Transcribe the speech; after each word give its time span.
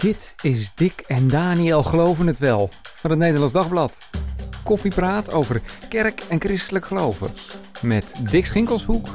Dit 0.00 0.34
is 0.42 0.70
Dick 0.74 1.04
en 1.06 1.28
Daniel 1.28 1.82
Geloven 1.82 2.26
het 2.26 2.38
Wel 2.38 2.68
van 2.82 3.10
het 3.10 3.18
Nederlands 3.18 3.52
Dagblad. 3.52 3.98
Koffiepraat 4.64 5.32
over 5.32 5.62
kerk 5.88 6.22
en 6.28 6.40
christelijk 6.40 6.84
geloven. 6.84 7.30
Met 7.82 8.14
Dick 8.30 8.46
Schinkelshoek 8.46 9.08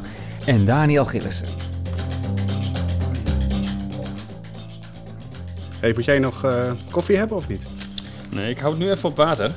en 0.45 0.65
Daniel 0.65 1.05
Gillissen. 1.05 1.47
Hey, 5.79 5.93
moet 5.93 6.05
jij 6.05 6.19
nog 6.19 6.43
eh, 6.43 6.71
koffie 6.91 7.17
hebben 7.17 7.37
of 7.37 7.47
niet? 7.47 7.65
Nee, 8.29 8.49
ik 8.49 8.59
hou 8.59 8.73
het 8.73 8.81
nu 8.81 8.91
even 8.91 9.09
op 9.09 9.15
water. 9.15 9.51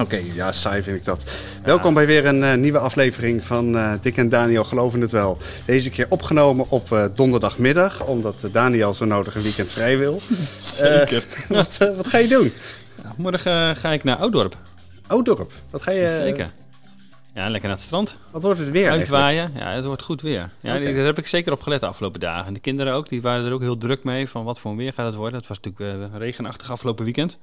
Oké, 0.00 0.20
ja, 0.34 0.52
saai 0.52 0.82
vind 0.82 0.96
ik 0.96 1.04
dat. 1.04 1.24
Welkom 1.68 1.94
bij 1.94 2.06
weer 2.06 2.26
een 2.26 2.42
eh, 2.42 2.54
nieuwe 2.54 2.78
aflevering 2.78 3.44
van 3.44 3.76
eh, 3.76 3.92
Dick 4.00 4.16
en 4.16 4.28
Daniel 4.28 4.64
Geloven 4.64 5.00
het 5.00 5.12
Wel. 5.12 5.38
Deze 5.66 5.90
keer 5.90 6.06
opgenomen 6.08 6.70
op 6.70 6.92
eh, 6.92 7.04
donderdagmiddag, 7.14 8.04
omdat 8.04 8.48
Daniel 8.52 8.94
zo 8.94 9.04
nodig 9.04 9.34
een 9.34 9.42
weekend 9.42 9.70
vrij 9.70 9.98
wil. 9.98 10.20
Zeker. 10.60 11.24
wat, 11.48 11.76
wat 11.96 12.06
ga 12.06 12.18
je 12.18 12.28
doen? 12.28 12.52
Nou, 13.02 13.14
morgen 13.16 13.76
ga 13.76 13.90
ik 13.90 14.04
naar 14.04 14.16
Oudorp. 14.16 14.56
Oudorp. 15.06 15.52
Wat 15.70 15.82
ga 15.82 15.90
je... 15.90 16.16
Zeker. 16.16 16.50
Ja, 17.34 17.48
lekker 17.48 17.68
naar 17.68 17.78
het 17.78 17.86
strand. 17.86 18.16
Wat 18.30 18.42
wordt 18.42 18.58
het 18.58 18.70
weer 18.70 18.88
eigenlijk? 18.88 19.12
Uitwaaien. 19.12 19.52
Ja, 19.56 19.74
het 19.74 19.84
wordt 19.84 20.02
goed 20.02 20.22
weer. 20.22 20.50
Ja. 20.60 20.78
Daar 20.78 21.04
heb 21.04 21.18
ik 21.18 21.26
zeker 21.26 21.52
op 21.52 21.62
gelet 21.62 21.80
de 21.80 21.86
afgelopen 21.86 22.20
dagen. 22.20 22.54
De 22.54 22.60
kinderen 22.60 22.92
ook, 22.92 23.08
die 23.08 23.22
waren 23.22 23.46
er 23.46 23.52
ook 23.52 23.62
heel 23.62 23.78
druk 23.78 24.04
mee 24.04 24.28
van 24.28 24.44
wat 24.44 24.60
voor 24.60 24.70
een 24.70 24.76
weer 24.76 24.92
gaat 24.92 25.06
het 25.06 25.14
worden. 25.14 25.38
Het 25.38 25.48
was 25.48 25.60
natuurlijk 25.60 26.12
regenachtig 26.14 26.70
afgelopen 26.70 27.04
weekend. 27.04 27.38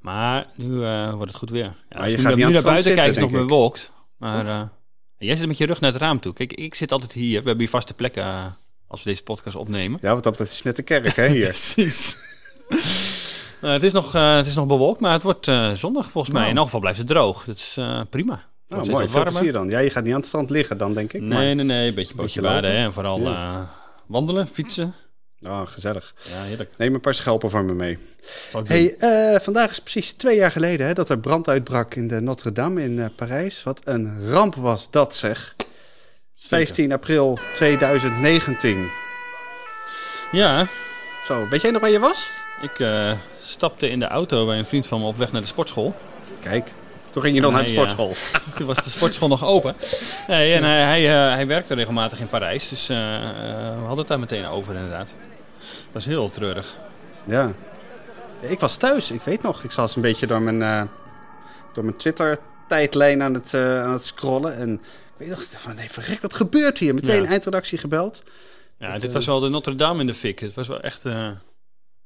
Maar 0.00 0.46
nu 0.56 0.84
eh, 0.84 1.14
wordt 1.14 1.30
het 1.30 1.36
goed 1.36 1.50
weer. 1.50 1.74
Ja, 1.88 1.98
als 1.98 2.10
je 2.10 2.18
gaat 2.18 2.36
nu 2.36 2.50
naar 2.50 2.62
buiten 2.62 2.94
kijk, 2.94 3.10
is 3.10 3.18
nog 3.18 3.30
bewolkt. 3.30 3.90
Maar 4.16 4.46
eh, 4.46 4.62
jij 5.18 5.36
zit 5.36 5.46
met 5.46 5.58
je 5.58 5.66
rug 5.66 5.80
naar 5.80 5.92
het 5.92 6.00
raam 6.00 6.20
toe. 6.20 6.32
Kijk, 6.32 6.52
ik 6.52 6.74
zit 6.74 6.92
altijd 6.92 7.12
hier. 7.12 7.28
We 7.40 7.46
hebben 7.46 7.58
hier 7.58 7.68
vaste 7.68 7.94
plekken 7.94 8.22
eh, 8.22 8.44
als 8.86 9.02
we 9.02 9.10
deze 9.10 9.22
podcast 9.22 9.56
opnemen. 9.56 9.98
Ja, 10.02 10.14
wat 10.14 10.24
dat 10.24 10.40
is 10.40 10.62
net 10.62 10.76
de 10.76 10.82
kerk, 10.82 11.16
hè, 11.16 11.28
hier. 11.28 11.44
Precies. 11.54 12.16
Het, 13.60 13.82
is 13.82 13.92
nog, 13.92 14.12
het 14.12 14.46
is 14.46 14.54
nog 14.54 14.66
bewolkt, 14.66 15.00
maar 15.00 15.12
het 15.12 15.22
wordt 15.22 15.44
zondag 15.74 16.10
volgens 16.10 16.32
mij. 16.32 16.40
Nou. 16.40 16.50
In 16.50 16.56
elk 16.56 16.64
geval 16.64 16.80
blijft 16.80 16.98
het 16.98 17.06
droog. 17.06 17.44
Dat 17.44 17.56
is 17.56 17.78
prima. 18.10 18.48
Nou, 18.68 18.90
mooi. 18.90 19.08
Veel 19.08 19.22
plezier 19.22 19.52
dan. 19.52 19.68
Ja, 19.68 19.78
je 19.78 19.90
gaat 19.90 20.02
niet 20.04 20.12
aan 20.12 20.18
het 20.18 20.28
strand 20.28 20.50
liggen 20.50 20.78
dan, 20.78 20.94
denk 20.94 21.12
ik. 21.12 21.20
Nee, 21.20 21.54
nee, 21.54 21.64
nee. 21.64 21.88
Een 21.88 21.94
beetje 21.94 22.14
pootje 22.14 22.40
baden 22.40 22.70
hè. 22.70 22.84
en 22.84 22.92
vooral 22.92 23.20
Ja. 23.20 23.70
wandelen, 24.06 24.48
fietsen. 24.48 24.94
Maar... 25.40 25.52
Oh, 25.52 25.66
gezellig. 25.66 26.14
Ja, 26.22 26.42
heerlijk. 26.42 26.70
Neem 26.76 26.94
een 26.94 27.00
paar 27.00 27.14
schelpen 27.14 27.50
voor 27.50 27.64
me 27.64 27.74
mee. 27.74 27.98
Hey, 28.64 28.94
eh, 28.98 29.40
vandaag 29.40 29.70
is 29.70 29.80
precies 29.80 30.12
twee 30.12 30.36
jaar 30.36 30.50
geleden 30.50 30.86
hè, 30.86 30.92
dat 30.92 31.08
er 31.08 31.18
brand 31.18 31.48
uitbrak 31.48 31.94
in 31.94 32.08
de 32.08 32.20
Notre-Dame 32.20 32.82
in 32.82 32.98
eh, 32.98 33.06
Parijs. 33.16 33.62
Wat 33.62 33.80
een 33.84 34.30
ramp 34.30 34.54
was 34.54 34.90
dat, 34.90 35.14
zeg. 35.14 35.54
Zeker. 36.34 36.66
15 36.66 36.92
april 36.92 37.38
2019. 37.54 38.90
Ja, 40.32 40.68
Zo, 41.24 41.48
weet 41.48 41.62
jij 41.62 41.70
nog 41.70 41.80
waar 41.80 41.90
je 41.90 41.98
was? 41.98 42.30
ik 42.62 42.78
eh, 42.78 43.12
stapte 43.42 43.90
in 43.90 44.00
de 44.00 44.06
auto 44.06 44.46
bij 44.46 44.58
een 44.58 44.66
vriend 44.66 44.86
van 44.86 45.00
me 45.00 45.06
op 45.06 45.16
weg 45.16 45.32
naar 45.32 45.40
de 45.40 45.46
sportschool. 45.46 45.94
Kijk, 46.40 46.72
toen 47.10 47.22
ging 47.22 47.36
je 47.36 47.42
En 47.42 47.52
naar 47.52 47.62
de 47.62 47.68
sportschool. 47.68 48.14
Toen 48.56 48.66
was 48.66 48.76
de 48.76 48.90
sportschool 48.90 49.28
nog 49.28 49.44
open. 49.44 49.74
Nee, 50.28 50.54
en 50.54 50.64
hij, 50.64 50.82
hij, 50.82 51.02
hij 51.34 51.46
werkte 51.46 51.74
regelmatig 51.74 52.20
in 52.20 52.28
Parijs. 52.28 52.68
Dus 52.68 52.86
we 52.86 52.94
hadden 53.78 53.98
het 53.98 54.08
daar 54.08 54.18
meteen 54.18 54.46
over 54.46 54.74
inderdaad. 54.74 55.14
Dat 55.84 55.92
was 55.92 56.04
heel 56.04 56.30
treurig. 56.30 56.76
Ja. 57.26 57.52
Ik 58.40 58.60
was 58.60 58.76
thuis, 58.76 59.10
ik 59.10 59.22
weet 59.22 59.42
nog. 59.42 59.64
Ik 59.64 59.70
zat 59.70 59.94
een 59.94 60.02
beetje 60.02 60.26
door 60.26 60.42
mijn, 60.42 60.62
eh, 60.62 60.82
door 61.72 61.84
mijn 61.84 61.96
Twitter-tijdlijn 61.96 63.22
aan, 63.22 63.34
het, 63.34 63.54
eh, 63.54 63.82
aan 63.84 63.92
het 63.92 64.04
scrollen. 64.04 64.56
En 64.56 64.72
ik 64.74 64.80
weet 65.16 65.28
nog, 65.28 65.42
van 65.44 65.74
nee, 65.74 65.90
verrek, 65.90 66.20
wat 66.20 66.34
gebeurt 66.34 66.78
hier? 66.78 66.94
Meteen 66.94 67.22
Ja. 67.22 67.28
eindredactie 67.28 67.78
gebeld. 67.78 68.22
Ja, 68.78 68.92
Dat, 68.92 69.00
dit 69.00 69.08
eh, 69.10 69.14
was 69.16 69.26
wel 69.26 69.40
de 69.40 69.48
Notre 69.48 69.74
Dame 69.74 70.00
in 70.00 70.06
de 70.06 70.14
fik. 70.14 70.38
Het 70.38 70.54
was 70.54 70.68
wel 70.68 70.80
echt 70.80 71.02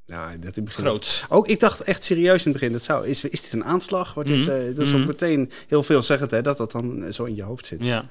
Ja, 0.07 0.27
dat 0.27 0.37
in 0.37 0.43
het 0.47 0.65
begin. 0.65 0.85
groot. 0.85 1.25
Ook 1.29 1.49
ik 1.49 1.61
dacht 1.61 1.81
echt 1.81 2.05
serieus 2.05 2.45
in 2.45 2.51
het 2.51 2.61
begin, 2.61 2.73
dat 2.73 2.83
zou, 2.83 3.07
is, 3.07 3.25
is 3.25 3.43
dit 3.43 3.53
een 3.53 3.65
aanslag? 3.65 4.15
Wordt 4.15 4.29
dit, 4.29 4.47
Mhm. 4.47 4.51
eh, 4.51 4.65
dat 4.77 4.87
is 4.87 4.95
ook 4.95 5.07
meteen 5.07 5.51
heel 5.69 5.83
veel 5.83 6.03
zeggend 6.03 6.31
hè, 6.31 6.43
dat 6.43 6.57
dat 6.57 6.73
dan 6.73 7.13
zo 7.13 7.25
in 7.25 7.35
je 7.35 7.43
hoofd 7.43 7.67
zit. 7.67 7.87
Ja. 7.87 8.09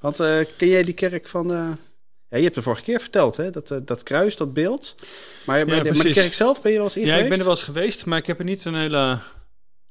Want 0.00 0.20
eh, 0.20 0.38
ken 0.56 0.68
jij 0.68 0.82
die 0.82 0.94
kerk 0.94 1.28
van... 1.28 1.78
ja, 2.32 2.36
je 2.38 2.42
hebt 2.42 2.54
de 2.54 2.62
vorige 2.62 2.82
keer 2.82 3.00
verteld, 3.00 3.36
hè? 3.36 3.50
Dat, 3.50 3.70
eh, 3.70 3.78
dat 3.84 4.02
kruis, 4.02 4.36
dat 4.36 4.52
beeld. 4.52 4.94
Maar, 5.46 5.66
de, 5.66 5.72
maar 5.72 5.84
de 6.04 6.10
kerk 6.12 6.34
zelf, 6.34 6.62
ben 6.62 6.70
je 6.70 6.76
wel 6.76 6.86
eens 6.86 6.96
in 6.96 7.02
Ja, 7.02 7.08
ik 7.08 7.12
geweest? 7.14 7.28
ben 7.30 7.38
er 7.38 7.44
wel 7.44 7.54
eens 7.54 7.64
geweest, 7.64 8.06
maar 8.06 8.18
ik 8.18 8.26
heb 8.26 8.38
er 8.38 8.44
niet 8.44 8.64
een 8.64 8.74
hele 8.74 9.18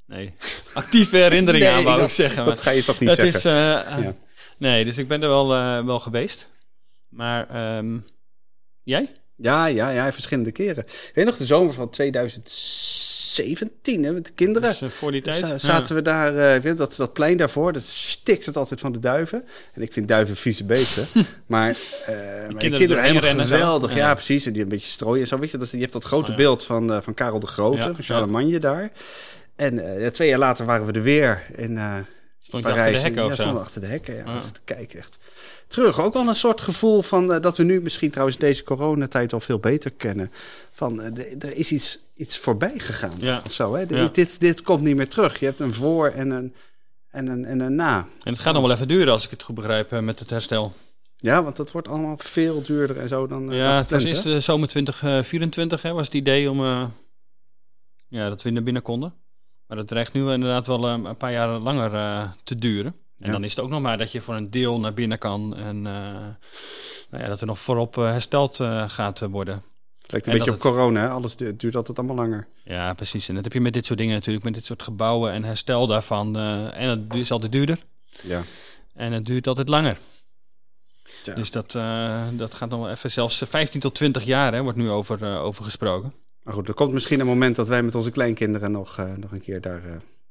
nee, 0.05 0.33
actieve 0.73 1.17
herinnering 1.17 1.63
Nee, 1.63 1.73
aan, 1.73 1.83
wou 1.83 1.95
dat- 1.99 2.05
ik 2.09 2.11
zeggen. 2.15 2.45
Dat 2.45 2.55
Maar 2.55 2.63
ga 2.63 2.71
je 2.71 2.83
toch 2.83 2.99
niet 2.99 3.09
het 3.09 3.17
zeggen? 3.19 3.39
is, 3.39 3.45
eh, 3.45 4.03
Ja. 4.03 4.15
Nee, 4.57 4.85
dus 4.85 4.97
ik 4.97 5.07
ben 5.07 5.21
er 5.23 5.29
wel, 5.29 5.53
eh, 5.53 5.85
wel 5.85 5.99
geweest. 5.99 6.47
Maar 7.09 7.49
ehm, 7.49 7.97
jij? 8.83 9.11
Ja, 9.35 9.65
ja, 9.65 9.89
ja, 9.89 10.11
verschillende 10.13 10.51
keren. 10.51 10.83
Ik 10.85 11.11
weet 11.15 11.25
nog, 11.25 11.37
de 11.37 11.45
zomer 11.45 11.73
van 11.73 11.89
2017, 13.33 14.03
hè, 14.03 14.11
met 14.11 14.25
de 14.25 14.31
kinderen. 14.35 14.69
Dus, 14.69 14.81
eh, 14.81 14.89
voor 14.89 15.11
die 15.11 15.21
tijd? 15.21 15.37
Za- 15.37 15.57
zaten 15.57 15.95
we 15.95 16.01
daar, 16.01 16.37
eh, 16.37 16.55
ik 16.55 16.61
weet 16.61 16.77
dat, 16.77 16.95
dat 16.95 17.13
plein 17.13 17.37
daarvoor, 17.37 17.73
dat 17.73 17.81
stikt 17.83 18.45
het 18.45 18.57
altijd 18.57 18.79
van 18.79 18.91
de 18.91 18.99
duiven. 18.99 19.43
En 19.73 19.81
ik 19.81 19.93
vind 19.93 20.07
duiven 20.07 20.35
vieze 20.35 20.63
beesten. 20.63 21.07
maar, 21.45 21.69
eh 22.05 22.15
maar 22.15 22.47
de 22.47 22.55
kinderen, 22.57 22.87
doorheen 22.87 23.21
helemaal 23.23 23.45
geweldig. 23.45 23.91
Ja. 23.91 23.97
Ja. 23.97 24.13
precies. 24.13 24.45
En 24.45 24.53
die 24.53 24.61
een 24.63 24.69
beetje 24.69 24.91
strooien 24.91 25.21
en 25.21 25.27
zo. 25.27 25.39
Weet 25.39 25.51
je, 25.51 25.57
dat, 25.57 25.69
je 25.69 25.77
hebt 25.77 25.93
dat 25.93 26.03
grote 26.03 26.23
Oh, 26.31 26.37
ja. 26.37 26.43
beeld 26.43 26.65
van, 26.65 27.03
van 27.03 27.13
Karel 27.13 27.39
de 27.39 27.47
Grote, 27.47 27.77
Ja, 27.77 27.93
van 27.93 28.03
Charlemagne 28.03 28.59
daar. 28.59 28.91
En 29.55 29.99
ja, 29.99 30.09
twee 30.11 30.29
jaar 30.29 30.39
later 30.39 30.65
waren 30.65 30.85
we 30.85 30.91
er 30.91 31.01
weer 31.03 31.43
in 31.55 31.79
Stond 32.43 32.63
je 32.63 32.69
achter 32.69 32.83
Parijs. 32.83 32.95
de 32.95 33.01
hekken 33.01 33.23
ja, 33.23 33.29
of 33.31 33.35
zo? 33.35 33.53
we 33.53 33.59
achter 33.59 33.81
de 33.81 33.87
hekken. 33.87 34.15
Ja, 34.15 34.23
Ja. 34.25 34.39
Te 34.39 34.59
kijken 34.63 34.99
echt. 34.99 35.17
Terug. 35.71 35.99
Ook 36.01 36.13
wel 36.13 36.27
een 36.27 36.35
soort 36.35 36.61
gevoel 36.61 37.01
van 37.01 37.33
eh, 37.33 37.41
dat 37.41 37.57
we 37.57 37.63
nu 37.63 37.81
misschien 37.81 38.09
trouwens 38.11 38.37
deze 38.37 38.63
coronatijd 38.63 39.33
al 39.33 39.39
veel 39.39 39.59
beter 39.59 39.91
kennen. 39.91 40.31
Van 40.71 40.95
de- 41.13 41.35
er 41.39 41.55
is 41.55 41.71
iets, 41.71 41.99
iets 42.15 42.37
voorbij 42.37 42.73
gegaan. 42.79 43.11
Ja. 43.17 43.41
Zo, 43.49 43.73
hè? 43.75 43.85
Ja. 43.87 44.07
Dit, 44.11 44.39
dit 44.39 44.61
komt 44.61 44.81
niet 44.81 44.95
meer 44.95 45.07
terug. 45.09 45.39
Je 45.39 45.45
hebt 45.45 45.59
een 45.59 45.73
voor 45.73 46.07
en 46.09 46.29
een, 46.29 46.53
en 47.09 47.27
een, 47.27 47.45
en 47.45 47.59
een 47.59 47.75
na. 47.75 47.97
En 48.23 48.31
het 48.33 48.41
gaat 48.41 48.53
nog 48.53 48.61
wel 48.63 48.71
even 48.71 48.87
duren, 48.87 49.13
als 49.13 49.23
ik 49.23 49.29
het 49.29 49.43
goed 49.43 49.55
begrijp, 49.55 49.91
eh, 49.91 49.99
met 49.99 50.19
het 50.19 50.29
herstel. 50.29 50.73
Ja, 51.17 51.43
want 51.43 51.55
dat 51.55 51.71
wordt 51.71 51.87
allemaal 51.87 52.15
veel 52.17 52.61
duurder 52.61 52.97
en 52.97 53.07
zo 53.07 53.27
dan. 53.27 53.41
ja, 53.49 53.67
dan 53.67 53.75
het 53.75 53.89
was 53.91 54.01
gepland, 54.03 54.23
de 54.23 54.39
zomer 54.39 54.67
2024, 54.67 55.81
hè, 55.81 55.93
was 55.93 56.05
het 56.05 56.15
idee 56.15 56.49
om... 56.49 56.61
ja, 58.07 58.29
dat 58.29 58.41
we 58.41 58.49
naar 58.49 58.63
binnen 58.63 58.81
konden. 58.81 59.13
Maar 59.67 59.77
dat 59.77 59.87
dreigt 59.87 60.13
nu 60.13 60.31
inderdaad 60.31 60.67
wel 60.67 60.87
een 60.87 61.17
paar 61.17 61.31
jaar 61.31 61.59
langer 61.59 61.91
te 62.43 62.55
duren. 62.55 62.95
En 63.21 63.27
Ja. 63.27 63.31
dan 63.31 63.43
is 63.43 63.55
het 63.55 63.63
ook 63.63 63.69
nog 63.69 63.81
maar 63.81 63.97
dat 63.97 64.11
je 64.11 64.21
voor 64.21 64.35
een 64.35 64.49
deel 64.49 64.79
naar 64.79 64.93
binnen 64.93 65.17
kan. 65.17 65.55
En 65.55 65.75
eh, 65.87 65.93
nou 67.09 67.23
ja, 67.23 67.27
dat 67.27 67.41
er 67.41 67.47
nog 67.47 67.59
voorop 67.59 67.97
eh, 67.97 68.03
hersteld 68.03 68.59
eh, 68.59 68.89
gaat 68.89 69.19
worden. 69.19 69.63
Het 70.01 70.11
lijkt 70.11 70.27
een 70.27 70.33
en 70.33 70.37
beetje 70.37 70.53
op 70.53 70.59
corona. 70.59 71.01
Hè? 71.01 71.09
Alles 71.09 71.35
du- 71.35 71.55
duurt 71.55 71.75
altijd 71.75 71.97
allemaal 71.97 72.15
langer. 72.15 72.47
Ja, 72.63 72.93
precies. 72.93 73.29
En 73.29 73.35
dat 73.35 73.43
heb 73.43 73.53
je 73.53 73.61
met 73.61 73.73
dit 73.73 73.85
soort 73.85 73.99
dingen 73.99 74.13
natuurlijk. 74.15 74.45
Met 74.45 74.53
dit 74.53 74.65
soort 74.65 74.83
gebouwen 74.83 75.31
en 75.31 75.43
herstel 75.43 75.87
daarvan. 75.87 76.37
en 76.71 76.89
het 76.89 77.13
is 77.13 77.31
altijd 77.31 77.51
duurder. 77.51 77.77
Ja. 78.23 78.41
En 78.93 79.11
het 79.11 79.25
duurt 79.25 79.47
altijd 79.47 79.69
langer. 79.69 79.97
Tja. 81.23 81.33
Dus 81.33 81.51
dat, 81.51 81.71
dat 82.33 82.53
gaat 82.53 82.69
nog 82.69 82.79
wel 82.79 82.89
even, 82.89 83.11
zelfs 83.11 83.41
15 83.47 83.79
tot 83.79 83.95
20 83.95 84.23
jaar 84.23 84.53
hè, 84.53 84.61
wordt 84.61 84.77
nu 84.77 84.89
over, 84.89 85.39
over 85.39 85.63
gesproken. 85.63 86.13
Maar 86.43 86.53
goed, 86.53 86.67
er 86.67 86.73
komt 86.73 86.91
misschien 86.91 87.19
een 87.19 87.25
moment 87.25 87.55
dat 87.55 87.67
wij 87.67 87.81
met 87.83 87.95
onze 87.95 88.11
kleinkinderen 88.11 88.71
nog, 88.71 88.97
nog 89.17 89.31
een 89.31 89.41
keer 89.41 89.61
daar, 89.61 89.81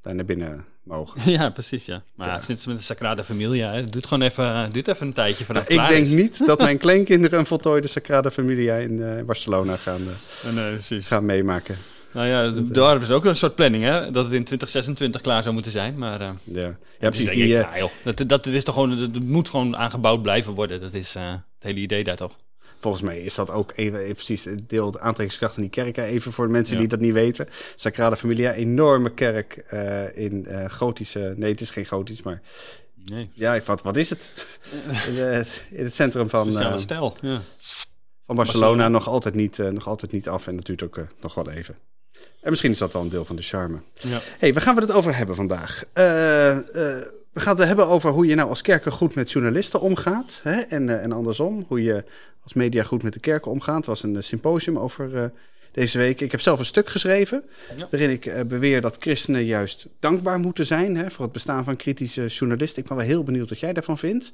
daar 0.00 0.14
naar 0.14 0.24
binnen 0.24 0.64
mogen. 0.82 1.30
ja, 1.38 1.50
precies, 1.50 1.86
ja. 1.86 2.02
Maar 2.14 2.28
Ja. 2.28 2.34
het 2.34 2.48
is 2.48 2.66
met 2.66 2.76
de 2.76 2.82
Sagrada 2.82 3.24
Familia. 3.24 3.70
Hè. 3.70 3.76
Het 3.76 3.92
duurt 3.92 4.06
gewoon 4.06 4.22
even, 4.28 4.56
het 4.56 4.72
duurt 4.72 4.88
even 4.88 5.06
een 5.06 5.12
tijdje 5.12 5.44
het 5.48 5.70
ik 5.70 5.88
denk 5.88 6.06
is. 6.06 6.08
niet 6.08 6.46
dat 6.46 6.58
mijn 6.58 6.78
kleinkinderen 6.84 7.38
een 7.38 7.46
voltooide 7.46 7.88
Sagrada 7.88 8.30
Familia 8.30 8.74
in 8.76 9.02
eh, 9.02 9.22
Barcelona 9.24 9.76
gaan, 9.76 10.00
eh, 10.44 10.52
Nee, 10.54 10.70
precies. 10.70 11.06
gaan 11.06 11.24
meemaken. 11.24 11.76
Nou 12.12 12.26
ja, 12.26 12.50
daar 12.50 13.02
is 13.02 13.10
ook 13.10 13.24
een 13.24 13.36
soort 13.36 13.54
planning, 13.54 13.82
hè. 13.82 14.10
Dat 14.10 14.24
het 14.24 14.32
in 14.32 14.44
2026 14.44 15.20
klaar 15.20 15.42
zou 15.42 15.54
moeten 15.54 15.72
zijn. 15.72 15.98
Maar, 15.98 16.20
eh, 16.20 16.30
Ja, 16.44 16.60
ja 16.60 16.66
dus 16.66 16.76
precies. 16.98 17.30
Die, 17.30 17.44
ik, 17.44 17.50
eh, 17.50 17.70
ja, 17.72 17.78
joh, 17.78 17.90
dat, 18.04 18.28
dat, 18.28 18.46
is 18.46 18.64
toch 18.64 18.74
gewoon, 18.74 18.98
dat, 18.98 19.14
dat 19.14 19.22
moet 19.22 19.48
gewoon 19.48 19.76
aangebouwd 19.76 20.22
blijven 20.22 20.52
worden. 20.52 20.80
Dat 20.80 20.94
is 20.94 21.14
eh, 21.14 21.30
het 21.30 21.40
hele 21.58 21.80
idee 21.80 22.04
daar 22.04 22.16
toch. 22.16 22.36
Volgens 22.80 23.02
mij 23.02 23.20
is 23.20 23.34
dat 23.34 23.50
ook 23.50 23.72
even, 23.76 23.98
even 23.98 24.14
precies 24.14 24.44
het 24.44 24.68
deel 24.68 24.90
de 24.90 25.00
aantrekkingskracht 25.00 25.54
van 25.54 25.62
die 25.62 25.72
kerk. 25.72 25.96
hè. 25.96 26.04
Even 26.04 26.32
voor 26.32 26.46
de 26.46 26.52
mensen 26.52 26.74
Ja. 26.74 26.80
die 26.80 26.88
dat 26.88 27.00
niet 27.00 27.12
weten. 27.12 27.48
Sagrada 27.76 28.16
Familia, 28.16 28.52
enorme 28.52 29.10
kerk 29.14 29.56
eh, 29.56 30.16
in 30.16 30.46
eh, 30.46 30.70
gotische... 30.70 31.32
Nee, 31.36 31.50
het 31.50 31.60
is 31.60 31.70
geen 31.70 31.86
gotisch, 31.86 32.22
maar... 32.22 32.40
Nee, 33.04 33.30
Ja, 33.34 33.60
wat, 33.64 33.82
wat 33.82 33.96
is 33.96 34.10
het? 34.10 34.30
in, 35.08 35.14
het 35.16 35.64
in 35.70 35.84
het 35.84 35.94
centrum 35.94 36.28
van, 36.28 36.58
eh, 36.60 36.76
stijl. 36.78 37.16
Ja. 37.20 37.40
van 38.26 38.36
Barcelona 38.36 38.36
Barcelona. 38.36 38.88
nog 38.88 39.08
altijd, 39.08 39.34
niet, 39.34 39.58
eh, 39.58 39.68
nog 39.68 39.88
altijd 39.88 40.12
niet 40.12 40.28
af. 40.28 40.46
En 40.46 40.56
dat 40.56 40.66
duurt 40.66 40.82
ook 40.82 40.96
eh, 40.98 41.04
nog 41.20 41.34
wel 41.34 41.50
even. 41.50 41.76
En 42.40 42.50
misschien 42.50 42.70
is 42.70 42.78
dat 42.78 42.92
wel 42.92 43.02
een 43.02 43.08
deel 43.08 43.24
van 43.24 43.36
de 43.36 43.42
charme. 43.42 43.80
Ja. 44.00 44.20
hey, 44.38 44.52
waar 44.52 44.62
gaan 44.62 44.74
we 44.74 44.80
het 44.80 44.92
over 44.92 45.16
hebben 45.16 45.36
vandaag? 45.36 45.84
Eh, 45.92 46.50
eh, 46.96 47.06
we 47.32 47.40
gaan 47.40 47.56
het 47.56 47.66
hebben 47.66 47.86
over 47.86 48.10
hoe 48.10 48.26
je 48.26 48.34
nou 48.34 48.48
als 48.48 48.62
kerken 48.62 48.92
goed 48.92 49.14
met 49.14 49.30
journalisten 49.30 49.80
omgaat. 49.80 50.40
Hè? 50.42 50.60
En, 50.60 50.88
eh, 50.88 51.02
en 51.02 51.12
andersom, 51.12 51.64
hoe 51.68 51.82
je 51.82 52.04
als 52.42 52.52
media 52.54 52.82
goed 52.82 53.02
met 53.02 53.12
de 53.12 53.20
kerken 53.20 53.50
omgaat. 53.50 53.76
Het 53.76 53.86
was 53.86 54.02
een 54.02 54.16
eh, 54.16 54.22
symposium 54.22 54.78
over 54.78 55.16
eh, 55.16 55.24
deze 55.72 55.98
week. 55.98 56.20
Ik 56.20 56.30
heb 56.30 56.40
zelf 56.40 56.58
een 56.58 56.64
stuk 56.64 56.88
geschreven 56.88 57.44
Ja. 57.76 57.86
waarin 57.90 58.10
ik 58.10 58.48
beweer 58.48 58.80
dat 58.80 58.96
christenen 59.00 59.44
juist 59.44 59.86
dankbaar 59.98 60.38
moeten 60.38 60.66
zijn 60.66 60.96
hè, 60.96 61.10
voor 61.10 61.24
het 61.24 61.32
bestaan 61.32 61.64
van 61.64 61.76
kritische 61.76 62.26
journalisten. 62.26 62.82
Ik 62.82 62.88
ben 62.88 62.96
wel 62.96 63.06
heel 63.06 63.22
benieuwd 63.22 63.48
wat 63.48 63.60
jij 63.60 63.72
daarvan 63.72 63.98
vindt. 63.98 64.30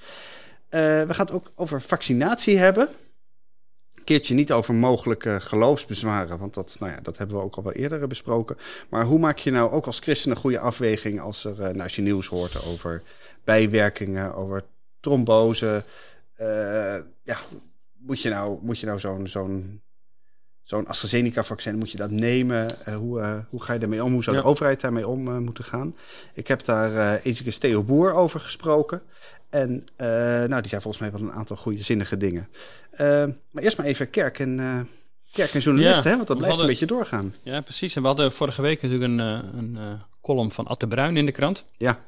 We 0.70 1.06
gaan 1.08 1.26
het 1.26 1.32
ook 1.32 1.52
over 1.54 1.82
vaccinatie 1.82 2.58
hebben. 2.58 2.88
Keertje 4.06 4.35
niet 4.35 4.53
over 4.53 4.75
mogelijke 4.75 5.41
geloofsbezwaren, 5.41 6.38
want 6.38 6.55
dat, 6.55 6.76
nou 6.81 6.93
ja, 6.93 6.99
dat 7.03 7.19
hebben 7.19 7.37
we 7.37 7.43
ook 7.43 7.56
al 7.56 7.62
wel 7.62 7.73
eerder 7.73 8.06
besproken. 8.06 8.56
Maar 8.88 9.05
hoe 9.05 9.19
maak 9.19 9.38
je 9.38 9.50
nou 9.50 9.70
ook 9.70 9.87
als 9.87 9.99
christen 9.99 10.31
een 10.31 10.37
goede 10.37 10.58
afweging 10.58 11.20
als, 11.20 11.44
er, 11.44 11.56
nou, 11.56 11.81
als 11.81 11.97
je 11.97 12.03
nieuws 12.03 12.26
hoort 12.26 12.64
over 12.64 13.03
bijwerkingen, 13.44 14.35
over 14.35 14.64
trombose? 15.00 15.85
ja, 17.23 17.38
moet 17.99 18.23
je 18.23 18.29
nou, 18.29 18.58
moet 18.62 18.79
je 18.79 18.87
nou 18.87 18.99
zo'n 18.99 19.29
zo'n 19.29 19.81
zo'n 20.67 20.87
AstraZeneca-vaccin, 20.87 21.79
moet 21.79 21.91
je 21.91 21.97
dat 21.97 22.11
nemen? 22.11 22.70
Uh, 22.88 22.97
hoe, 22.97 23.20
uh, 23.20 23.38
hoe 23.49 23.62
ga 23.62 23.73
je 23.73 23.79
daarmee 23.79 24.05
om? 24.05 24.12
Hoe 24.12 24.23
zou 24.23 24.37
de 24.37 24.43
overheid 24.43 24.81
daarmee 24.81 25.08
om 25.08 25.29
uh, 25.29 25.38
moeten 25.38 25.64
gaan? 25.64 25.97
Ik 26.35 26.49
heb 26.49 26.64
daar 26.64 26.91
uh, 26.93 27.25
ethicus 27.25 27.58
Theo 27.58 27.82
Boer 27.82 28.12
over 28.12 28.41
gesproken. 28.41 29.03
En 29.62 29.85
nou, 30.49 30.61
die 30.61 30.69
zei 30.69 30.82
volgens 30.82 30.99
mij 30.99 31.12
wel 31.12 31.20
een 31.20 31.32
aantal 31.32 31.56
goede 31.56 31.82
zinnige 31.82 32.17
dingen. 32.17 32.49
maar 33.50 33.62
eerst 33.62 33.76
maar 33.76 33.87
even 33.87 34.11
kerk 34.11 34.38
en, 34.38 34.56
kerk 35.32 35.55
en 35.55 35.61
journalisten, 35.61 36.05
ja, 36.05 36.11
hè? 36.11 36.17
want 36.17 36.29
dat 36.29 36.37
blijft 36.37 36.56
hadden, 36.56 36.61
een 36.61 36.79
beetje 36.79 36.94
doorgaan. 36.94 37.35
Ja, 37.43 37.61
precies. 37.61 37.97
En 37.97 38.03
we 38.03 38.08
hadden 38.08 38.32
vorige 38.32 38.62
week 38.62 38.82
natuurlijk 38.82 39.11
een, 39.11 39.19
een 39.58 39.79
column 40.20 40.50
van 40.50 40.67
Atte 40.67 40.87
Bruin 40.87 41.17
in 41.17 41.26
de 41.26 41.32
krant. 41.32 41.64
Ja. 41.76 42.00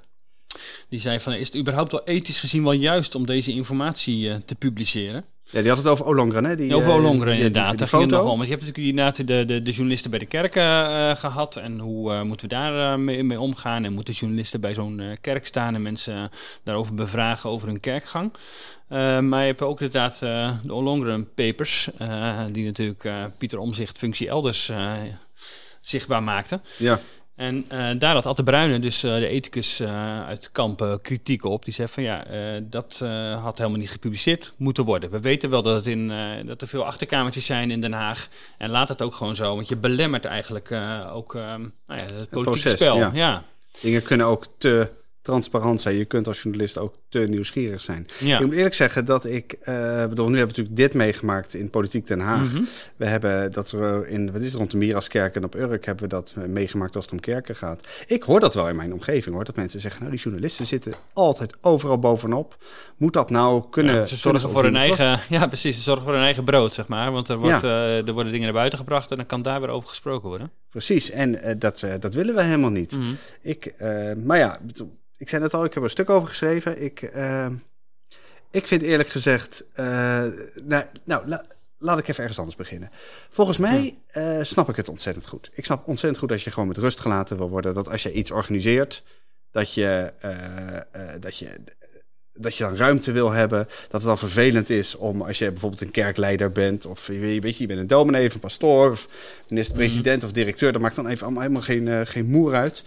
Die 0.89 1.01
zei 1.01 1.21
van, 1.21 1.33
is 1.33 1.47
het 1.47 1.57
überhaupt 1.57 1.93
wel 1.93 2.05
ethisch 2.05 2.41
gezien 2.41 2.63
wel 2.63 2.73
juist 2.73 3.15
om 3.15 3.27
deze 3.27 3.53
informatie 3.53 4.45
te 4.45 4.55
publiceren? 4.55 5.25
Ja, 5.51 5.61
die 5.61 5.69
had 5.69 5.79
het 5.79 5.87
over 5.87 6.05
Olongren, 6.05 6.45
hè? 6.45 6.57
Die, 6.57 6.75
over 6.75 6.93
Olongren, 6.93 7.35
inderdaad. 7.35 7.93
Om. 7.93 8.09
Want 8.11 8.43
je 8.43 8.49
hebt 8.49 8.61
natuurlijk 8.61 8.77
inderdaad 8.77 9.17
de, 9.17 9.45
de, 9.47 9.63
de 9.63 9.71
journalisten 9.71 10.11
bij 10.11 10.19
de 10.19 10.27
kerken 10.27 10.63
uh, 10.63 11.17
gehad. 11.17 11.57
En 11.57 11.79
hoe 11.79 12.13
uh, 12.13 12.23
moeten 12.23 12.49
we 12.49 12.55
daar 12.55 12.93
uh, 12.93 13.05
mee, 13.05 13.25
mee, 13.25 13.41
omgaan? 13.41 13.85
En 13.85 13.93
moeten 13.93 14.15
journalisten 14.15 14.61
bij 14.61 14.75
zo'n 14.75 15.03
kerk 15.21 15.47
staan 15.47 15.75
en 15.75 15.83
mensen 15.83 16.31
daarover 16.65 16.95
bevragen 16.95 17.51
over 17.51 17.69
hun 17.69 17.81
kerkgang? 17.81 18.33
maar 19.21 19.41
je 19.41 19.47
hebt 19.47 19.63
ook 19.63 19.81
inderdaad 19.81 20.19
de 20.19 20.73
Olongren 20.73 21.35
Papers, 21.35 21.89
die 22.53 22.65
natuurlijk 22.65 23.09
Pieter 23.39 23.59
Omzicht 23.59 23.99
functie 23.99 24.29
elders 24.29 24.73
zichtbaar 25.81 26.23
maakte. 26.23 26.61
Ja. 26.77 27.01
En 27.39 27.65
uh, 27.73 27.91
daar 27.99 28.15
had 28.15 28.27
Atte 28.27 28.43
Bruyne, 28.43 28.79
dus 28.79 29.05
uh, 29.05 29.15
de 29.15 29.29
ethicus 29.29 29.81
uh, 29.81 30.27
uit 30.27 30.53
Kampen, 30.53 31.01
kritiek 31.01 31.45
op. 31.45 31.65
Die 31.65 31.75
zei 31.75 31.89
van 31.89 32.03
ja, 32.03 32.25
dat 32.63 32.99
had 33.43 33.59
helemaal 33.59 33.79
niet 33.79 33.91
gepubliceerd 33.91 34.53
moeten 34.57 34.85
worden. 34.85 35.11
We 35.11 35.21
weten 35.21 35.51
wel 35.51 35.63
dat, 35.63 35.77
het 35.77 35.87
in, 35.87 36.13
dat 36.47 36.61
er 36.61 36.69
veel 36.69 36.85
achterkamertjes 36.85 37.47
zijn 37.47 37.71
in 37.71 37.81
Den 37.81 37.93
Haag. 37.93 38.29
En 38.59 38.71
laat 38.71 38.89
het 38.89 39.03
ook 39.03 39.15
gewoon 39.15 39.35
zo, 39.35 39.55
want 39.55 39.69
je 39.69 39.77
belemmert 39.77 40.25
eigenlijk 40.25 40.73
ook 41.13 41.35
nou 41.35 41.71
ja, 41.87 41.95
het 41.95 42.31
politieke 42.31 42.41
proces, 42.41 42.73
spel. 42.73 42.97
Ja. 42.97 43.11
ja. 43.15 43.45
Dingen 43.81 44.03
kunnen 44.03 44.27
ook 44.27 44.47
te 44.59 44.91
transparant 45.23 45.81
zijn. 45.81 45.97
Je 45.97 46.05
kunt 46.05 46.27
als 46.27 46.43
journalist 46.43 46.79
ook 46.79 46.95
te 47.09 47.19
nieuwsgierig 47.19 47.81
zijn. 47.81 48.07
Ja. 48.19 48.39
Ik 48.39 48.47
moet 48.47 48.55
eerlijk 48.55 48.75
zeggen 48.75 49.05
dat 49.05 49.25
ik, 49.25 49.57
uh, 49.61 50.07
bedoel, 50.07 50.29
nu 50.29 50.37
hebben 50.37 50.55
we 50.55 50.61
natuurlijk 50.61 50.77
dit 50.77 50.95
meegemaakt 50.95 51.55
in 51.55 51.71
Politiek 51.71 52.07
Den 52.07 52.21
Haag. 52.21 52.53
Mhm. 52.53 52.63
We 52.97 53.07
hebben 53.07 53.53
dat 53.53 53.71
we 53.71 54.07
in, 54.09 54.33
wat 54.33 54.41
is 54.41 54.47
het, 54.47 54.55
rond 54.55 54.71
de 54.71 54.77
Miraskerk 54.77 55.35
en 55.35 55.45
op 55.45 55.55
Urk 55.55 55.85
hebben 55.85 56.05
we 56.05 56.11
dat 56.11 56.35
meegemaakt 56.47 56.97
als 56.97 57.05
het 57.05 57.15
om 57.15 57.21
kerken 57.21 57.57
gaat. 57.57 57.89
Ik 58.07 58.23
hoor 58.23 58.41
dat 58.41 58.55
wel 58.55 58.69
in 58.69 58.77
mijn 58.77 58.93
omgeving 58.93 59.35
hoor, 59.35 59.45
dat 59.45 59.57
mensen 59.57 59.81
zeggen, 59.81 60.01
nou 60.01 60.13
die 60.13 60.23
journalisten 60.23 60.67
zitten 60.67 60.93
altijd 61.13 61.57
overal 61.61 61.99
bovenop. 61.99 62.57
Moet 62.97 63.13
dat 63.13 63.31
nou 63.31 63.65
kunnen? 63.71 63.95
Ja, 63.95 64.07
ze 64.07 64.17
zorgen 64.17 64.51
voor 64.51 64.63
hun 64.63 64.77
eigen, 64.77 65.21
ja 65.39 65.47
precies, 65.47 65.77
ze 65.77 65.83
zorgen 65.83 66.05
voor 66.05 66.13
hun 66.13 66.23
eigen 66.23 66.45
brood 66.45 66.73
zeg 66.75 66.87
maar, 66.87 67.13
want 67.13 67.29
er, 67.29 67.39
wordt, 67.39 67.63
ja. 67.63 67.87
uh, 67.87 68.07
er 68.07 68.13
worden 68.13 68.33
dingen 68.33 68.47
naar 68.47 68.57
buiten 68.57 68.79
gebracht 68.79 69.11
en 69.11 69.17
dan 69.17 69.27
kan 69.27 69.43
daar 69.43 69.61
weer 69.61 69.71
over 69.71 69.89
gesproken 69.89 70.29
worden. 70.29 70.51
Precies, 70.71 71.11
en 71.11 71.35
uh, 71.35 71.53
dat, 71.59 71.87
dat 72.01 72.15
willen 72.15 72.35
we 72.35 72.43
helemaal 72.43 72.71
niet. 72.71 72.97
Mm 72.97 73.03
-hmm. 73.03 73.17
Ik, 73.43 73.75
maar 74.25 74.39
ja, 74.39 74.61
ik 75.19 75.29
zei 75.29 75.43
net 75.43 75.55
al, 75.55 75.65
ik 75.65 75.69
heb 75.69 75.77
er 75.77 75.83
een 75.83 75.91
stuk 75.91 76.11
over 76.11 76.29
geschreven. 76.29 76.83
Ik, 76.83 76.98
uh, 77.03 77.47
ik 78.51 78.67
vind 78.67 78.83
eerlijk 78.83 79.09
gezegd. 79.09 79.65
Uh, 79.71 79.87
nou, 80.55 80.85
nou 81.05 81.29
la, 81.29 81.45
laat 81.79 81.99
ik 81.99 82.09
even 82.09 82.21
ergens 82.21 82.39
anders 82.39 82.57
beginnen. 82.57 82.91
Volgens 83.31 83.59
mij 83.59 83.99
uh, 84.15 84.39
snap 84.43 84.69
ik 84.69 84.77
het 84.77 84.89
ontzettend 84.89 85.27
goed. 85.27 85.51
Ik 85.53 85.65
snap 85.65 85.87
ontzettend 85.87 86.19
goed 86.19 86.29
dat 86.29 86.43
je 86.43 86.51
gewoon 86.51 86.69
met 86.69 86.77
rust 86.77 87.01
gelaten 87.01 87.37
wil 87.37 87.49
worden. 87.49 87.75
Dat 87.75 87.91
als 87.91 88.03
je 88.03 88.13
iets 88.13 88.31
organiseert, 88.31 89.03
dat 89.51 89.75
je, 89.75 90.13
dat 91.21 91.39
je 91.39 91.61
dat 92.41 92.57
je 92.57 92.65
dan 92.65 92.77
ruimte 92.77 93.13
wil 93.13 93.31
hebben. 93.31 93.67
Dat 93.67 94.01
het 94.01 94.03
dan 94.03 94.19
vervelend 94.19 94.71
is 94.71 94.95
om 94.95 95.23
als 95.23 95.39
je 95.39 95.51
bijvoorbeeld 95.51 95.81
een 95.81 95.91
kerkleider 95.91 96.53
bent. 96.53 96.87
Of 96.87 97.07
je, 97.07 97.19
weet 97.19 97.57
je, 97.57 97.63
je 97.63 97.67
bent 97.67 97.81
een 97.81 97.87
dominee 97.87 98.27
of 98.27 98.35
een 98.35 98.41
pastoor. 98.41 98.91
Of 98.91 99.09
minister-president 99.49 100.21
-hmm. 100.23 100.31
of 100.31 100.37
directeur. 100.37 100.73
Dat 100.73 100.83
maakt 100.83 100.97
dan 100.97 101.07
even 101.07 101.25
allemaal 101.25 101.43
helemaal 101.43 101.63
geen, 101.63 101.87
uh, 101.87 102.01
geen 102.05 102.27
moer 102.27 102.55
uit 102.55 102.85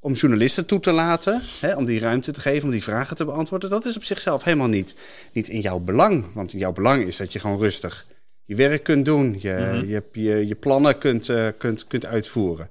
om 0.00 0.12
journalisten 0.12 0.66
toe 0.66 0.80
te 0.80 0.92
laten, 0.92 1.42
hè, 1.60 1.76
om 1.76 1.84
die 1.84 2.00
ruimte 2.00 2.32
te 2.32 2.40
geven, 2.40 2.64
om 2.64 2.70
die 2.70 2.82
vragen 2.82 3.16
te 3.16 3.24
beantwoorden, 3.24 3.70
dat 3.70 3.84
is 3.84 3.96
op 3.96 4.04
zichzelf 4.04 4.44
helemaal 4.44 4.68
niet, 4.68 4.94
niet 5.32 5.48
in 5.48 5.60
jouw 5.60 5.78
belang. 5.78 6.32
Want 6.34 6.52
in 6.52 6.58
jouw 6.58 6.72
belang 6.72 7.06
is 7.06 7.16
dat 7.16 7.32
je 7.32 7.40
gewoon 7.40 7.58
rustig 7.58 8.06
je 8.50 8.56
werk 8.56 8.82
kunt 8.82 9.04
doen, 9.04 9.36
je, 9.38 9.52
mm 9.52 9.78
-hmm. 9.78 9.88
je, 9.88 10.02
je, 10.12 10.46
je, 10.46 10.54
plannen 10.54 10.98
kunt, 10.98 11.28
uh, 11.28 11.48
kunt, 11.58 11.86
kunt 11.86 12.06
uitvoeren. 12.06 12.68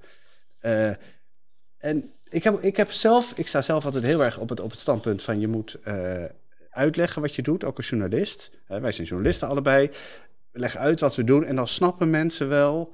Uh, 0.61 0.89
en 1.77 2.11
ik 2.29 2.43
heb, 2.43 2.63
ik 2.63 2.77
heb 2.77 2.91
zelf, 2.91 3.33
ik 3.35 3.47
sta 3.47 3.61
zelf 3.61 3.85
altijd 3.85 4.03
heel 4.03 4.23
erg 4.23 4.37
op 4.37 4.49
het, 4.49 4.59
op 4.59 4.69
het 4.69 4.79
standpunt 4.79 5.21
van 5.21 5.39
je 5.39 5.47
moet 5.47 5.77
uh, 5.87 6.23
uitleggen 6.69 7.21
wat 7.21 7.35
je 7.35 7.41
doet, 7.41 7.63
ook 7.63 7.77
als 7.77 7.89
journalist. 7.89 8.51
wij 8.67 8.91
zijn 8.91 9.07
journalisten 9.07 9.47
allebei. 9.47 9.89
We 10.51 10.59
leggen 10.59 10.79
uit 10.79 10.99
wat 10.99 11.15
we 11.15 11.23
doen 11.23 11.45
en 11.45 11.55
dan 11.55 11.67
snappen 11.67 12.09
mensen 12.09 12.49
wel 12.49 12.93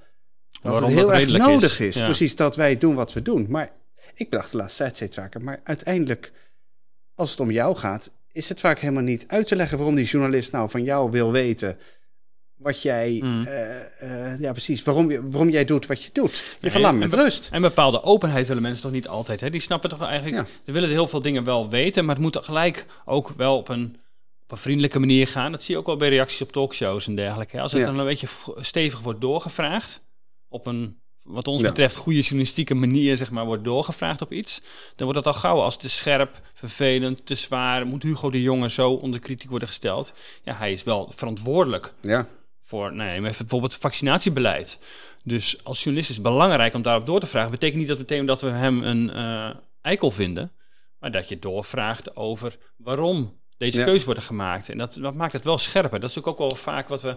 dat 0.61 0.71
Waarom 0.71 0.89
het 0.89 0.99
heel 0.99 1.13
erg 1.13 1.27
nodig 1.27 1.79
is. 1.79 1.87
is. 1.87 1.95
Ja. 1.95 2.05
Precies, 2.05 2.35
dat 2.35 2.55
wij 2.55 2.77
doen 2.77 2.95
wat 2.95 3.13
we 3.13 3.21
doen. 3.21 3.45
Maar 3.49 3.71
ik 4.15 4.29
bedacht 4.29 4.51
de 4.51 4.57
laatste 4.57 4.83
tijd 4.83 4.95
steeds 4.95 5.15
vaker. 5.15 5.41
Maar 5.41 5.61
uiteindelijk, 5.63 6.31
als 7.15 7.31
het 7.31 7.39
om 7.39 7.51
jou 7.51 7.75
gaat, 7.75 8.11
is 8.31 8.49
het 8.49 8.59
vaak 8.59 8.79
helemaal 8.79 9.03
niet 9.03 9.25
uit 9.27 9.47
te 9.47 9.55
leggen 9.55 9.77
waarom 9.77 9.95
die 9.95 10.05
journalist 10.05 10.51
nou 10.51 10.69
van 10.69 10.83
jou 10.83 11.11
wil 11.11 11.31
weten 11.31 11.77
wat 12.55 12.81
jij, 12.81 13.19
mm. 13.23 13.41
uh, 13.41 13.75
uh, 14.03 14.39
ja 14.39 14.51
precies, 14.51 14.83
waarom, 14.83 15.29
waarom 15.31 15.49
jij 15.49 15.65
doet 15.65 15.85
wat 15.85 16.03
je 16.03 16.09
doet. 16.13 16.57
Je 16.61 16.71
verlangt 16.71 16.99
met 16.99 17.13
rust. 17.13 17.49
En 17.51 17.61
bepaalde 17.61 18.03
openheid 18.03 18.47
willen 18.47 18.61
mensen 18.61 18.81
toch 18.81 18.91
niet 18.91 19.07
altijd. 19.07 19.41
Hè? 19.41 19.49
Die 19.49 19.61
snappen 19.61 19.89
toch 19.89 20.03
eigenlijk, 20.03 20.47
ja. 20.47 20.53
ze 20.65 20.71
willen 20.71 20.89
heel 20.89 21.07
veel 21.07 21.21
dingen 21.21 21.43
wel 21.43 21.69
weten, 21.69 22.05
maar 22.05 22.15
het 22.15 22.23
moet 22.23 22.37
gelijk 22.37 22.85
ook 23.05 23.33
wel 23.37 23.57
op 23.57 23.69
een, 23.69 23.95
op 24.43 24.51
een 24.51 24.57
vriendelijke 24.57 24.99
manier 24.99 25.27
gaan. 25.27 25.51
Dat 25.51 25.63
zie 25.63 25.73
je 25.73 25.79
ook 25.79 25.85
wel 25.85 25.97
bij 25.97 26.09
reacties 26.09 26.41
op 26.41 26.51
talkshows 26.51 27.07
en 27.07 27.15
dergelijke. 27.15 27.61
Als 27.61 27.71
het 27.71 27.81
ja. 27.81 27.87
dan 27.87 27.99
een 27.99 28.05
beetje 28.05 28.27
stevig 28.55 28.99
wordt 28.99 29.21
doorgevraagd, 29.21 30.03
op 30.47 30.67
een 30.67 30.99
wat 31.25 31.47
ons 31.47 31.61
ja. 31.61 31.67
betreft 31.67 31.95
goede 31.95 32.19
journalistieke 32.19 32.75
manier 32.75 33.17
zeg 33.17 33.31
maar, 33.31 33.45
wordt 33.45 33.63
doorgevraagd 33.63 34.21
op 34.21 34.31
iets, 34.31 34.61
dan 34.95 35.07
wordt 35.07 35.23
dat 35.23 35.33
al 35.33 35.39
gauw 35.39 35.61
als 35.61 35.77
te 35.77 35.89
scherp, 35.89 36.41
vervelend, 36.53 37.25
te 37.25 37.35
zwaar. 37.35 37.87
Moet 37.87 38.03
Hugo 38.03 38.29
de 38.29 38.41
Jonge 38.41 38.69
zo 38.69 38.91
onder 38.91 39.19
kritiek 39.19 39.49
worden 39.49 39.67
gesteld? 39.67 40.13
Ja, 40.43 40.55
hij 40.55 40.71
is 40.71 40.83
wel 40.83 41.11
verantwoordelijk 41.15 41.93
ja. 42.01 42.27
voor 42.61 42.93
nee, 42.93 43.21
bijvoorbeeld 43.21 43.71
het 43.71 43.81
vaccinatiebeleid. 43.81 44.79
Dus 45.23 45.63
als 45.63 45.77
journalist 45.77 46.09
is 46.09 46.15
het 46.15 46.25
belangrijk 46.25 46.73
om 46.73 46.81
daarop 46.81 47.05
door 47.05 47.19
te 47.19 47.27
vragen. 47.27 47.51
Betekent 47.51 47.79
niet 47.79 47.87
dat 47.87 47.97
meteen 47.97 48.25
dat 48.25 48.41
we 48.41 48.49
hem 48.49 48.83
een 48.83 49.11
uh, 49.15 49.49
eikel 49.81 50.11
vinden, 50.11 50.51
maar 50.99 51.11
dat 51.11 51.29
je 51.29 51.39
doorvraagt 51.39 52.15
over 52.15 52.57
waarom 52.77 53.39
deze 53.57 53.79
ja. 53.79 53.85
keuze 53.85 54.05
worden 54.05 54.23
gemaakt. 54.23 54.69
En 54.69 54.77
dat, 54.77 54.97
dat 55.01 55.13
maakt 55.13 55.33
het 55.33 55.43
wel 55.43 55.57
scherper. 55.57 55.99
Dat 55.99 56.09
is 56.09 56.23
ook 56.23 56.37
wel 56.37 56.55
vaak 56.55 56.87
wat 56.87 57.01
we 57.01 57.15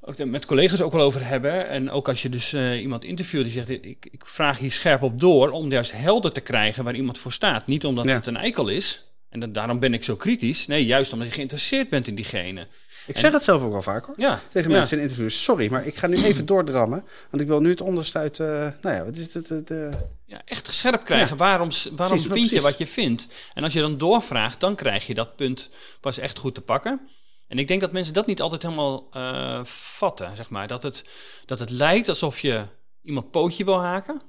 ook 0.00 0.24
met 0.24 0.46
collega's 0.46 0.80
ook 0.80 0.92
wel 0.92 1.04
over 1.04 1.26
hebben. 1.26 1.68
En 1.68 1.90
ook 1.90 2.08
als 2.08 2.22
je 2.22 2.28
dus 2.28 2.52
uh, 2.52 2.80
iemand 2.80 3.04
interviewt 3.04 3.44
die 3.44 3.52
zegt, 3.52 3.68
ik, 3.68 4.08
ik 4.10 4.26
vraag 4.26 4.58
hier 4.58 4.72
scherp 4.72 5.02
op 5.02 5.20
door 5.20 5.50
om 5.50 5.70
juist 5.70 5.92
helder 5.92 6.32
te 6.32 6.40
krijgen 6.40 6.84
waar 6.84 6.94
iemand 6.94 7.18
voor 7.18 7.32
staat. 7.32 7.66
Niet 7.66 7.84
omdat 7.84 8.04
ja. 8.04 8.14
het 8.14 8.26
een 8.26 8.36
eikel 8.36 8.68
is. 8.68 9.06
En 9.28 9.40
dat, 9.40 9.54
daarom 9.54 9.78
ben 9.78 9.94
ik 9.94 10.04
zo 10.04 10.16
kritisch. 10.16 10.66
Nee, 10.66 10.86
juist 10.86 11.12
omdat 11.12 11.28
je 11.28 11.34
geïnteresseerd 11.34 11.88
bent 11.88 12.06
in 12.06 12.14
diegene. 12.14 12.66
Ik 13.06 13.14
en, 13.14 13.20
zeg 13.20 13.32
het 13.32 13.42
zelf 13.42 13.62
ook 13.62 13.72
wel 13.72 13.82
vaak 13.82 14.04
hoor. 14.04 14.14
Ja, 14.18 14.40
tegen 14.48 14.70
mensen 14.70 14.96
in 14.96 15.02
interviews. 15.02 15.42
Sorry, 15.42 15.70
maar 15.70 15.86
ik 15.86 15.96
ga 15.96 16.06
nu 16.06 16.24
even 16.24 16.46
doordrammen. 16.46 17.04
Want 17.30 17.42
ik 17.42 17.48
wil 17.48 17.60
nu 17.60 17.70
het 17.70 17.80
onderstuit. 17.80 18.38
Uh, 18.38 18.46
nou 18.80 18.96
ja, 18.96 19.04
wat 19.04 19.16
is 19.16 19.34
het? 19.34 19.48
het 19.48 19.70
uh... 19.70 19.88
Ja, 20.26 20.42
echt 20.44 20.74
scherp 20.74 21.04
krijgen. 21.04 21.36
Waarom, 21.36 21.68
waarom 21.68 21.96
precies, 21.96 22.20
vind 22.20 22.28
precies. 22.28 22.50
je 22.50 22.60
wat 22.60 22.78
je 22.78 22.86
vindt? 22.86 23.28
En 23.54 23.64
als 23.64 23.72
je 23.72 23.80
dan 23.80 23.98
doorvraagt, 23.98 24.60
dan 24.60 24.74
krijg 24.74 25.06
je 25.06 25.14
dat 25.14 25.36
punt 25.36 25.70
pas 26.00 26.18
echt 26.18 26.38
goed 26.38 26.54
te 26.54 26.60
pakken. 26.60 27.00
En 27.48 27.58
ik 27.58 27.68
denk 27.68 27.80
dat 27.80 27.92
mensen 27.92 28.14
dat 28.14 28.26
niet 28.26 28.40
altijd 28.40 28.62
helemaal 28.62 29.08
uh, 29.16 29.64
vatten, 29.64 30.36
zeg 30.36 30.50
maar. 30.50 30.66
Dat 30.66 30.82
het, 30.82 31.04
dat 31.46 31.58
het 31.58 31.70
lijkt 31.70 32.08
alsof 32.08 32.40
je 32.40 32.64
iemand 33.02 33.30
pootje 33.30 33.64
wil 33.64 33.80
haken. 33.80 34.22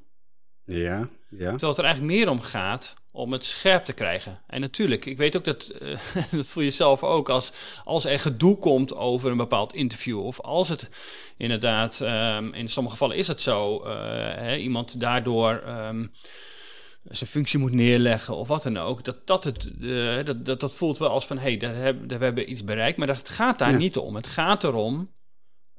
Ja, 0.64 1.10
ja. 1.30 1.50
Terwijl 1.50 1.70
het 1.70 1.78
er 1.78 1.84
eigenlijk 1.84 2.16
meer 2.16 2.30
om 2.30 2.42
gaat 2.42 2.96
om 3.12 3.32
het 3.32 3.46
scherp 3.46 3.86
te 3.86 3.94
krijgen. 3.94 4.42
En 4.48 4.62
natuurlijk, 4.62 5.06
ik 5.06 5.18
weet 5.18 5.36
ook 5.36 5.46
dat, 5.46 5.72
uh, 5.82 6.00
dat 6.32 6.48
voel 6.48 6.64
je 6.64 6.72
zelf 6.72 7.04
ook, 7.04 7.30
als, 7.30 7.52
als 7.84 8.06
er 8.06 8.20
gedoe 8.20 8.58
komt 8.58 8.96
over 8.96 9.32
een 9.32 9.38
bepaald 9.38 9.74
interview, 9.74 10.26
of 10.26 10.40
als 10.42 10.70
het 10.70 10.90
inderdaad, 11.38 12.00
um, 12.00 12.54
in 12.54 12.70
sommige 12.70 12.96
gevallen 12.96 13.18
is 13.18 13.28
het 13.28 13.42
zo, 13.42 13.84
uh, 13.86 13.94
hè, 14.36 14.56
iemand 14.56 15.00
daardoor... 15.00 15.64
Um, 15.68 16.12
zijn 17.04 17.30
functie 17.30 17.60
moet 17.60 17.72
neerleggen 17.72 18.36
of 18.36 18.48
wat 18.48 18.64
dan 18.64 18.78
ook. 18.78 19.04
Dat, 19.04 19.28
dat, 19.28 19.44
het, 19.44 19.70
uh, 19.80 20.26
dat, 20.26 20.46
dat, 20.46 20.60
dat 20.60 20.74
voelt 20.74 20.98
wel 20.98 21.10
als 21.10 21.28
van, 21.28 21.38
hé, 21.38 21.44
hey, 21.44 21.58
daar 21.58 21.76
hebben, 21.76 22.08
daar 22.08 22.20
hebben 22.20 22.44
we 22.44 22.50
iets 22.50 22.64
bereikt. 22.64 22.98
Maar 22.98 23.08
dat 23.08 23.30
gaat 23.30 23.60
daar 23.60 23.72
ja. 23.72 23.78
niet 23.78 23.98
om. 23.98 24.16
Het 24.16 24.28
gaat 24.28 24.64
erom 24.64 25.12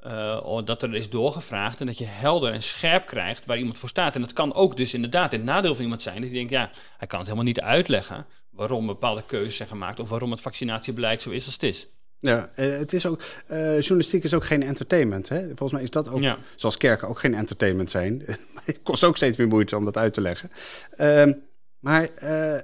uh, 0.07 0.59
dat 0.65 0.83
er 0.83 0.95
is 0.95 1.11
doorgevraagd 1.11 1.81
en 1.81 1.87
dat 1.87 1.99
je 1.99 2.05
helder 2.05 2.53
en 2.53 2.63
scherp 2.63 3.07
krijgt 3.07 3.47
waar 3.47 3.59
iemand 3.59 3.79
voor 3.79 3.89
staat. 3.89 4.15
En 4.15 4.21
dat 4.21 4.33
kan 4.33 4.55
ook 4.55 4.77
dus 4.77 4.95
inderdaad 4.95 5.33
het 5.33 5.45
nadeel 5.45 5.75
van 5.75 5.83
iemand 5.83 6.03
zijn. 6.03 6.21
Dat 6.21 6.31
je 6.31 6.37
denkt, 6.37 6.51
ja, 6.51 6.71
hij 6.97 7.07
kan 7.07 7.19
het 7.19 7.29
helemaal 7.29 7.49
niet 7.49 7.61
uitleggen 7.61 8.27
waarom 8.51 8.87
bepaalde 8.87 9.23
keuzes 9.27 9.57
zijn 9.57 9.69
gemaakt 9.69 10.01
of 10.01 10.09
waarom 10.09 10.31
het 10.31 10.41
vaccinatiebeleid 10.41 11.23
zo 11.23 11.31
is 11.31 11.45
als 11.45 11.55
het 11.55 11.63
is. 11.63 11.87
Ja, 12.21 12.51
eh, 12.55 12.79
het 12.79 12.93
is 12.93 13.07
ook, 13.07 13.23
eh, 13.47 13.59
journalistiek 13.81 14.25
is 14.25 14.35
ook 14.35 14.45
geen 14.45 14.63
entertainment. 14.63 15.29
Hè? 15.29 15.47
Volgens 15.47 15.73
mij 15.73 15.83
is 15.83 15.91
dat 15.91 16.09
ook, 16.09 16.21
Ja. 16.21 16.39
zoals 16.57 16.77
kerken 16.77 17.09
ook 17.09 17.19
geen 17.19 17.35
entertainment 17.35 17.91
zijn. 17.91 18.23
Het 18.65 18.81
kost 18.83 19.05
ook 19.05 19.17
steeds 19.17 19.37
meer 19.37 19.49
moeite 19.49 19.77
om 19.77 19.85
dat 19.85 19.97
uit 19.97 20.15
te 20.15 20.21
leggen. 20.21 20.51
Ehm, 20.97 21.33
maar 21.79 22.09
eh, 22.15 22.55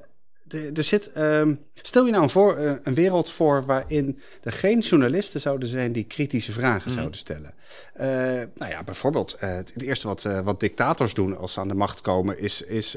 er, 0.48 0.72
er 0.72 0.82
zit, 0.82 1.12
ehm, 1.12 1.54
stel 1.74 2.04
je 2.04 2.10
nou 2.10 2.22
een, 2.22 2.30
voor, 2.30 2.56
eh, 2.56 2.72
een 2.82 2.94
wereld 2.94 3.30
voor 3.30 3.64
waarin 3.66 4.18
er 4.42 4.52
geen 4.52 4.78
journalisten 4.78 5.40
zouden 5.40 5.68
zijn 5.68 5.92
die 5.92 6.04
kritische 6.04 6.52
vragen 6.52 6.84
Mhm. 6.86 6.94
zouden 6.98 7.18
stellen. 7.18 7.54
Eh, 7.94 8.08
nou 8.54 8.70
ja, 8.70 8.84
bijvoorbeeld, 8.84 9.34
eh, 9.40 9.54
het, 9.54 9.72
het 9.74 9.82
eerste 9.82 10.06
wat, 10.08 10.22
wat 10.44 10.60
dictators 10.60 11.14
doen 11.14 11.36
als 11.36 11.52
ze 11.52 11.60
aan 11.60 11.68
de 11.68 11.74
macht 11.74 12.00
komen, 12.00 12.38
is, 12.38 12.62
is 12.62 12.96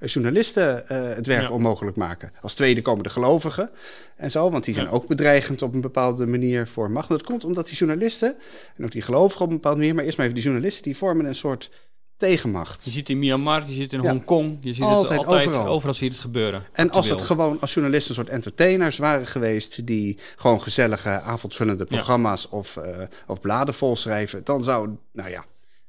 journalisten 0.00 0.82
het 1.16 1.26
werk 1.26 1.42
Ja. 1.42 1.50
onmogelijk 1.50 1.96
maken. 1.96 2.32
Als 2.40 2.54
tweede 2.54 2.82
komen 2.82 3.02
de 3.02 3.10
gelovigen 3.10 3.70
en 4.16 4.30
zo, 4.30 4.50
want 4.50 4.64
die 4.64 4.74
zijn 4.74 4.86
Ja. 4.86 4.92
ook 4.92 5.06
bedreigend 5.06 5.62
op 5.62 5.74
een 5.74 5.80
bepaalde 5.80 6.26
manier 6.26 6.66
voor 6.68 6.90
macht. 6.90 7.08
Maar 7.08 7.18
dat 7.18 7.26
komt 7.26 7.44
omdat 7.44 7.66
die 7.66 7.76
journalisten, 7.76 8.34
en 8.76 8.84
ook 8.84 8.90
die 8.92 9.02
gelovigen 9.02 9.44
op 9.44 9.48
een 9.50 9.56
bepaalde 9.56 9.78
manier, 9.78 9.94
maar 9.94 10.04
eerst 10.04 10.16
maar 10.16 10.26
even 10.26 10.38
die 10.38 10.48
journalisten, 10.48 10.82
die 10.84 10.96
vormen 10.96 11.26
een 11.26 11.34
soort 11.34 11.70
tegenmacht. 12.16 12.84
Je 12.84 12.90
ziet 12.90 13.08
in 13.08 13.18
Myanmar, 13.18 13.66
je 13.66 13.72
ziet 13.72 13.92
in 13.92 14.02
Ja. 14.02 14.10
Hongkong, 14.10 14.58
je 14.60 14.74
ziet 14.74 14.84
Altijd, 14.84 15.18
het 15.20 15.28
altijd, 15.28 15.48
overal. 15.48 15.66
overal. 15.66 15.94
zie 15.94 16.06
je 16.06 16.12
het 16.12 16.20
gebeuren. 16.20 16.66
En 16.72 16.90
als 16.90 17.08
het 17.08 17.22
gewoon 17.22 17.60
als 17.60 17.74
journalisten 17.74 18.10
een 18.10 18.24
soort 18.24 18.34
entertainers 18.34 18.98
waren 18.98 19.26
geweest, 19.26 19.86
die 19.86 20.18
gewoon 20.36 20.62
gezellige 20.62 21.20
avondvullende 21.20 21.84
programma's 21.84 22.48
of, 22.50 22.76
eh, 22.76 22.98
of 23.26 23.40
bladen 23.40 23.74
volschrijven, 23.74 24.44
dan 24.44 24.62
zou, 24.62 24.90
nou 25.12 25.30
ja. 25.30 25.44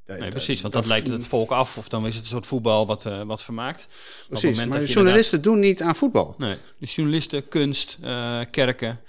Nee, 0.05 0.29
precies, 0.29 0.61
want 0.61 0.73
dat 0.73 0.85
leidt 0.85 1.07
het 1.07 1.27
volk 1.27 1.51
af. 1.51 1.77
Of 1.77 1.89
dan 1.89 2.07
is 2.07 2.13
het 2.15 2.23
een 2.23 2.29
soort 2.29 2.45
voetbal 2.45 2.85
wat, 2.87 3.05
eh, 3.05 3.21
wat 3.21 3.43
vermaakt. 3.43 3.87
Precies, 4.29 4.57
maar 4.57 4.79
dat 4.79 4.91
journalisten 4.91 5.41
doen 5.41 5.59
niet 5.59 5.81
aan 5.81 5.95
voetbal. 5.95 6.35
Nee, 6.37 6.55
dus 6.79 6.95
journalisten, 6.95 7.47
kunst, 7.47 7.97
eh, 8.01 8.41
kerken 8.51 8.99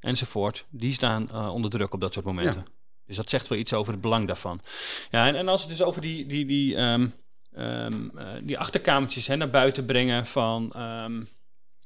enzovoort, 0.00 0.64
die 0.70 0.92
staan 0.92 1.50
onder 1.50 1.70
druk 1.70 1.94
op 1.94 2.00
dat 2.00 2.12
soort 2.12 2.24
momenten. 2.24 2.66
Dus 3.06 3.16
dat 3.16 3.30
zegt 3.30 3.48
wel 3.48 3.58
iets 3.58 3.72
over 3.72 3.92
het 3.92 4.00
belang 4.00 4.26
daarvan. 4.26 4.60
Ja, 5.10 5.26
en, 5.26 5.34
en 5.34 5.48
als 5.48 5.60
het 5.60 5.70
dus 5.70 5.82
over 5.82 6.00
die, 6.00 6.26
die, 6.26 6.46
die, 6.46 6.76
ehm, 6.76 7.06
ehm, 7.54 8.18
eh, 8.18 8.26
die 8.42 8.58
achterkamertjes 8.58 9.26
hè, 9.26 9.36
naar 9.36 9.50
buiten 9.50 9.84
brengen 9.84 10.26
van 10.26 10.72
ehm, 10.74 11.22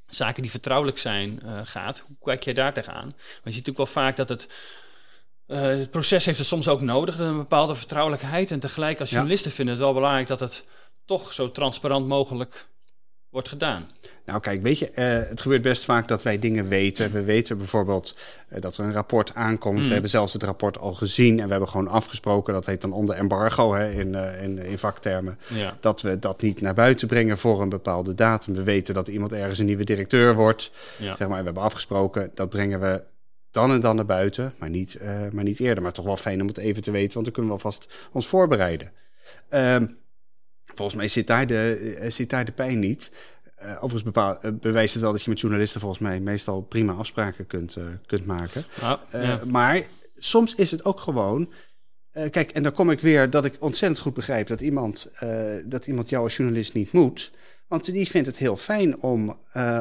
zaken 0.06 0.42
die 0.42 0.50
vertrouwelijk 0.50 0.98
zijn 0.98 1.40
eh, 1.42 1.60
gaat, 1.64 2.04
hoe 2.06 2.16
kijk 2.24 2.42
jij 2.44 2.54
daar 2.54 2.72
tegenaan? 2.72 3.06
Maar 3.06 3.14
je 3.44 3.52
ziet 3.52 3.66
natuurlijk 3.66 3.76
wel 3.94 4.04
vaak 4.04 4.16
dat 4.16 4.28
het 4.28 4.48
eh, 5.46 5.60
het 5.60 5.90
proces 5.90 6.24
heeft 6.24 6.38
het 6.38 6.46
soms 6.46 6.68
ook 6.68 6.80
nodig, 6.80 7.18
een 7.18 7.36
bepaalde 7.36 7.74
vertrouwelijkheid. 7.74 8.50
En 8.50 8.60
tegelijk 8.60 9.00
als 9.00 9.08
Ja. 9.08 9.14
journalisten 9.16 9.50
vinden 9.50 9.74
het 9.74 9.82
wel 9.84 9.92
belangrijk 9.92 10.26
dat 10.26 10.40
het 10.40 10.66
toch 11.04 11.32
zo 11.32 11.50
transparant 11.50 12.06
mogelijk 12.06 12.68
wordt 13.30 13.48
gedaan. 13.48 13.88
Nou, 14.24 14.40
kijk, 14.40 14.62
weet 14.62 14.78
je, 14.78 14.90
eh, 14.90 15.28
het 15.28 15.40
gebeurt 15.40 15.62
best 15.62 15.84
vaak 15.84 16.08
dat 16.08 16.22
wij 16.22 16.38
dingen 16.38 16.68
weten. 16.68 17.12
We 17.12 17.22
weten 17.22 17.58
bijvoorbeeld 17.58 18.16
eh, 18.48 18.60
dat 18.60 18.76
er 18.76 18.84
een 18.84 18.92
rapport 18.92 19.34
aankomt. 19.34 19.78
Mm. 19.78 19.84
We 19.84 19.92
hebben 19.92 20.10
zelfs 20.10 20.32
het 20.32 20.42
rapport 20.42 20.78
al 20.78 20.94
gezien 20.94 21.38
en 21.38 21.44
we 21.44 21.50
hebben 21.50 21.68
gewoon 21.68 21.88
afgesproken. 21.88 22.52
Dat 22.52 22.66
heet 22.66 22.80
dan 22.80 22.92
onder 22.92 23.14
embargo 23.14 23.74
hè, 23.74 23.90
in, 23.90 24.14
eh, 24.14 24.42
in, 24.42 24.58
in 24.58 24.78
vaktermen. 24.78 25.38
Ja. 25.48 25.76
Dat 25.80 26.02
we 26.02 26.18
dat 26.18 26.42
niet 26.42 26.60
naar 26.60 26.74
buiten 26.74 27.08
brengen 27.08 27.38
voor 27.38 27.62
een 27.62 27.68
bepaalde 27.68 28.14
datum. 28.14 28.54
We 28.54 28.62
weten 28.62 28.94
dat 28.94 29.08
iemand 29.08 29.32
ergens 29.32 29.58
een 29.58 29.66
nieuwe 29.66 29.84
directeur 29.84 30.34
wordt. 30.34 30.72
Ja. 30.98 31.16
Zeg 31.16 31.28
maar, 31.28 31.38
we 31.38 31.44
hebben 31.44 31.62
afgesproken, 31.62 32.30
dat 32.34 32.48
brengen 32.48 32.80
we 32.80 33.02
dan 33.50 33.70
en 33.70 33.80
dan 33.80 33.96
naar 33.96 34.06
buiten, 34.06 34.54
maar 34.58 34.70
niet, 34.70 34.98
maar 35.32 35.44
niet 35.44 35.60
eerder. 35.60 35.82
Maar 35.82 35.92
toch 35.92 36.04
wel 36.04 36.16
fijn 36.16 36.40
om 36.40 36.46
het 36.46 36.58
even 36.58 36.82
te 36.82 36.90
weten, 36.90 37.12
want 37.12 37.24
dan 37.24 37.34
kunnen 37.34 37.52
we 37.52 37.62
alvast 37.62 38.08
ons 38.12 38.26
voorbereiden. 38.26 38.92
Ehm, 39.48 39.86
volgens 40.74 40.96
mij 40.96 41.08
zit 41.08 41.26
daar 41.26 41.46
de, 41.46 41.96
eh, 42.00 42.10
zit 42.10 42.30
daar 42.30 42.44
de 42.44 42.52
pijn 42.52 42.78
niet. 42.78 43.10
Eh, 43.56 43.70
overigens 43.74 44.02
bepaal, 44.02 44.40
eh, 44.40 44.50
bewijst 44.60 44.92
het 44.94 45.02
wel 45.02 45.12
dat 45.12 45.22
je 45.22 45.30
met 45.30 45.40
journalisten 45.40 45.80
volgens 45.80 46.00
mij 46.00 46.20
meestal 46.20 46.60
prima 46.62 46.92
afspraken 46.92 47.46
kunt, 47.46 47.76
kunt 48.06 48.26
maken. 48.26 48.64
Ja. 48.80 49.40
Maar 49.46 49.82
soms 50.16 50.54
is 50.54 50.70
het 50.70 50.84
ook 50.84 51.00
gewoon. 51.00 51.52
kijk, 52.30 52.50
en 52.50 52.62
dan 52.62 52.72
kom 52.72 52.90
ik 52.90 53.00
weer 53.00 53.30
dat 53.30 53.44
ik 53.44 53.56
ontzettend 53.60 54.00
goed 54.00 54.14
begrijp 54.14 54.46
dat 54.46 54.60
iemand, 54.60 55.10
dat 55.66 55.86
iemand 55.86 56.08
jou 56.08 56.22
als 56.22 56.36
journalist 56.36 56.74
niet 56.74 56.92
moet. 56.92 57.32
Want 57.68 57.84
die 57.92 58.08
vindt 58.08 58.26
het 58.26 58.36
heel 58.38 58.56
fijn 58.56 59.02
om, 59.02 59.38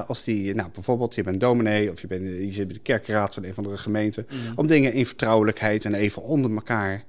als 0.08 0.24
die, 0.24 0.56
nou 0.56 0.70
bijvoorbeeld, 0.74 1.16
je 1.16 1.24
bent 1.24 1.40
dominee 1.40 1.92
of 1.92 2.02
je, 2.02 2.08
bent, 2.08 2.22
je 2.24 2.52
zit 2.52 2.68
bij 2.68 2.76
de 2.76 2.82
kerkraad 2.82 3.34
van 3.34 3.44
een 3.44 3.54
van 3.54 3.64
de 3.64 3.78
gemeenten, 3.78 4.28
Mhm. 4.30 4.52
om 4.56 4.68
dingen 4.68 4.94
in 4.94 5.06
vertrouwelijkheid 5.06 5.86
en 5.86 5.94
even 5.94 6.22
onder 6.22 6.52
elkaar 6.52 7.04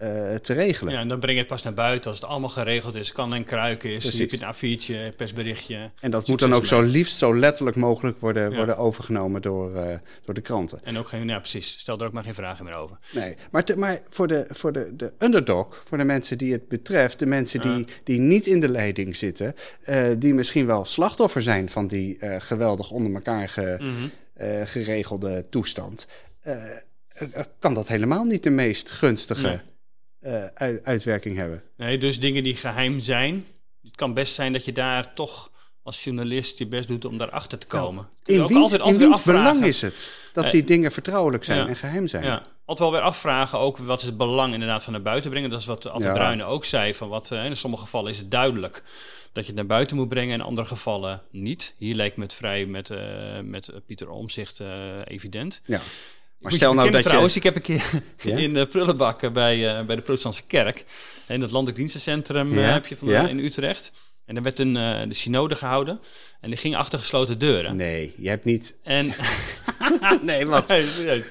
eh, 0.00 0.34
te 0.34 0.52
regelen. 0.52 0.92
Ja, 0.92 1.00
en 1.00 1.08
dan 1.08 1.18
breng 1.18 1.32
je 1.32 1.38
het 1.38 1.48
pas 1.48 1.62
naar 1.62 1.74
buiten 1.74 2.10
als 2.10 2.20
het 2.20 2.28
allemaal 2.30 2.48
geregeld 2.48 2.94
is. 2.94 3.12
Kan 3.12 3.34
en 3.34 3.44
kruiken 3.44 3.90
is. 3.90 4.18
Heb 4.18 4.30
je 4.30 4.38
een 4.40 4.54
A4'tje, 4.54 5.16
persberichtje. 5.16 5.90
En 6.00 6.10
dat 6.10 6.28
moet 6.28 6.38
dan 6.38 6.52
ook 6.54 6.66
zo 6.66 6.82
liefst 6.82 7.16
zo 7.18 7.36
letterlijk 7.38 7.76
mogelijk 7.76 8.18
worden, 8.20 8.50
Ja. 8.50 8.56
worden 8.56 8.76
overgenomen 8.76 9.42
door, 9.42 9.74
eh, 9.76 9.94
door 10.24 10.34
de 10.34 10.40
kranten. 10.40 10.80
En 10.84 10.98
ook 10.98 11.08
geen, 11.08 11.28
ja 11.28 11.38
precies, 11.38 11.78
stel 11.78 11.98
er 11.98 12.06
ook 12.06 12.12
maar 12.12 12.24
geen 12.24 12.34
vragen 12.34 12.64
meer 12.64 12.74
over. 12.74 12.98
Nee, 13.12 13.36
maar, 13.50 13.64
te- 13.64 13.76
maar 13.76 14.00
voor, 14.08 14.26
de, 14.28 14.46
voor 14.50 14.72
de, 14.72 14.90
de 14.96 15.12
underdog, 15.18 15.82
voor 15.84 15.98
de 15.98 16.04
mensen 16.04 16.38
die 16.38 16.52
het 16.52 16.68
betreft, 16.68 17.18
de 17.18 17.26
mensen 17.26 17.60
die, 17.60 17.78
Ja. 17.78 17.84
die 18.04 18.18
niet 18.20 18.46
in 18.46 18.60
de 18.60 18.68
leiding 18.68 19.16
zitten, 19.16 19.54
eh, 19.82 20.04
die 20.18 20.34
misschien 20.34 20.66
wel 20.66 20.84
slachtoffer 20.84 21.42
zijn 21.42 21.68
van 21.68 21.86
die 21.86 22.18
geweldig 22.38 22.90
onder 22.90 23.14
elkaar 23.14 23.48
ge- 23.48 23.76
Mhm. 23.80 24.08
geregelde 24.64 25.46
toestand, 25.50 26.06
kan 27.58 27.74
dat 27.74 27.88
helemaal 27.88 28.24
niet 28.24 28.42
de 28.42 28.50
meest 28.50 28.90
gunstige 28.90 29.46
Nee. 29.46 29.58
Eh, 30.20 30.44
uit- 30.54 30.84
uitwerking 30.84 31.36
hebben. 31.36 31.62
Nee, 31.76 31.98
dus 31.98 32.20
dingen 32.20 32.44
die 32.44 32.56
geheim 32.56 33.00
zijn. 33.00 33.46
Het 33.82 33.96
kan 33.96 34.14
best 34.14 34.34
zijn 34.34 34.52
dat 34.52 34.64
je 34.64 34.72
daar 34.72 35.14
toch 35.14 35.50
als 35.82 36.04
journalist 36.04 36.58
je 36.58 36.66
best 36.66 36.88
doet 36.88 37.04
om 37.04 37.18
daarachter 37.18 37.58
te 37.58 37.66
komen. 37.66 38.08
Kun 38.22 38.34
je 38.34 38.40
In 38.40 38.46
wiens, 38.46 38.60
altijd- 38.60 38.80
in 38.80 38.86
altijd 38.86 38.98
weer 39.02 39.08
wiens 39.08 39.22
belang 39.22 39.64
is 39.64 39.80
het 39.82 40.12
dat 40.32 40.44
Eh, 40.44 40.50
die 40.50 40.64
dingen 40.64 40.92
vertrouwelijk 40.92 41.44
zijn 41.44 41.58
ja. 41.58 41.66
en 41.66 41.76
geheim 41.76 42.06
zijn? 42.08 42.24
Ja, 42.24 42.42
altijd 42.64 42.78
wel 42.90 42.98
weer 42.98 43.08
afvragen 43.08 43.58
ook 43.58 43.78
wat 43.78 44.00
is 44.00 44.06
het 44.06 44.16
belang 44.16 44.52
inderdaad 44.52 44.82
van 44.82 44.92
naar 44.92 45.02
buiten 45.02 45.30
brengen. 45.30 45.50
Dat 45.50 45.60
is 45.60 45.66
wat 45.66 45.90
Ad 45.90 46.02
Ja. 46.02 46.12
Bruyne 46.12 46.44
ook 46.44 46.64
zei. 46.64 46.94
Van 46.94 47.08
wat, 47.08 47.30
eh, 47.30 47.44
in 47.44 47.56
sommige 47.56 47.82
gevallen 47.82 48.10
is 48.10 48.18
het 48.18 48.30
duidelijk 48.30 48.82
dat 49.32 49.42
je 49.42 49.48
het 49.50 49.56
naar 49.58 49.66
buiten 49.76 49.96
moet 49.96 50.08
brengen. 50.08 50.34
In 50.34 50.40
andere 50.40 50.66
gevallen 50.66 51.22
niet. 51.30 51.74
Hier 51.78 51.94
lijkt 51.94 52.16
me 52.16 52.22
het 52.22 52.34
vrij 52.34 52.66
met, 52.66 52.90
met 53.44 53.70
Pieter 53.86 54.10
Omzicht 54.10 54.60
evident. 55.04 55.60
Ja. 55.64 55.80
Maar 56.40 56.52
stel 56.52 56.74
nou 56.74 56.90
dat 56.90 57.02
je... 57.02 57.06
trouwens, 57.08 57.36
ik 57.36 57.42
heb 57.42 57.54
een 57.54 57.62
keer 57.62 57.90
Ja? 58.22 58.36
in 58.36 58.54
de 58.54 58.66
prullenbak 58.66 59.22
eh, 59.22 59.30
bij, 59.30 59.78
eh, 59.78 59.84
bij 59.84 59.96
de 59.96 60.02
protestantse 60.02 60.46
kerk. 60.46 60.84
In 61.28 61.40
het 61.40 61.50
landelijk 61.50 61.78
dienstencentrum 61.78 62.52
eh, 62.52 62.58
Ja, 62.58 62.72
heb 62.72 62.86
je 62.86 62.96
van, 62.96 63.08
ja. 63.08 63.28
in 63.28 63.38
Utrecht. 63.38 63.92
En 64.30 64.36
er 64.36 64.42
werd 64.42 64.58
een 64.58 64.76
eh, 64.76 65.08
de 65.08 65.14
synode 65.14 65.56
gehouden. 65.56 66.00
En 66.40 66.48
die 66.48 66.58
ging 66.58 66.76
achter 66.76 66.98
gesloten 66.98 67.38
deuren. 67.38 67.76
Nee, 67.76 68.14
je 68.16 68.28
hebt 68.28 68.44
niet... 68.44 68.74
En 68.82 69.14
nee, 70.22 70.46
wat? 70.46 70.68
Nee. 71.04 71.24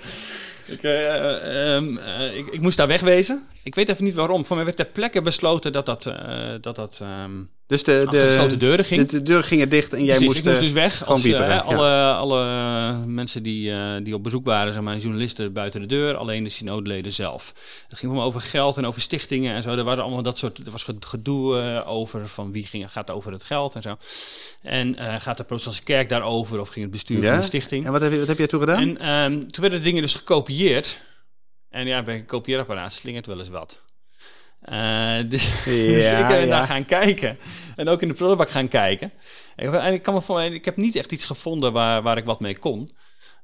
Ik, 0.66 0.84
eh, 0.84 1.76
ehm, 1.76 1.98
eh, 1.98 2.38
ik, 2.38 2.48
ik 2.48 2.62
moest 2.62 2.78
daar 2.78 2.88
wegwezen. 2.88 3.48
Ik 3.70 3.76
weet 3.76 3.90
even 3.90 4.04
niet 4.04 4.14
waarom. 4.14 4.46
Voor 4.46 4.56
mij 4.56 4.66
werd 4.66 4.78
ter 4.78 4.86
plekke 4.86 5.22
besloten 5.22 5.72
dat 5.72 5.86
dat, 5.86 6.06
eh, 6.06 6.50
dat, 6.62 6.76
dat 6.76 7.00
ehm 7.02 7.32
Dus 7.68 7.84
de, 7.84 8.06
gesloten 8.10 8.50
de, 8.50 8.58
deuren 8.58 8.86
ging. 8.86 9.02
de, 9.02 9.18
de 9.18 9.22
deuren 9.22 9.46
gingen 9.46 9.70
dicht 9.70 9.94
en 9.94 10.04
jij 10.04 10.16
Precies, 10.16 10.26
moest... 10.26 10.38
ik 10.38 10.46
moest 10.46 10.58
eh, 10.58 10.64
dus 10.64 10.72
weg. 10.72 11.06
Als, 11.06 11.24
eh, 11.24 11.32
ja. 11.32 11.58
alle, 11.58 12.14
alle 12.14 12.94
mensen 13.06 13.44
die, 13.44 13.74
die 14.04 14.14
op 14.14 14.24
bezoek 14.24 14.46
waren, 14.46 14.74
zeg 14.74 14.82
maar, 14.82 14.98
journalisten 14.98 15.54
buiten 15.54 15.82
de 15.82 15.88
deur, 15.88 16.16
alleen 16.16 16.44
de 16.44 16.50
synodeleden 16.50 17.12
zelf. 17.12 17.54
Het 17.88 17.98
ging 17.98 18.12
allemaal 18.12 18.28
over 18.28 18.42
geld 18.42 18.78
en 18.78 18.86
over 18.86 19.02
stichtingen 19.02 19.56
en 19.56 19.64
zo. 19.64 19.70
Er 19.70 19.84
waren 19.84 20.04
allemaal 20.04 20.24
dat 20.24 20.38
soort, 20.38 20.58
er 20.58 20.72
was 20.72 20.86
gedoe 21.00 21.84
over 21.86 22.28
van 22.28 22.52
wie 22.52 22.66
ging, 22.66 22.92
gaat 22.92 23.12
over 23.12 23.32
het 23.32 23.44
geld 23.44 23.76
en 23.76 23.82
zo. 23.82 23.98
En 24.62 24.96
gaat 25.20 25.38
de 25.38 25.44
protestantse 25.44 25.84
kerk 25.84 26.10
daarover 26.10 26.60
of 26.60 26.70
ging 26.70 26.86
het 26.86 26.94
bestuur 26.94 27.22
Ja? 27.22 27.30
van 27.30 27.40
de 27.40 27.46
stichting? 27.46 27.86
En 27.86 27.92
wat 27.92 28.02
heb, 28.02 28.12
je, 28.12 28.20
wat 28.20 28.28
heb 28.28 28.38
jij 28.38 28.48
toen 28.48 28.60
gedaan? 28.60 28.80
En 28.80 28.98
ehm, 28.98 29.32
toen 29.32 29.62
werden 29.62 29.80
de 29.80 29.86
dingen 29.86 30.02
dus 30.02 30.14
gekopieerd. 30.14 31.00
En 31.70 31.88
ja, 31.88 32.04
bij 32.04 32.16
een 32.16 32.26
kopieerapparaat 32.26 32.94
slingert 32.94 33.26
wel 33.26 33.40
eens 33.40 33.50
wat. 33.50 33.80
Eh, 34.62 35.18
dus, 35.30 35.52
dus 35.66 36.12
ik 36.12 36.28
ben 36.28 36.40
ja. 36.40 36.46
daar 36.46 36.66
gaan 36.66 36.86
kijken. 36.86 37.38
En 37.76 37.88
ook 37.88 38.02
in 38.02 38.08
de 38.08 38.14
prullenbak 38.14 38.50
gaan 38.50 38.68
kijken. 38.68 39.12
En 39.56 39.68
ik, 39.68 39.74
en 39.74 39.94
ik, 39.94 40.04
kan 40.04 40.14
me 40.14 40.22
voor, 40.22 40.42
ik 40.42 40.66
heb 40.66 40.78
niet 40.78 40.96
echt 40.96 41.12
iets 41.12 41.26
gevonden 41.26 41.74
waar, 41.74 42.02
waar 42.02 42.18
ik 42.18 42.26
wat 42.26 42.40
mee 42.40 42.58
kon. 42.58 42.92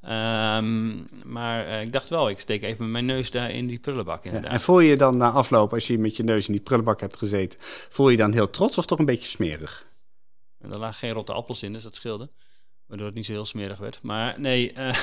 Ehm, 0.01 0.93
maar 1.23 1.67
eh, 1.67 1.81
ik 1.81 1.93
dacht 1.93 2.09
wel, 2.09 2.29
ik 2.29 2.39
steek 2.39 2.63
even 2.63 2.91
mijn 2.91 3.05
neus 3.05 3.31
daar 3.31 3.51
in 3.51 3.67
die 3.67 3.79
prullenbak 3.79 4.23
Ja, 4.23 4.25
inderdaad. 4.25 4.51
en 4.51 4.61
voel 4.61 4.79
je 4.79 4.89
je 4.89 4.97
dan 4.97 5.17
na 5.17 5.31
afloop, 5.31 5.73
als 5.73 5.87
je 5.87 5.97
met 5.97 6.17
je 6.17 6.23
neus 6.23 6.47
in 6.47 6.53
die 6.53 6.61
prullenbak 6.61 6.99
hebt 6.99 7.17
gezeten, 7.17 7.59
voel 7.89 8.05
je 8.05 8.11
je 8.11 8.17
dan 8.17 8.31
heel 8.31 8.49
trots 8.49 8.77
of 8.77 8.85
toch 8.85 8.99
een 8.99 9.05
beetje 9.05 9.29
smerig? 9.29 9.85
En 10.59 10.71
er 10.71 10.79
lagen 10.79 10.95
geen 10.95 11.11
rotte 11.11 11.33
appels 11.33 11.63
in, 11.63 11.73
dus 11.73 11.83
dat 11.83 11.95
scheelde. 11.95 12.29
Waardoor 12.87 13.05
het 13.05 13.15
niet 13.15 13.25
zo 13.25 13.31
heel 13.31 13.45
smerig 13.45 13.77
werd. 13.77 13.99
Maar 14.01 14.39
nee, 14.39 14.73
eh, 14.73 14.87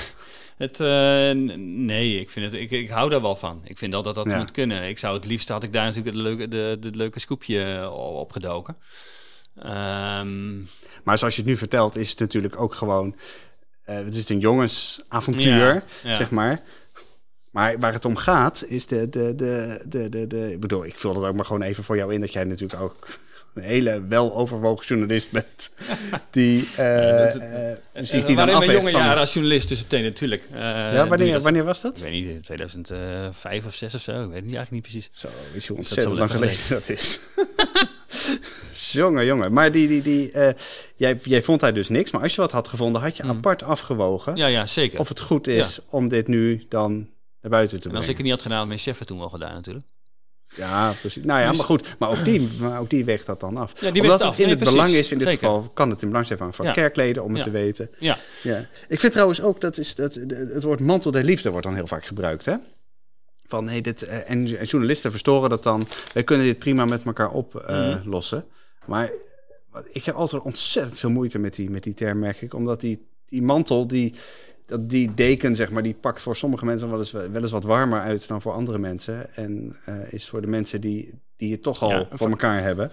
het, 0.56 0.80
eh, 0.80 1.30
nee 1.66 2.20
ik, 2.20 2.30
vind 2.30 2.52
het, 2.52 2.60
ik, 2.60 2.70
ik 2.70 2.90
hou 2.90 3.10
daar 3.10 3.22
wel 3.22 3.36
van. 3.36 3.60
Ik 3.64 3.78
vind 3.78 3.94
al 3.94 4.02
dat 4.02 4.14
dat 4.14 4.26
Ja. 4.30 4.38
moet 4.38 4.50
kunnen. 4.50 4.88
Ik 4.88 4.98
zou 4.98 5.14
het 5.16 5.24
liefst, 5.26 5.48
had 5.48 5.62
ik 5.62 5.72
daar 5.72 5.84
natuurlijk 5.86 6.16
het 6.16 6.24
leuke, 6.24 6.48
de, 6.48 6.76
de 6.80 6.90
leuke 6.96 7.20
scoopje 7.20 7.62
eh, 7.62 7.92
op 8.18 8.32
gedoken. 8.32 8.76
Ehm, 9.56 10.58
Maar 11.04 11.18
zoals 11.18 11.34
je 11.36 11.40
het 11.40 11.50
nu 11.50 11.56
vertelt, 11.56 11.96
is 11.96 12.10
het 12.10 12.18
natuurlijk 12.18 12.60
ook 12.60 12.74
gewoon... 12.74 13.16
eh, 13.84 13.96
het 13.96 14.14
is 14.14 14.28
een 14.28 14.38
jongensavontuur, 14.38 15.74
Ja, 15.74 15.82
ja. 16.02 16.14
zeg 16.14 16.30
maar. 16.30 16.62
Maar 17.50 17.78
waar 17.78 17.92
het 17.92 18.04
om 18.04 18.16
gaat, 18.16 18.64
is 18.66 18.86
de... 18.86 19.08
de, 19.08 19.34
de, 19.34 19.84
de, 19.88 20.08
de, 20.08 20.26
de 20.26 20.52
ik 20.52 20.60
bedoel, 20.60 20.84
ik 20.84 20.98
vul 20.98 21.12
dat 21.14 21.24
ook 21.26 21.34
maar 21.34 21.44
gewoon 21.44 21.62
even 21.62 21.84
voor 21.84 21.96
jou 21.96 22.14
in... 22.14 22.20
dat 22.20 22.32
jij 22.32 22.44
natuurlijk 22.44 22.82
ook 22.82 22.96
een 23.54 23.62
hele 23.62 24.06
weloverwogen 24.08 24.86
journalist 24.86 25.30
bent. 25.30 25.74
Die, 26.30 26.68
uh, 26.78 27.16
dat, 27.16 27.36
uh, 27.36 27.72
precies, 27.92 28.24
die 28.24 28.36
dan 28.36 28.48
in 28.48 28.58
mijn 28.58 28.72
jonge 28.72 28.90
van... 28.90 29.00
jaren 29.00 29.18
als 29.18 29.32
journalist 29.32 29.68
dus 29.68 29.82
meteen 29.82 30.02
natuurlijk. 30.02 30.42
Uh, 30.52 30.58
ja, 30.60 31.06
wanneer, 31.06 31.32
dat, 31.32 31.42
wanneer 31.42 31.64
was 31.64 31.80
dat? 31.80 31.96
Ik 31.96 32.02
weet 32.02 32.12
niet, 32.12 32.44
2005 32.44 33.64
of 33.64 33.74
6 33.74 33.94
of 33.94 34.00
zo. 34.00 34.12
Ik 34.12 34.18
weet 34.18 34.26
het 34.26 34.54
eigenlijk 34.54 34.70
niet 34.70 34.82
precies. 34.82 35.08
Zo, 35.12 35.28
is 35.54 35.66
je 35.66 35.74
ontzettend 35.74 36.18
lang 36.18 36.30
geleden 36.30 36.58
dat 36.68 36.88
is. 36.88 37.20
jongen, 38.92 39.24
jongen. 39.24 39.52
Maar 39.52 39.72
die, 39.72 39.88
die, 39.88 40.02
die, 40.02 40.32
uh, 40.32 40.48
jij, 40.96 41.18
jij 41.22 41.42
vond 41.42 41.60
hij 41.60 41.72
dus 41.72 41.88
niks. 41.88 42.10
Maar 42.10 42.22
als 42.22 42.34
je 42.34 42.40
wat 42.40 42.52
had 42.52 42.68
gevonden, 42.68 43.02
had 43.02 43.16
je 43.16 43.22
mm. 43.22 43.30
apart 43.30 43.62
afgewogen. 43.62 44.36
Ja, 44.36 44.46
ja, 44.46 44.66
zeker. 44.66 44.98
Of 44.98 45.08
het 45.08 45.20
goed 45.20 45.46
is 45.46 45.76
ja. 45.76 45.82
om 45.90 46.08
dit 46.08 46.28
nu 46.28 46.66
dan 46.68 47.08
naar 47.40 47.50
buiten 47.50 47.80
te 47.80 47.88
brengen. 47.88 47.90
En 47.90 47.96
als 47.96 48.08
ik 48.08 48.16
het 48.16 48.22
niet 48.22 48.34
had 48.34 48.42
gedaan, 48.42 48.58
had 48.58 48.66
mijn 48.66 48.78
chef 48.78 48.98
het 48.98 49.08
toen 49.08 49.18
wel 49.18 49.28
gedaan 49.28 49.54
natuurlijk. 49.54 49.86
Ja, 50.56 50.92
precies. 51.00 51.24
Nou 51.24 51.40
ja, 51.40 51.48
dus, 51.48 51.56
maar 51.56 51.66
goed. 51.66 51.94
Maar 51.98 52.10
ook 52.10 52.24
die, 52.24 52.48
maar 52.60 52.80
ook 52.80 52.90
die 52.90 53.04
weegt 53.04 53.26
dat 53.26 53.40
dan 53.40 53.56
af. 53.56 53.80
Ja, 53.80 53.90
die 53.90 54.02
Omdat 54.02 54.20
het 54.20 54.28
af. 54.28 54.38
in 54.38 54.46
nee, 54.46 54.54
het 54.54 54.64
belang 54.64 54.88
is, 54.88 55.12
in 55.12 55.18
dit 55.18 55.28
Zeker. 55.28 55.46
geval 55.46 55.70
kan 55.74 55.90
het 55.90 56.02
in 56.02 56.08
belang 56.08 56.26
zijn 56.26 56.38
van, 56.38 56.54
van 56.54 56.66
ja. 56.66 56.72
kerkleden 56.72 57.24
om 57.24 57.34
het 57.34 57.42
te 57.42 57.50
weten. 57.50 57.90
Ja. 57.98 58.18
ja. 58.42 58.66
Ik 58.88 59.00
vind 59.00 59.12
trouwens 59.12 59.40
ook 59.40 59.60
dat, 59.60 59.78
is, 59.78 59.94
dat 59.94 60.14
het 60.28 60.62
woord 60.62 60.80
mantel 60.80 61.10
der 61.10 61.24
liefde 61.24 61.50
wordt 61.50 61.66
dan 61.66 61.74
heel 61.74 61.86
vaak 61.86 62.04
gebruikt. 62.04 62.44
Hè? 62.44 62.54
Van, 63.46 63.68
hey, 63.68 63.80
dit, 63.80 64.02
en, 64.02 64.58
en 64.58 64.64
journalisten 64.64 65.10
verstoren 65.10 65.50
dat 65.50 65.62
dan. 65.62 65.88
Wij 66.12 66.24
kunnen 66.24 66.46
dit 66.46 66.58
prima 66.58 66.84
met 66.84 67.04
elkaar 67.04 67.30
oplossen. 67.30 68.38
Uh, 68.38 68.44
mm 68.44 68.50
-hmm. 68.50 68.60
Maar 68.86 69.10
ik 69.90 70.04
heb 70.04 70.14
altijd 70.14 70.42
ontzettend 70.42 70.98
veel 70.98 71.10
moeite 71.10 71.38
met 71.38 71.54
die, 71.54 71.70
met 71.70 71.82
die 71.82 71.94
term, 71.94 72.18
merk 72.18 72.42
ik. 72.42 72.54
Omdat 72.54 72.80
die, 72.80 73.08
die 73.26 73.42
mantel, 73.42 73.86
die, 73.86 74.14
dat 74.72 74.90
die 74.90 75.14
deken, 75.14 75.56
zeg 75.56 75.70
maar, 75.70 75.82
die 75.82 75.94
pakt 75.94 76.20
voor 76.20 76.36
sommige 76.36 76.64
mensen 76.64 76.90
wel 76.90 76.98
eens, 76.98 77.12
wel 77.12 77.34
eens 77.34 77.50
wat 77.50 77.64
warmer 77.64 78.00
uit 78.00 78.28
dan 78.28 78.42
voor 78.42 78.52
andere 78.52 78.78
mensen. 78.78 79.34
En 79.34 79.76
uh, 79.88 80.12
is 80.12 80.28
voor 80.28 80.40
de 80.40 80.46
mensen 80.46 80.80
die, 80.80 81.20
die 81.36 81.52
het 81.52 81.62
toch 81.62 81.82
al 81.82 81.90
ja, 81.90 82.08
voor 82.12 82.30
elkaar 82.30 82.62
hebben, 82.62 82.90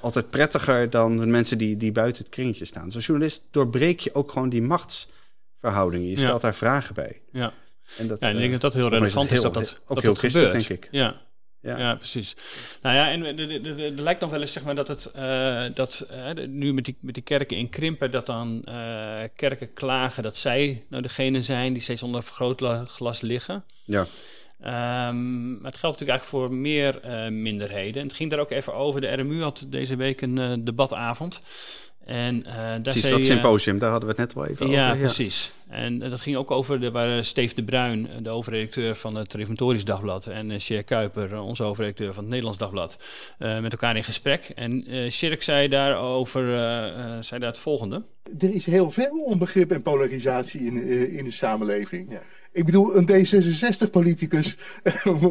altijd 0.00 0.30
prettiger 0.30 0.90
dan 0.90 1.16
de 1.16 1.26
mensen 1.26 1.58
die, 1.58 1.76
die 1.76 1.92
buiten 1.92 2.22
het 2.22 2.32
kringetje 2.32 2.64
staan. 2.64 2.84
Dus 2.84 2.94
als 2.94 3.06
journalist 3.06 3.42
doorbreek 3.50 4.00
je 4.00 4.14
ook 4.14 4.32
gewoon 4.32 4.48
die 4.48 4.62
machtsverhoudingen. 4.62 6.08
Je 6.08 6.16
stelt 6.16 6.32
ja. 6.32 6.38
daar 6.38 6.54
vragen 6.54 6.94
bij. 6.94 7.20
Ja. 7.32 7.52
En, 7.98 8.06
dat, 8.06 8.20
ja, 8.20 8.28
en 8.28 8.34
ik 8.34 8.40
denk 8.40 8.52
dat 8.52 8.60
dat 8.60 8.74
heel 8.74 8.88
relevant 8.88 9.30
is, 9.30 9.40
dat 9.40 9.54
dat, 9.54 9.80
ook 9.86 9.94
dat 9.94 10.04
heel 10.04 10.14
dat 10.14 10.32
gebeurt. 10.32 10.52
denk 10.52 10.68
ik. 10.68 10.88
Ja, 10.90 11.20
ja. 11.66 11.78
ja, 11.78 11.94
precies. 11.94 12.36
Nou 12.82 12.94
ja, 12.94 13.10
en 13.10 13.38
er 13.78 14.02
lijkt 14.02 14.20
nog 14.20 14.30
wel 14.30 14.40
eens 14.40 14.52
zeg 14.52 14.64
maar, 14.64 14.74
dat 14.74 14.88
het 14.88 15.10
uh, 15.16 15.64
dat 15.74 16.06
uh, 16.10 16.46
nu 16.46 16.74
met 16.74 16.84
die, 16.84 16.96
met 17.00 17.14
die 17.14 17.22
kerken 17.22 17.56
in 17.56 17.68
krimpen, 17.68 18.10
dat 18.10 18.26
dan 18.26 18.62
uh, 18.68 19.22
kerken 19.36 19.72
klagen 19.72 20.22
dat 20.22 20.36
zij 20.36 20.84
nou 20.88 21.02
degene 21.02 21.42
zijn 21.42 21.72
die 21.72 21.82
steeds 21.82 22.02
onder 22.02 22.22
vergrootglas 22.22 23.20
liggen. 23.20 23.64
Ja. 23.84 24.06
Um, 25.08 25.60
maar 25.60 25.70
het 25.70 25.80
geldt 25.80 26.00
natuurlijk 26.00 26.10
eigenlijk 26.10 26.24
voor 26.24 26.52
meer 26.52 27.00
minderheden. 27.32 28.00
En 28.00 28.06
het 28.06 28.16
ging 28.16 28.30
daar 28.30 28.38
ook 28.38 28.50
even 28.50 28.74
over. 28.74 29.00
De 29.00 29.12
RMU 29.12 29.42
had 29.42 29.66
deze 29.68 29.96
week 29.96 30.20
een 30.20 30.64
debatavond. 30.64 31.40
En, 32.06 32.36
uh, 32.46 32.54
daar 32.54 32.80
precies, 32.80 33.02
zei, 33.02 33.16
dat 33.16 33.24
symposium, 33.24 33.78
daar 33.78 33.90
hadden 33.90 34.08
we 34.08 34.14
het 34.14 34.24
net 34.24 34.34
wel 34.34 34.46
even 34.46 34.68
ja, 34.68 34.86
over. 34.86 35.00
Ja, 35.00 35.04
precies. 35.04 35.52
En 35.68 36.02
uh, 36.02 36.10
dat 36.10 36.20
ging 36.20 36.36
ook 36.36 36.50
over 36.50 36.80
de, 36.80 36.90
waar 36.90 37.24
Steef 37.24 37.54
de 37.54 37.64
Bruin, 37.64 38.08
de 38.22 38.28
hoofdredacteur 38.28 38.94
van 38.94 39.14
het 39.14 39.34
Reformatorisch 39.34 39.84
Dagblad, 39.84 40.26
en 40.26 40.50
uh, 40.50 40.58
Sjerk 40.58 40.86
Kuiper, 40.86 41.40
onze 41.40 41.62
hoofdredacteur 41.62 42.12
van 42.12 42.22
het 42.22 42.28
Nederlands 42.28 42.58
Dagblad, 42.58 42.98
met 43.38 43.72
elkaar 43.72 43.96
in 43.96 44.04
gesprek. 44.04 44.52
En 44.54 44.84
Sjerk 45.10 45.42
zei 45.42 45.68
daarover 45.68 46.42
zei 47.20 47.40
daar 47.40 47.50
het 47.50 47.58
volgende. 47.58 48.02
Er 48.38 48.54
is 48.54 48.66
heel 48.66 48.90
veel 48.90 49.22
onbegrip 49.24 49.70
en 49.70 49.82
polarisatie 49.82 50.60
in, 50.60 50.82
in 51.10 51.24
de 51.24 51.30
samenleving. 51.30 52.10
Ja. 52.10 52.22
Ik 52.56 52.64
bedoel, 52.64 52.96
een 52.96 53.08
D66-politicus, 53.10 54.58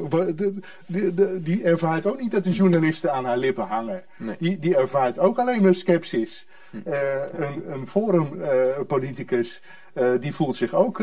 die, 0.85 1.41
die, 1.41 1.63
ervaart 1.63 2.05
ook 2.05 2.21
niet 2.21 2.31
dat 2.31 2.43
de 2.43 2.51
journalisten 2.51 3.13
aan 3.13 3.25
haar 3.25 3.37
lippen 3.37 3.67
hangen. 3.67 4.03
Nee. 4.17 4.35
Die, 4.39 4.59
die 4.59 4.75
ervaart 4.75 5.19
ook 5.19 5.37
alleen 5.37 5.61
maar 5.61 5.75
sceptisch. 5.75 6.47
Hm. 6.69 6.77
Uh, 6.85 6.95
een, 7.37 7.71
een 7.71 7.87
forumpoliticus, 7.87 9.61
uh, 9.93 10.13
uh, 10.13 10.21
die 10.21 10.35
voelt 10.35 10.55
zich 10.55 10.73
ook, 10.73 10.99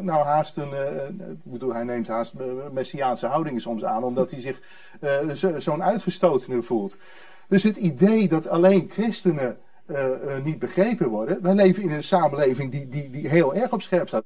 nou 0.00 0.24
haast 0.24 0.56
een, 0.56 0.72
ik 1.18 1.36
bedoel, 1.42 1.74
hij 1.74 1.84
neemt 1.84 2.08
haast 2.08 2.34
messiaanse 2.72 3.26
houdingen 3.26 3.60
soms 3.60 3.84
aan, 3.84 4.04
omdat 4.04 4.30
hij 4.30 4.40
zich 4.40 4.60
zo'n 5.34 5.60
zo 5.60 5.80
uitgestotene 5.80 6.62
voelt. 6.62 6.96
Dus 7.48 7.62
het 7.62 7.76
idee 7.76 8.28
dat 8.28 8.48
alleen 8.48 8.90
christenen 8.92 9.56
niet 10.44 10.58
begrepen 10.58 11.08
worden, 11.08 11.42
wij 11.42 11.54
leven 11.54 11.82
in 11.82 11.90
een 11.90 12.02
samenleving 12.02 12.70
die, 12.70 12.88
die, 12.88 13.10
die 13.10 13.28
heel 13.28 13.54
erg 13.54 13.72
op 13.72 13.82
scherp 13.82 14.08
staat. 14.08 14.24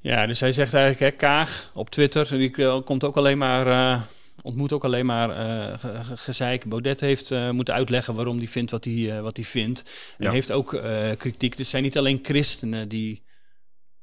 Ja, 0.00 0.26
dus 0.26 0.40
hij 0.40 0.52
zegt 0.52 0.74
eigenlijk, 0.74 1.12
hè, 1.12 1.18
Kaag 1.26 1.70
op 1.74 1.90
Twitter, 1.90 2.28
die 2.28 2.80
komt 2.82 3.04
ook 3.04 3.16
alleen 3.16 3.38
maar, 3.38 3.66
uh, 3.66 4.02
ontmoet 4.42 4.72
ook 4.72 4.84
alleen 4.84 5.06
maar 5.06 5.28
uh, 5.30 5.78
ge 5.78 6.16
gezeik. 6.16 6.64
Baudet 6.64 7.00
heeft 7.00 7.30
uh, 7.30 7.50
moeten 7.50 7.74
uitleggen 7.74 8.14
waarom 8.14 8.38
hij 8.38 8.48
vindt 8.48 8.70
wat 8.70 8.84
hij, 8.84 9.22
wat 9.22 9.36
hij 9.36 9.44
vindt. 9.44 9.82
En 10.18 10.24
ja. 10.24 10.30
heeft 10.30 10.52
ook 10.52 10.80
kritiek. 11.18 11.50
Dus 11.50 11.58
het 11.58 11.68
zijn 11.68 11.82
niet 11.82 11.98
alleen 11.98 12.18
christenen 12.22 12.88
die, 12.88 13.22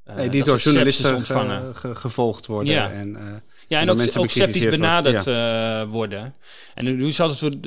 nee, 0.04 0.30
die 0.30 0.44
door 0.44 0.58
journalisten 0.58 1.16
ontvangen. 1.16 1.76
Ge 1.76 1.96
gevolgd 1.96 2.46
worden. 2.46 2.74
Ja. 2.74 2.92
En, 2.92 3.44
ja, 3.74 3.82
en 3.82 3.90
ook, 3.90 4.18
ook 4.18 4.30
sceptisch 4.30 4.70
benaderd 4.70 5.24
ja. 5.24 5.82
uh, 5.82 5.92
worden. 5.92 6.36
En 6.76 6.96
nu 6.96 7.12
zal 7.12 7.30
het 7.30 7.40
wordt 7.40 7.62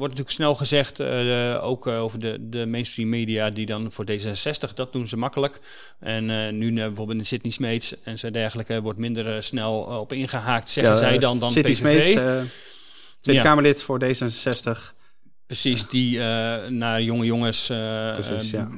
natuurlijk 0.00 0.30
snel 0.30 0.54
gezegd, 0.54 1.00
uh, 1.00 1.64
ook 1.64 1.86
uh, 1.86 2.02
over 2.02 2.20
de, 2.20 2.36
de 2.40 2.66
mainstream 2.66 3.08
media, 3.08 3.50
die 3.50 3.66
dan 3.66 3.92
voor 3.92 4.04
D66, 4.10 4.74
dat 4.74 4.92
doen 4.92 5.08
ze 5.08 5.16
makkelijk. 5.16 5.60
En 6.00 6.58
nu 6.58 6.74
bijvoorbeeld 6.74 7.18
in 7.18 7.26
Sydney 7.26 7.52
Smeets 7.52 7.94
en 8.02 8.18
zo 8.18 8.30
dergelijke 8.30 8.80
wordt 8.80 8.98
minder 8.98 9.42
snel 9.42 9.74
op 9.80 10.12
ingehaakt, 10.12 10.70
zeggen 10.70 10.92
ja, 10.92 10.98
zij 10.98 11.18
dan, 11.18 11.38
dan 11.38 11.52
Sydney 11.52 11.72
PVV. 11.72 12.12
Smeets, 12.12 12.50
Tweede 13.20 13.42
Kamerlid 13.42 13.82
voor 13.82 14.00
D66. 14.04 14.94
Precies, 15.46 15.88
die 15.88 16.18
naar 16.68 17.02
jonge 17.02 17.24
jongens 17.24 17.66
Precies, 17.66 18.50
ja 18.50 18.68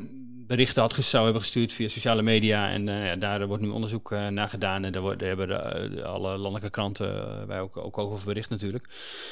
berichten 0.46 0.82
had 0.82 0.94
zou 1.04 1.24
hebben 1.24 1.42
gestuurd 1.42 1.72
via 1.72 1.88
sociale 1.88 2.22
media. 2.22 2.70
En 2.70 2.86
uh, 2.86 3.06
ja, 3.06 3.16
daar 3.16 3.46
wordt 3.46 3.62
nu 3.62 3.68
onderzoek 3.68 4.12
uh, 4.12 4.28
naar 4.28 4.48
gedaan. 4.48 4.84
En 4.84 4.92
daar, 4.92 5.02
daar 5.02 5.28
hebben 5.28 5.48
de, 5.48 5.90
de, 5.94 6.04
alle 6.04 6.36
landelijke 6.36 6.70
kranten 6.70 7.14
uh, 7.14 7.46
wij 7.46 7.60
ook, 7.60 7.76
ook 7.76 7.98
over 7.98 8.24
bericht 8.24 8.50
natuurlijk. 8.50 8.88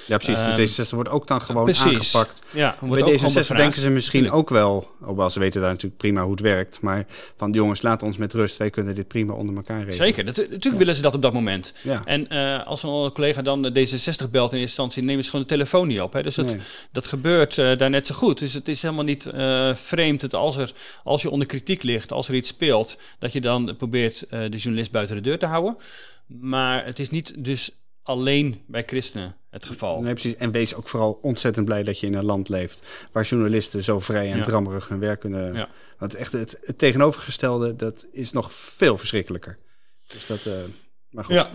Ja, 0.07 0.17
precies. 0.17 0.41
Um, 0.41 0.55
de 0.55 0.87
D66 0.87 0.95
wordt 0.95 1.11
ook 1.11 1.27
dan 1.27 1.41
gewoon 1.41 1.65
precies. 1.65 2.15
aangepakt. 2.15 2.43
Ja, 2.51 2.77
Bij 2.81 3.19
D66 3.19 3.57
denken 3.57 3.81
ze 3.81 3.91
misschien 3.91 4.31
ook 4.31 4.49
wel, 4.49 4.91
hoewel 5.01 5.31
ze 5.31 5.39
weten 5.39 5.61
daar 5.61 5.71
natuurlijk 5.71 6.01
prima 6.01 6.23
hoe 6.23 6.31
het 6.31 6.41
werkt. 6.41 6.81
Maar 6.81 7.07
van 7.37 7.51
jongens, 7.51 7.83
laat 7.83 8.03
ons 8.03 8.17
met 8.17 8.33
rust. 8.33 8.57
Wij 8.57 8.71
kunnen 8.71 8.95
dit 8.95 9.09
prima 9.09 9.33
onder 9.33 9.57
elkaar 9.57 9.85
regelen. 9.85 10.07
Zeker. 10.07 10.25
Dat, 10.25 10.37
natuurlijk 10.37 10.65
ja. 10.65 10.77
willen 10.77 10.95
ze 10.95 11.03
dat 11.03 11.15
op 11.15 11.23
dat 11.23 11.33
moment. 11.33 11.75
Ja. 11.83 12.03
En 12.05 12.29
als 12.65 12.83
een 12.83 13.13
collega 13.13 13.43
dan 13.43 13.63
de 13.63 13.71
D66 13.71 14.31
belt 14.31 14.53
in 14.53 14.59
eerste 14.59 14.59
instantie, 14.59 15.03
nemen 15.03 15.25
ze 15.25 15.31
gewoon 15.31 15.47
de 15.49 15.53
telefoon 15.53 15.89
niet 15.89 16.01
op. 16.01 16.13
Hè? 16.13 16.23
Dus 16.23 16.35
dat, 16.35 16.47
nee. 16.47 16.59
dat 16.93 17.07
gebeurt 17.07 17.55
daar 17.55 17.91
net 17.91 18.07
zo 18.07 18.15
goed. 18.15 18.39
Dus 18.39 18.55
het 18.55 18.69
is 18.69 18.83
helemaal 18.83 19.05
niet 19.05 19.31
vreemd 19.75 20.21
dat 20.21 20.35
als 20.35 20.57
er 20.57 20.73
als 21.11 21.23
je 21.23 21.31
onder 21.31 21.47
kritiek 21.47 21.83
ligt, 21.83 22.13
als 22.13 22.29
er 22.29 22.35
iets 22.35 22.49
speelt, 22.49 22.99
dat 23.19 23.33
je 23.33 23.41
dan 23.41 23.77
probeert 23.77 24.25
uh, 24.25 24.31
de 24.31 24.57
journalist 24.57 24.91
buiten 24.91 25.17
de 25.17 25.23
deur 25.23 25.39
te 25.39 25.47
houden. 25.47 25.77
Maar 26.27 26.85
het 26.85 26.99
is 26.99 27.11
niet 27.11 27.45
dus 27.45 27.71
alleen 28.03 28.63
bij 28.67 28.83
christenen 28.87 29.37
het 29.51 29.67
geval. 29.67 30.01
Nee, 30.01 30.13
precies. 30.13 30.37
En 30.37 30.51
wees 30.51 30.75
ook 30.75 30.89
vooral 30.89 31.19
ontzettend 31.23 31.67
blij 31.67 31.83
dat 31.83 32.01
je 32.01 32.07
in 32.07 32.15
een 32.15 32.25
land 32.25 32.49
leeft 32.49 32.83
waar 33.13 33.25
journalisten 33.25 33.83
zo 33.83 34.01
vrij 34.01 34.31
en 34.31 34.39
ja. 34.39 34.45
drammerig 34.45 34.89
hun 34.89 34.99
werk 34.99 35.21
kunnen. 35.21 35.55
Ja. 35.55 35.69
Want 35.99 36.15
echt 36.15 36.33
het, 36.33 36.59
het, 36.63 36.79
tegenovergestelde, 36.79 37.77
dat 37.77 38.07
is 38.13 38.33
nog 38.33 38.53
veel 38.53 38.97
verschrikkelijker. 38.97 39.59
Dus 40.07 40.27
dat, 40.27 40.47
uh, 40.47 40.55
maar 41.11 41.25
goed. 41.25 41.35
Ja. 41.35 41.51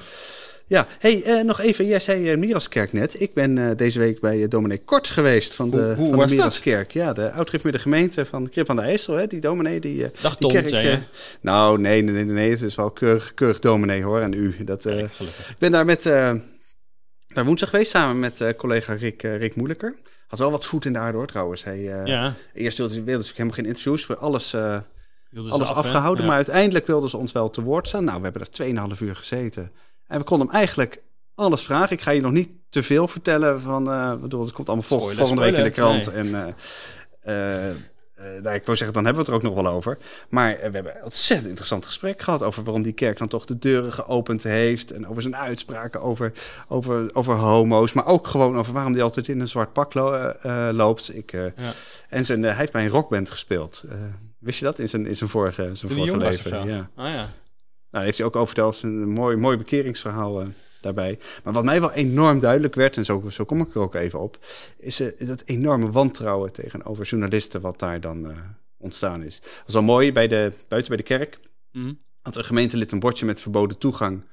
Ja, 0.67 0.88
hey, 0.99 1.23
uh, 1.25 1.43
nog 1.43 1.60
even. 1.60 1.86
Jij 1.86 1.99
zei 1.99 2.32
uh, 2.32 2.38
Miraskerk 2.38 2.93
net. 2.93 3.21
Ik 3.21 3.34
ben 3.34 3.58
uh, 3.58 3.71
deze 3.75 3.99
week 3.99 4.19
bij 4.19 4.38
uh, 4.38 4.49
dominee 4.49 4.78
Kort 4.78 5.08
geweest 5.08 5.56
van 5.56 5.69
de, 5.69 5.78
hoe, 5.78 6.08
hoe 6.08 6.15
van 6.15 6.28
de 6.28 6.36
Miraskerk. 6.36 6.91
Ja, 6.91 7.13
de 7.13 7.32
oudgrift 7.32 7.82
gemeente 7.82 8.25
van 8.25 8.49
Krip 8.49 8.69
aan 8.69 8.75
de 8.75 8.82
IJssel. 8.82 9.15
Hè, 9.15 9.28
die 9.28 9.39
dominee 9.39 9.80
die. 9.80 10.12
Dag 10.21 10.38
die 10.38 10.51
kerk, 10.51 10.69
zei? 10.69 11.04
Nou, 11.41 11.80
nee, 11.80 12.01
nee, 12.01 12.13
nee, 12.13 12.34
nee. 12.34 12.49
Het 12.49 12.62
is 12.62 12.75
wel 12.75 12.91
keurig, 12.91 13.34
keurig 13.34 13.60
dominee 13.60 14.04
hoor. 14.04 14.19
En 14.19 14.34
u. 14.34 14.56
Dat, 14.63 14.86
ik 14.86 15.10
ben 15.60 15.71
daar 15.71 15.86
met. 15.86 16.04
daar 16.04 17.45
woensdag 17.45 17.69
geweest 17.69 17.91
samen 17.91 18.19
met 18.19 18.56
collega 18.58 18.93
Rick, 18.93 19.21
Rick 19.21 19.56
Moeilijker. 19.56 19.95
Had 20.28 20.39
wel 20.39 20.51
wat 20.51 20.65
voet 20.65 20.86
in 20.86 20.93
de 20.93 20.99
aarde 20.99 21.17
hoor 21.17 21.28
trouwens. 21.28 21.63
Hij, 21.63 21.82
ja. 22.06 22.34
Eerst 22.54 22.78
wilde, 22.78 22.93
ze 22.93 23.01
helemaal 23.06 23.51
geen 23.51 23.65
interviews. 23.65 24.17
Alles, 24.17 24.56
alles 25.49 25.69
af, 25.69 25.71
afgehouden. 25.71 26.21
Ja. 26.21 26.28
Maar 26.28 26.38
uiteindelijk 26.38 26.88
wilden 26.88 27.10
ze 27.10 27.17
ons 27.17 27.32
wel 27.32 27.49
te 27.49 27.62
woord 27.62 27.88
staan. 27.88 28.04
Nou, 28.04 28.17
we 28.17 28.23
hebben 28.23 28.41
er 28.41 28.93
2,5 28.95 29.01
uur 29.01 29.15
gezeten. 29.15 29.71
En 30.08 30.18
we 30.18 30.24
konden 30.24 30.48
hem 30.48 30.56
eigenlijk 30.56 31.02
alles 31.36 31.65
vragen. 31.65 31.91
Ik 31.91 32.02
ga 32.02 32.12
je 32.12 32.22
nog 32.22 32.32
niet 32.32 32.50
te 32.70 32.84
veel 32.84 33.08
vertellen. 33.08 33.62
Van, 33.62 33.89
uh, 33.89 34.15
bedoel, 34.15 34.41
het 34.41 34.52
komt 34.52 34.68
allemaal 34.68 34.88
vol, 34.88 34.98
Spoiler, 34.98 35.18
volgende 35.18 35.41
week 35.41 35.56
in 35.56 35.63
de 35.63 35.70
krant. 35.70 36.06
nee. 36.06 36.15
En, 36.15 36.28
uh, 36.28 37.68
uh, 38.18 38.41
nou, 38.41 38.56
ik 38.56 38.65
wil 38.65 38.76
zeggen, 38.76 38.94
dan 38.94 39.06
hebben 39.06 39.13
we 39.13 39.20
het 39.20 39.28
er 39.28 39.34
ook 39.34 39.56
nog 39.56 39.63
wel 39.63 39.74
over. 39.74 39.98
Maar 40.30 40.56
we 40.56 40.62
hebben 40.62 40.96
een 40.96 41.04
ontzettend 41.04 41.48
interessant 41.48 41.86
gesprek 41.86 42.22
gehad... 42.22 42.44
over 42.44 42.63
waarom 42.63 42.82
die 42.82 42.94
kerk 42.94 43.18
dan 43.18 43.28
toch 43.28 43.46
de 43.46 43.58
deuren 43.58 43.94
geopend 43.94 44.44
heeft... 44.44 44.91
en 44.91 45.08
over 45.08 45.22
zijn 45.22 45.36
uitspraken 45.36 46.02
over, 46.02 46.32
over, 46.68 47.15
over 47.15 47.36
homo's... 47.36 47.94
maar 47.94 48.06
ook 48.06 48.28
gewoon 48.28 48.58
over 48.58 48.74
waarom 48.74 48.94
hij 48.94 49.04
altijd 49.04 49.28
in 49.28 49.39
een 49.39 49.48
zwart 49.48 49.74
pak 49.74 49.94
lo 49.94 50.34
loopt. 50.72 51.15
Ik, 51.15 51.32
ja. 51.32 51.52
En 52.10 52.26
zijn, 52.26 52.44
hij 52.44 52.56
heeft 52.56 52.72
bij 52.72 52.84
een 52.84 52.89
rockband 52.89 53.30
gespeeld. 53.30 53.84
wist 54.39 54.60
je 54.60 54.65
dat? 54.65 54.80
In 54.80 54.89
zijn, 54.89 55.06
in 55.06 55.15
zijn 55.15 55.30
vorige, 55.30 55.70
zijn 55.74 55.91
vorige 55.91 56.18
leven. 56.18 56.68
Ja. 56.68 56.89
Ah, 56.96 57.13
ja. 57.13 57.30
Nou, 57.95 58.08
heeft 58.08 58.17
hij 58.17 58.27
ook 58.27 58.36
over 58.36 58.47
verteld. 58.47 58.81
Een 58.81 59.10
mooi, 59.10 59.36
mooi 59.36 59.58
bekeringsverhaal... 59.58 60.43
daarbij. 60.81 61.19
Maar 61.43 61.53
wat 61.53 61.63
mij 61.63 61.79
wel 61.79 61.91
enorm 61.91 62.39
duidelijk 62.39 62.75
werd, 62.75 62.97
en 62.97 63.05
zo, 63.05 63.23
zo 63.29 63.45
kom 63.45 63.62
ik 63.62 63.75
er 63.75 63.81
ook 63.81 63.95
even 63.95 64.19
op, 64.19 64.38
is 64.77 65.01
uh, 65.01 65.27
dat 65.27 65.43
enorme 65.45 65.91
wantrouwen 65.91 66.51
tegenover 66.51 67.05
journalisten 67.05 67.62
wat 67.62 67.79
daar 67.79 67.99
dan 67.99 68.25
uh, 68.25 68.38
ontstaan 68.77 69.23
is. 69.23 69.39
Dat 69.41 69.63
was 69.65 69.73
wel 69.73 69.84
mooi 69.84 70.12
bij 70.12 70.27
de, 70.27 70.51
buiten 70.67 70.95
bij 70.95 71.05
de 71.05 71.08
kerk. 71.08 71.39
Mm. 71.71 71.99
Had 72.21 72.36
een 72.36 72.45
gemeentelid 72.45 72.91
een 72.91 72.99
bordje 72.99 73.25
met 73.25 73.41
verboden 73.41 73.77
toegang 73.77 74.23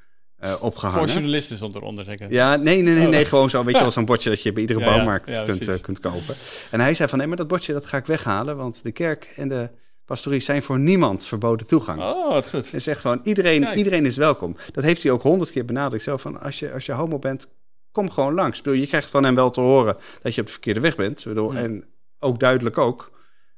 uh, 0.44 0.55
opgehangen. 0.61 0.98
Voor 0.98 1.09
journalisten 1.09 1.57
stond 1.57 1.75
eronder, 1.75 2.05
zeker? 2.05 2.33
Ja, 2.33 2.57
nee, 2.57 2.83
nee, 2.83 2.94
nee, 2.94 3.09
nee. 3.09 3.22
Oh. 3.22 3.29
Gewoon 3.29 3.51
zo, 3.51 3.64
weet 3.64 3.75
je 3.75 3.81
wel, 3.81 3.90
zo'n 3.98 4.05
bordje 4.05 4.31
dat 4.31 4.42
je 4.42 4.53
bij 4.53 4.62
iedere 4.62 4.81
ja, 4.81 4.87
bouwmarkt 4.87 5.27
ja, 5.27 5.33
ja, 5.33 5.44
kunt, 5.44 5.68
uh, 5.68 5.75
kunt 5.81 6.01
kopen. 6.01 6.35
En 6.70 6.81
hij 6.81 6.94
zei 6.94 7.09
van, 7.09 7.18
nee, 7.18 7.27
maar 7.27 7.37
dat 7.37 7.48
bordje 7.48 7.72
dat 7.72 7.87
ga 7.87 7.96
ik 7.96 8.07
weghalen, 8.07 8.57
want 8.57 8.83
de 8.83 8.92
kerk 8.92 9.25
en 9.37 9.48
de 9.48 9.70
pastorie 10.05 10.41
zijn 10.41 10.62
voor 10.62 10.79
niemand 10.79 11.27
verboden 11.27 11.67
toegang. 11.67 12.01
Oh, 12.01 12.29
wat 12.29 12.49
goed. 12.49 12.71
Hij 12.71 12.81
zegt 12.81 13.01
gewoon, 13.01 13.21
iedereen, 13.23 13.77
iedereen 13.77 14.07
is 14.07 14.17
welkom. 14.17 14.57
Dat 14.73 14.85
heeft 14.85 15.03
hij 15.03 15.12
ook 15.12 15.23
honderd 15.23 15.53
keer 15.53 15.65
benadrukt. 15.65 16.05
Zo 16.05 16.17
van, 16.17 16.41
als 16.41 16.59
je, 16.59 16.73
als 16.73 16.87
je 16.87 16.93
homo 16.93 17.19
bent, 17.19 17.49
kom 17.93 18.11
gewoon 18.11 18.35
langs. 18.35 18.62
Bedoel, 18.62 18.79
je 18.79 18.87
krijgt 18.87 19.11
van 19.11 19.25
hem 19.25 19.35
wel 19.35 19.51
te 19.51 19.61
horen 19.61 19.97
dat 20.23 20.35
je 20.35 20.41
op 20.41 20.47
de 20.47 20.53
verkeerde 20.53 20.81
weg 20.81 20.97
bent. 20.97 21.25
Bedoel, 21.25 21.51
hmm. 21.51 21.57
En 21.57 21.85
ook 22.19 22.41
duidelijk 22.41 22.79
ook. 22.79 23.11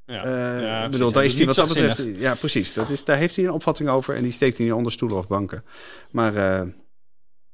Ja, 0.07 0.25
uh, 0.27 0.63
ja 0.63 0.89
bedoel, 0.89 1.13
daar 1.13 1.25
is 1.25 1.37
hij 1.37 1.47
wat 1.47 1.55
dat 1.55 1.69
betreft. 1.69 2.03
Ja, 2.17 2.35
precies. 2.35 2.73
Dat 2.73 2.91
is, 2.91 3.05
daar 3.05 3.17
heeft 3.17 3.37
hij 3.37 3.45
een 3.45 3.51
opvatting 3.51 3.89
over 3.89 4.15
en 4.15 4.23
die 4.23 4.33
steekt 4.33 4.57
hij 4.57 4.67
niet 4.67 4.75
onder 4.75 4.93
stoelen 4.93 5.19
of 5.19 5.27
banken. 5.27 5.65
Maar, 6.11 6.35
uh, 6.35 6.73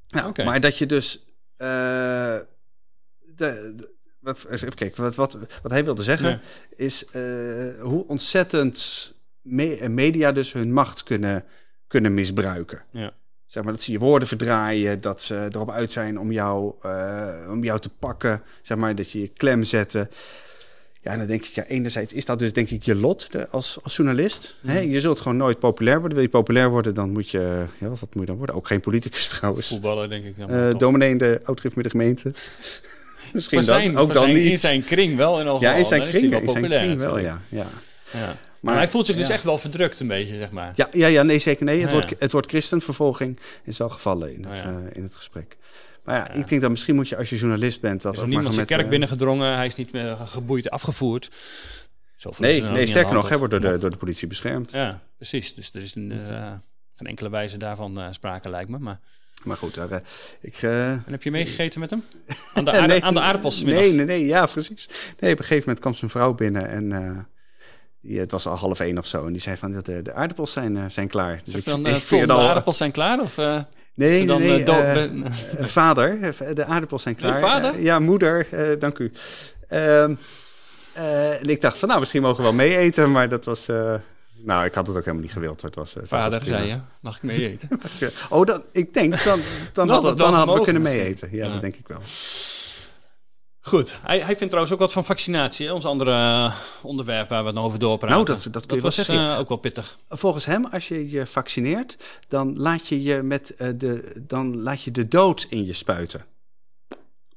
ja, 0.06 0.28
okay. 0.28 0.44
maar 0.44 0.60
dat 0.60 0.78
je 0.78 0.86
dus. 0.86 1.24
Uh, 1.58 1.68
de, 3.36 3.72
de, 3.76 3.98
wat, 4.20 4.46
even 4.50 4.74
kijken, 4.74 5.02
wat, 5.02 5.14
wat, 5.14 5.38
wat 5.62 5.72
hij 5.72 5.84
wilde 5.84 6.02
zeggen 6.02 6.28
ja. 6.28 6.40
is 6.76 7.04
hoe 7.80 8.04
ontzettend 8.06 9.12
me 9.42 9.88
media 9.88 10.32
dus 10.32 10.52
hun 10.52 10.72
macht 10.72 11.02
kunnen, 11.02 11.44
kunnen 11.86 12.14
misbruiken. 12.14 12.82
Ja. 12.90 13.12
Zeg 13.46 13.62
maar 13.62 13.72
dat 13.72 13.82
ze 13.82 13.92
je 13.92 13.98
woorden 13.98 14.28
verdraaien, 14.28 15.00
dat 15.00 15.22
ze 15.22 15.48
erop 15.52 15.70
uit 15.70 15.92
zijn 15.92 16.18
om 16.18 16.32
jou, 16.32 16.74
om 17.48 17.64
jou 17.64 17.80
te 17.80 17.88
pakken, 17.88 18.42
zeg 18.62 18.78
maar 18.78 18.94
dat 18.94 19.10
je 19.10 19.20
je 19.20 19.28
klem 19.28 19.64
zetten. 19.64 20.10
Ja, 21.02 21.16
dan 21.16 21.26
denk 21.26 21.44
ik, 21.44 21.54
ja, 21.54 21.64
enerzijds 21.64 22.12
is 22.12 22.24
dat 22.24 22.38
dus 22.38 22.52
denk 22.52 22.70
ik 22.70 22.82
je 22.82 22.94
lot 22.94 23.32
de, 23.32 23.48
als, 23.48 23.78
als 23.82 23.96
journalist. 23.96 24.56
Mm. 24.60 24.70
Hè? 24.70 24.78
Je 24.78 25.00
zult 25.00 25.20
gewoon 25.20 25.36
nooit 25.36 25.58
populair 25.58 25.98
worden. 25.98 26.14
Wil 26.14 26.26
je 26.26 26.32
populair 26.32 26.70
worden, 26.70 26.94
dan 26.94 27.10
moet 27.10 27.30
je, 27.30 27.64
ja, 27.78 27.88
wat, 27.88 28.00
moet 28.00 28.10
je 28.12 28.24
dan 28.24 28.36
worden? 28.36 28.54
Ook 28.54 28.66
geen 28.66 28.80
politicus 28.80 29.28
trouwens. 29.38 29.68
Voetballer, 29.68 30.08
denk 30.08 30.24
ik. 30.24 30.38
Dan 30.38 30.54
uh, 30.54 30.78
dominee 30.78 31.10
in 31.10 31.18
de 31.18 31.40
de 31.74 31.90
gemeente. 31.90 32.32
Misschien 33.34 33.62
zijn, 33.62 33.92
dan, 33.92 34.02
ook 34.02 34.12
dan 34.12 34.22
zijn, 34.22 34.36
niet. 34.36 34.50
In 34.50 34.58
zijn 34.58 34.84
kring 34.84 35.16
wel 35.16 35.40
in 35.40 35.48
al 35.48 35.60
Ja, 35.60 35.74
in 35.74 35.84
zijn 35.84 36.08
kring, 36.08 36.30
wel, 36.30 36.40
populair, 36.40 36.70
zijn 36.70 36.96
kring 36.96 37.00
wel, 37.00 37.18
ja. 37.18 37.40
ja. 37.48 37.66
ja. 38.12 38.36
Maar, 38.60 38.72
maar, 38.72 38.76
hij 38.76 38.88
voelt 38.88 39.06
zich 39.06 39.16
dus 39.16 39.28
echt 39.28 39.42
wel 39.42 39.58
verdrukt 39.58 40.00
een 40.00 40.06
beetje, 40.06 40.36
zeg 40.36 40.50
maar. 40.50 40.72
Ja, 40.74 40.88
ja, 40.92 41.06
ja 41.06 41.22
nee, 41.22 41.38
zeker 41.38 41.64
nee. 41.64 41.80
Het, 41.80 41.92
wordt, 41.92 42.14
het 42.18 42.32
wordt 42.32 42.48
christenvervolging 42.48 43.38
is 43.64 43.80
al 43.80 43.88
gevallen 43.88 44.34
in 44.34 44.44
het, 44.44 44.58
uh, 44.58 44.74
in 44.92 45.02
het 45.02 45.14
gesprek. 45.14 45.56
Maar 46.04 46.16
ja, 46.16 46.30
ik 46.30 46.48
denk 46.48 46.60
dat 46.60 46.70
misschien 46.70 46.94
moet 46.94 47.08
je 47.08 47.16
als 47.16 47.30
je 47.30 47.36
journalist 47.36 47.80
bent... 47.80 48.02
Dat 48.02 48.12
is 48.12 48.18
er 48.18 48.28
niemand 48.28 48.54
zijn 48.54 48.66
kerk 48.66 48.82
uh, 48.82 48.88
binnengedrongen, 48.88 49.56
hij 49.56 49.66
is 49.66 49.74
niet 49.74 49.92
meer 49.92 50.16
geboeid 50.24 50.70
afgevoerd. 50.70 51.30
Nee, 52.38 52.62
nee 52.62 52.86
sterker 52.86 53.14
nog, 53.14 53.28
hij 53.28 53.38
wordt 53.38 53.52
door 53.52 53.62
de, 53.62 53.78
door 53.78 53.90
de 53.90 53.96
politie 53.96 54.28
beschermd. 54.28 54.72
Ja, 54.72 55.02
precies. 55.16 55.54
Dus 55.54 55.70
er 55.74 55.82
is 55.82 55.94
een, 55.94 56.10
uh, 56.10 56.52
geen 56.94 57.06
enkele 57.06 57.30
wijze 57.30 57.56
daarvan 57.56 57.98
uh, 57.98 58.06
sprake, 58.10 58.50
lijkt 58.50 58.68
me. 58.68 58.78
Maar, 58.78 59.00
maar 59.44 59.56
goed, 59.56 59.74
daar, 59.74 59.90
uh, 59.90 59.96
ik... 60.40 60.62
en 60.62 61.04
heb 61.10 61.22
je 61.22 61.30
meegegeten 61.30 61.80
met 61.80 61.90
hem? 61.90 62.04
Aan 62.54 62.64
de, 62.64 62.70
aarde, 62.70 62.86
nee, 62.86 63.04
aan 63.04 63.14
de 63.14 63.20
aardappels 63.20 63.62
Nee, 63.62 63.92
nee, 63.92 64.06
nee, 64.06 64.26
ja, 64.26 64.46
precies. 64.46 64.88
Nee, 65.18 65.32
op 65.32 65.38
een 65.38 65.44
gegeven 65.44 65.58
moment 65.58 65.78
kwam 65.78 65.94
zijn 65.94 66.10
vrouw 66.10 66.34
binnen 66.34 66.68
en... 66.68 67.28
Die, 68.02 68.18
het 68.18 68.30
was 68.30 68.46
al 68.46 68.56
half 68.56 68.80
één 68.80 68.98
of 68.98 69.06
zo. 69.06 69.26
En 69.26 69.32
die 69.32 69.40
zei 69.40 69.56
van, 69.56 69.70
de, 69.70 70.02
de 70.02 70.12
aardappels 70.12 70.52
zijn, 70.52 70.90
zijn 70.90 71.08
klaar. 71.08 71.40
Dus 71.44 71.54
ik, 71.54 71.64
dan, 71.64 71.86
ik, 71.86 72.08
de 72.08 72.32
aardappels 72.32 72.76
zijn 72.76 72.90
klaar? 72.90 73.20
Of, 73.20 73.36
Nee, 73.94 74.24
nee, 74.24 74.38
nee 74.38 74.66
uh, 74.66 75.04
uh, 75.04 75.66
vader. 75.66 76.34
De 76.54 76.64
aardappels 76.64 77.02
zijn 77.02 77.14
klaar. 77.14 77.40
vader? 77.40 77.74
Uh, 77.74 77.82
ja, 77.82 77.98
moeder. 77.98 78.46
dank 78.78 78.98
u. 78.98 79.12
Ehm, 79.68 80.14
en 80.92 81.48
ik 81.48 81.60
dacht 81.60 81.78
van, 81.78 81.88
nou, 81.88 82.00
misschien 82.00 82.22
mogen 82.22 82.36
we 82.36 82.42
wel 82.42 82.52
mee 82.52 82.76
eten. 82.76 83.10
Maar 83.10 83.28
dat 83.28 83.44
was... 83.44 83.66
nou, 84.44 84.64
ik 84.64 84.74
had 84.74 84.86
het 84.86 84.96
ook 84.96 85.04
helemaal 85.04 85.24
niet 85.24 85.32
gewild. 85.32 85.62
Het 85.62 85.74
was, 85.74 85.94
vader, 86.02 86.38
was 86.38 86.48
zei 86.48 86.68
je. 86.68 86.78
Mag 87.00 87.16
ik 87.16 87.22
mee 87.22 87.48
eten? 87.48 87.80
oh, 88.30 88.44
dan, 88.46 88.62
ik 88.72 88.94
denk, 88.94 89.24
dan, 89.24 89.40
dan, 89.72 89.88
hadden, 89.94 90.16
dan 90.16 90.34
hadden 90.34 90.54
we 90.54 90.62
kunnen 90.62 90.82
mee 90.82 91.04
eten. 91.04 91.28
Ja, 91.32 91.46
ja, 91.46 91.52
dat 91.52 91.60
denk 91.60 91.76
ik 91.76 91.88
wel. 91.88 92.00
Goed. 93.62 93.98
Hij, 94.02 94.18
hij 94.18 94.36
vindt 94.36 94.48
trouwens 94.48 94.72
ook 94.72 94.78
wat 94.80 94.92
van 94.92 95.04
vaccinatie. 95.04 95.66
Hè? 95.66 95.72
Ons 95.72 95.84
andere 95.84 96.10
uh, 96.10 96.54
onderwerp 96.82 97.28
waar 97.28 97.40
we 97.40 97.46
het 97.46 97.54
nog 97.54 97.64
over 97.64 97.78
doorpraten. 97.78 98.16
Nou, 98.16 98.26
dat, 98.26 98.52
dat 98.52 98.66
kun 98.66 98.76
je 98.76 98.82
dat 98.82 98.96
wel 98.96 99.04
was, 99.06 99.06
zeggen. 99.06 99.34
Uh, 99.34 99.38
ook 99.38 99.48
wel 99.48 99.58
pittig. 99.58 99.98
Volgens 100.08 100.44
hem, 100.44 100.66
als 100.66 100.88
je 100.88 101.10
je 101.10 101.26
vaccineert, 101.26 101.96
dan 102.28 102.58
laat 102.58 102.88
je, 102.88 103.02
je 103.02 103.22
met, 103.22 103.54
uh, 103.58 103.68
de, 103.74 104.22
dan 104.26 104.60
laat 104.60 104.82
je 104.82 104.90
de 104.90 105.08
dood 105.08 105.46
in 105.48 105.64
je 105.64 105.72
spuiten. 105.72 106.24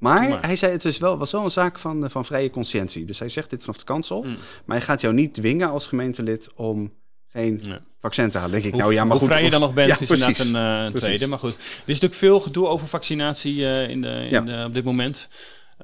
Maar, 0.04 0.30
maar, 0.30 0.46
hij 0.46 0.56
zei 0.56 0.72
het 0.72 0.86
is 0.86 0.98
wel, 0.98 1.18
was 1.18 1.32
wel 1.32 1.44
een 1.44 1.52
zaak 1.52 1.80
van, 1.80 2.10
van 2.10 2.26
vrije 2.26 2.50
conscientie. 2.50 3.06
Dus 3.06 3.20
hij 3.20 3.30
zegt 3.30 3.50
dit 3.50 3.62
vanaf 3.62 3.78
de 3.78 3.84
kansel. 3.84 4.24
Mm. 4.24 4.38
Maar 4.66 4.78
hij 4.78 4.86
gaat 4.86 5.02
jou 5.02 5.14
niet 5.14 5.34
dwingen 5.34 5.70
als 5.70 5.88
gemeentelid 5.88 6.50
om 6.56 6.94
geen 7.28 7.62
nee. 7.64 7.78
vaccin 8.00 8.30
te 8.30 8.38
halen. 8.38 8.52
Denk 8.52 8.64
ik, 8.64 8.72
hoe, 8.72 8.82
nou 8.82 8.94
ja, 8.94 9.04
maar 9.04 9.12
hoe 9.12 9.20
goed. 9.20 9.30
vrij 9.30 9.44
je 9.44 9.50
dan 9.50 9.62
nog 9.62 9.74
bent, 9.74 9.90
ja, 9.90 10.00
is 10.00 10.08
precies, 10.08 10.40
inderdaad 10.40 10.88
een, 10.88 10.94
uh, 10.94 11.02
tweede. 11.02 11.28
Maar 11.28 11.40
goed, 11.40 11.54
er 11.54 11.60
is 11.60 11.86
natuurlijk 11.86 12.14
veel 12.14 12.40
gedoe 12.40 12.68
over 12.68 12.88
vaccinatie 12.88 13.56
uh, 13.56 13.90
in 13.90 14.02
de, 14.02 14.08
in 14.08 14.30
ja. 14.30 14.42
de, 14.42 14.64
op 14.68 14.74
dit 14.74 14.84
moment. 14.84 15.30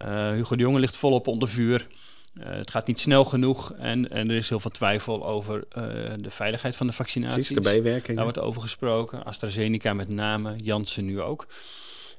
Uh, 0.02 0.30
Hugo 0.30 0.56
de 0.56 0.62
Jonge 0.62 0.80
ligt 0.80 0.96
volop 0.96 1.28
onder 1.28 1.50
vuur. 1.50 1.88
Het 2.40 2.72
gaat 2.72 2.88
niet 2.88 3.00
snel 3.00 3.26
genoeg 3.26 3.74
en, 3.74 4.12
en 4.12 4.30
er 4.30 4.36
is 4.36 4.50
heel 4.50 4.60
veel 4.60 4.72
twijfel 4.72 5.26
over 5.26 5.66
de 6.18 6.30
veiligheid 6.30 6.76
van 6.76 6.88
de 6.88 6.94
vaccinaties. 6.94 7.36
Precies, 7.36 7.56
de 7.56 7.62
bijwerking. 7.62 8.16
Daar 8.16 8.26
wordt 8.26 8.40
over 8.40 8.62
gesproken. 8.62 9.24
AstraZeneca 9.24 9.94
met 9.94 10.10
name, 10.10 10.56
Janssen 10.56 11.06
nu 11.06 11.22
ook. 11.22 11.48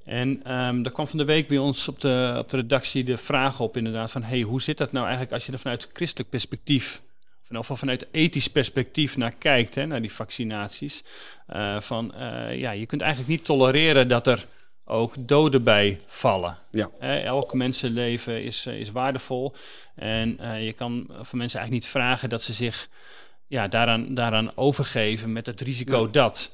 En 0.05 0.53
um, 0.53 0.85
er 0.85 0.91
kwam 0.91 1.07
van 1.07 1.19
de 1.19 1.25
week 1.25 1.49
bij 1.49 1.59
ons 1.59 1.89
op 1.89 2.01
de, 2.01 2.35
op 2.39 2.51
de 2.51 2.57
redactie 2.57 3.05
de 3.05 3.17
vraag 3.17 3.61
op 3.61 3.77
inderdaad 3.77 4.11
van... 4.11 4.23
hey, 4.23 4.41
hoe 4.41 4.63
zit 4.63 4.79
dat 4.79 4.93
nou 4.93 5.05
eigenlijk 5.05 5.35
als 5.35 5.47
je 5.47 5.53
er 5.53 5.59
vanuit 5.59 5.89
christelijk 5.93 6.31
perspectief... 6.31 6.95
of 6.95 7.01
in 7.33 7.43
ieder 7.47 7.61
geval 7.61 7.77
vanuit 7.77 8.09
ethisch 8.11 8.49
perspectief 8.49 9.17
naar 9.17 9.33
kijkt, 9.33 9.75
hè, 9.75 9.87
naar 9.87 10.01
die 10.01 10.13
vaccinaties... 10.13 11.05
Uh, 11.55 11.81
van 11.81 12.13
ja, 12.53 12.71
je 12.71 12.87
kunt 12.87 13.01
eigenlijk 13.01 13.31
niet 13.31 13.45
tolereren 13.45 14.09
dat 14.09 14.27
er 14.27 14.47
ook 14.91 15.15
doden 15.19 15.63
bij 15.63 15.99
vallen. 16.07 16.59
Ja. 16.71 16.91
Eh, 16.99 17.25
elk 17.25 17.55
mensenleven 17.55 18.43
is, 18.43 18.67
is 18.67 18.91
waardevol. 18.91 19.55
En 19.95 20.39
uh, 20.41 20.65
je 20.65 20.73
kan 20.73 21.07
van 21.09 21.39
mensen 21.39 21.59
eigenlijk 21.59 21.71
niet 21.71 21.87
vragen 21.87 22.29
dat 22.29 22.43
ze 22.43 22.53
zich 22.53 22.89
ja, 23.47 23.69
daaraan, 23.69 24.15
daaraan 24.15 24.57
overgeven 24.57 25.33
met 25.33 25.47
het 25.47 25.61
risico 25.61 26.03
ja. 26.03 26.11
dat. 26.13 26.53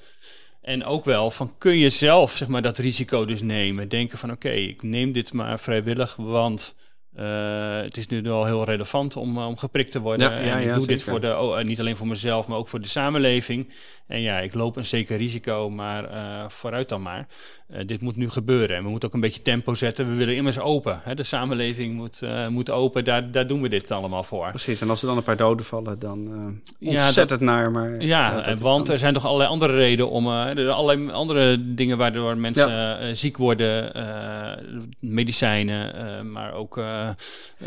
En 0.66 0.84
ook 0.84 1.04
wel 1.04 1.30
van 1.30 1.54
kun 1.58 1.78
je 1.78 1.90
zelf 1.90 2.32
zeg 2.32 2.48
maar, 2.48 2.62
dat 2.62 2.78
risico 2.78 3.24
dus 3.24 3.42
nemen. 3.42 3.88
Denken 3.88 4.18
van 4.18 4.30
oké, 4.30 4.48
ik 4.50 4.82
neem 4.82 5.12
dit 5.12 5.32
maar 5.32 5.60
vrijwillig, 5.60 6.16
want 6.16 6.74
uh, 7.18 7.80
het 7.80 7.96
is 7.96 8.06
nu 8.06 8.22
wel 8.22 8.44
heel 8.44 8.64
relevant 8.64 9.16
om, 9.16 9.38
om 9.38 9.56
geprikt 9.56 9.92
te 9.92 10.00
worden. 10.00 10.30
Ja, 10.30 10.38
ja, 10.38 10.52
en 10.52 10.58
ik 10.58 10.64
ja, 10.64 10.72
doe 10.72 10.80
zeker. 10.80 10.96
dit 10.96 11.02
voor 11.02 11.20
de, 11.20 11.38
oh, 11.38 11.62
niet 11.62 11.80
alleen 11.80 11.96
voor 11.96 12.06
mezelf, 12.06 12.46
maar 12.46 12.58
ook 12.58 12.68
voor 12.68 12.80
de 12.80 12.88
samenleving. 12.88 13.68
En 14.06 14.20
ja, 14.20 14.38
ik 14.38 14.54
loop 14.54 14.76
een 14.76 14.84
zeker 14.84 15.16
risico, 15.16 15.70
maar 15.70 16.10
uh, 16.12 16.48
vooruit 16.48 16.88
dan 16.88 17.02
maar. 17.02 17.26
Uh, 17.70 17.78
dit 17.86 18.00
moet 18.00 18.16
nu 18.16 18.30
gebeuren. 18.30 18.76
En 18.76 18.82
we 18.82 18.88
moeten 18.88 19.08
ook 19.08 19.14
een 19.14 19.20
beetje 19.20 19.42
tempo 19.42 19.74
zetten. 19.74 20.08
We 20.08 20.14
willen 20.14 20.36
immers 20.36 20.58
open. 20.58 21.00
Hè? 21.02 21.14
De 21.14 21.22
samenleving 21.22 21.94
moet, 21.94 22.20
moet 22.48 22.70
open. 22.70 23.04
Daar, 23.04 23.30
daar 23.30 23.46
doen 23.46 23.62
we 23.62 23.68
dit 23.68 23.90
allemaal 23.90 24.22
voor. 24.22 24.48
Precies. 24.48 24.80
En 24.80 24.90
als 24.90 25.00
er 25.00 25.08
dan 25.08 25.16
een 25.16 25.22
paar 25.22 25.36
doden 25.36 25.66
vallen, 25.66 25.98
dan 25.98 26.30
ontzettend 26.80 27.40
ja, 27.40 27.46
naar. 27.46 27.70
Maar, 27.70 28.00
ja, 28.00 28.54
want 28.58 28.86
dan... 28.86 28.94
er 28.94 29.00
zijn 29.00 29.14
toch 29.14 29.24
allerlei 29.24 29.50
andere 29.50 29.74
redenen 29.74 30.10
om... 30.10 30.28
er 30.28 30.56
zijn 30.56 30.68
allerlei 30.68 31.10
andere 31.10 31.74
dingen 31.74 31.98
waardoor 31.98 32.38
mensen 32.38 33.16
ziek 33.16 33.36
worden. 33.36 33.92
medicijnen, 35.00 36.32
maar 36.32 36.52
ook 36.52 36.80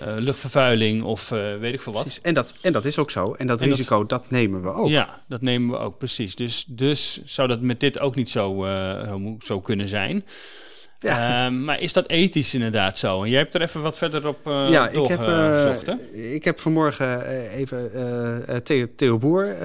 luchtvervuiling 0.02 1.04
of 1.04 1.30
weet 1.30 1.74
ik 1.74 1.82
veel 1.82 1.94
wat. 1.94 2.02
Precies. 2.02 2.22
En 2.22 2.34
dat, 2.34 2.54
en 2.62 2.74
dat 2.74 2.86
is 2.86 2.98
ook 2.98 3.12
zo. 3.12 3.34
En 3.34 3.48
dat 3.48 3.62
en 3.62 3.70
risico, 3.70 3.98
dat, 3.98 4.10
dat 4.10 4.30
nemen 4.30 4.62
we 4.62 4.70
ook. 4.70 4.90
Ja, 4.90 5.22
dat 5.28 5.42
nemen 5.42 5.70
we 5.70 5.78
ook. 5.78 5.98
Precies. 5.98 6.36
Dus, 6.36 6.66
dus 6.68 7.22
zou 7.26 7.48
dat 7.48 7.62
met 7.62 7.80
dit 7.80 8.00
ook 8.00 8.16
niet 8.16 8.30
zo, 8.30 8.68
zo 9.40 9.62
kunnen 9.62 9.88
zijn. 9.88 10.26
Ja. 11.00 11.46
Uh, 11.46 11.52
maar 11.52 11.82
is 11.82 11.94
dat 11.94 12.10
ethisch 12.10 12.54
inderdaad 12.54 12.98
zo? 12.98 13.24
En 13.24 13.30
jij 13.30 13.40
hebt 13.40 13.56
er 13.56 13.62
even 13.62 13.82
wat 13.82 13.98
verder 13.98 14.28
op 14.28 14.48
uh, 14.48 14.70
ja, 14.70 14.90
ik 14.90 15.08
heb, 15.08 15.20
uh, 15.20 16.34
ik 16.34 16.44
heb 16.44 16.60
vanmorgen 16.60 17.50
even 17.50 17.92
Theo, 18.64 18.88
Theo 18.96 19.18
Boer 19.18 19.56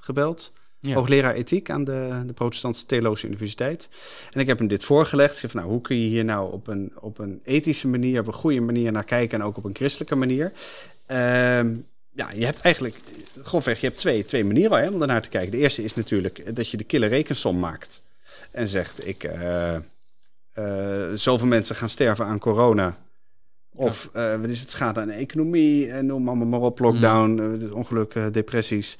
gebeld. 0.00 0.52
Ja. 0.86 0.94
Hoogleraar 0.94 1.34
ethiek 1.34 1.70
aan 1.70 1.84
de, 1.84 2.22
de 2.26 2.32
Protestantse 2.32 2.86
Theologische 2.86 3.26
Universiteit. 3.26 3.88
En 4.30 4.40
ik 4.40 4.46
heb 4.46 4.58
hem 4.58 4.68
dit 4.68 4.84
voorgelegd. 4.84 5.40
Van, 5.40 5.50
nou, 5.52 5.68
hoe 5.68 5.80
kun 5.80 6.00
je 6.00 6.08
hier 6.08 6.24
nou 6.24 6.52
op 6.52 6.66
een, 6.66 6.92
op 7.00 7.18
een 7.18 7.40
ethische 7.44 7.88
manier, 7.88 8.20
op 8.20 8.26
een 8.26 8.32
goede 8.32 8.60
manier 8.60 8.92
naar 8.92 9.04
kijken 9.04 9.40
en 9.40 9.46
ook 9.46 9.56
op 9.56 9.64
een 9.64 9.74
christelijke 9.74 10.14
manier? 10.14 10.52
Ehm, 11.06 11.76
ja, 12.12 12.30
je 12.30 12.44
hebt 12.44 12.60
eigenlijk, 12.60 12.96
grofweg, 13.42 13.80
je 13.80 13.86
hebt 13.86 13.98
twee, 13.98 14.24
twee 14.24 14.44
manieren 14.44 14.82
hè, 14.82 14.88
om 14.88 14.98
daarnaar 14.98 15.22
te 15.22 15.28
kijken. 15.28 15.50
De 15.50 15.58
eerste 15.58 15.82
is 15.84 15.94
natuurlijk 15.94 16.56
dat 16.56 16.68
je 16.68 16.76
de 16.76 16.84
kille 16.84 17.06
rekensom 17.06 17.58
maakt. 17.58 18.02
En 18.50 18.68
zegt, 18.68 19.06
ik, 19.06 19.24
uh, 19.24 19.76
uh, 20.58 21.06
zoveel 21.12 21.46
mensen 21.46 21.76
gaan 21.76 21.88
sterven 21.88 22.24
aan 22.26 22.38
corona. 22.38 22.98
Of 23.74 24.10
ja. 24.14 24.34
uh, 24.34 24.40
wat 24.40 24.50
is 24.50 24.60
het, 24.60 24.70
schade 24.70 25.00
aan 25.00 25.06
de 25.06 25.12
economie, 25.12 25.92
noem 25.92 26.28
allemaal 26.28 26.46
maar 26.46 26.60
op, 26.60 26.78
lockdown, 26.78 27.30
mm. 27.30 27.72
ongeluk, 27.72 28.14
depressies. 28.32 28.98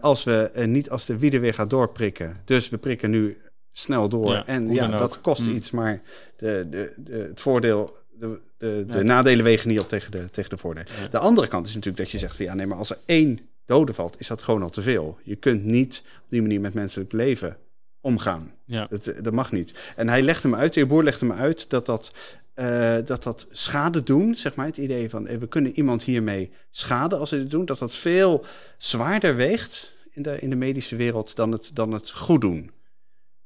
Als 0.00 0.24
we 0.24 0.50
niet 0.66 0.90
als 0.90 1.06
de 1.06 1.18
wieden 1.18 1.40
weer 1.40 1.54
gaat 1.54 1.70
doorprikken. 1.70 2.36
Dus 2.44 2.68
we 2.68 2.78
prikken 2.78 3.10
nu 3.10 3.38
snel 3.72 4.08
door. 4.08 4.30
Ja, 4.32 4.46
en 4.46 4.70
ja, 4.70 4.88
dat 4.98 5.16
ook. 5.16 5.22
kost 5.22 5.42
Mm. 5.46 5.54
iets, 5.54 5.70
maar 5.70 6.02
de, 6.36 6.66
de, 6.70 6.94
de, 6.96 7.12
het 7.28 7.40
voordeel, 7.40 7.96
de, 8.12 8.38
de, 8.58 8.84
de 8.88 8.98
Ja. 8.98 9.02
nadelen 9.04 9.44
wegen 9.44 9.68
niet 9.68 9.80
op 9.80 9.88
tegen 9.88 10.10
de, 10.10 10.30
tegen 10.30 10.50
de 10.50 10.56
voordelen. 10.56 10.88
Ja. 11.02 11.08
De 11.08 11.18
andere 11.18 11.46
kant 11.46 11.66
is 11.66 11.74
natuurlijk 11.74 12.02
dat 12.02 12.10
je 12.12 12.18
zegt 12.18 12.36
van 12.36 12.44
ja, 12.44 12.54
nee, 12.54 12.66
maar 12.66 12.78
als 12.78 12.90
er 12.90 12.98
één 13.06 13.38
dode 13.64 13.94
valt, 13.94 14.20
is 14.20 14.26
dat 14.26 14.42
gewoon 14.42 14.62
al 14.62 14.70
te 14.70 14.82
veel. 14.82 15.18
Je 15.22 15.36
kunt 15.36 15.64
niet 15.64 16.02
op 16.22 16.30
die 16.30 16.42
manier 16.42 16.60
met 16.60 16.74
menselijk 16.74 17.12
leven 17.12 17.56
omgaan. 18.00 18.52
Ja. 18.64 18.86
Dat, 18.90 19.12
dat 19.22 19.32
mag 19.32 19.52
niet. 19.52 19.92
En 19.96 20.08
hij 20.08 20.22
legde 20.22 20.48
me 20.48 20.56
uit, 20.56 20.72
de 20.74 20.80
heer 20.80 20.88
Boer 20.88 21.02
legde 21.04 21.26
me 21.26 21.34
uit 21.34 21.70
dat 21.70 21.86
dat, 21.86 22.12
eh, 22.54 22.96
dat 23.04 23.22
dat 23.22 23.46
schade 23.50 24.02
doen, 24.02 24.34
zeg 24.34 24.54
maar, 24.54 24.66
het 24.66 24.76
idee 24.76 25.10
van 25.10 25.26
eh, 25.26 25.36
we 25.38 25.46
kunnen 25.48 25.72
iemand 25.72 26.02
hiermee 26.02 26.50
schaden 26.70 27.18
als 27.18 27.30
we 27.30 27.36
dit 27.38 27.50
doen, 27.50 27.64
dat 27.64 27.78
dat 27.78 27.94
veel 27.94 28.44
zwaarder 28.78 29.36
weegt 29.36 29.92
in 30.10 30.22
de, 30.22 30.38
in 30.38 30.50
de 30.50 30.56
medische 30.56 30.96
wereld 30.96 31.36
dan 31.36 31.52
het, 31.52 31.70
dan 31.74 31.92
het 31.92 32.10
goed 32.10 32.40
doen. 32.40 32.70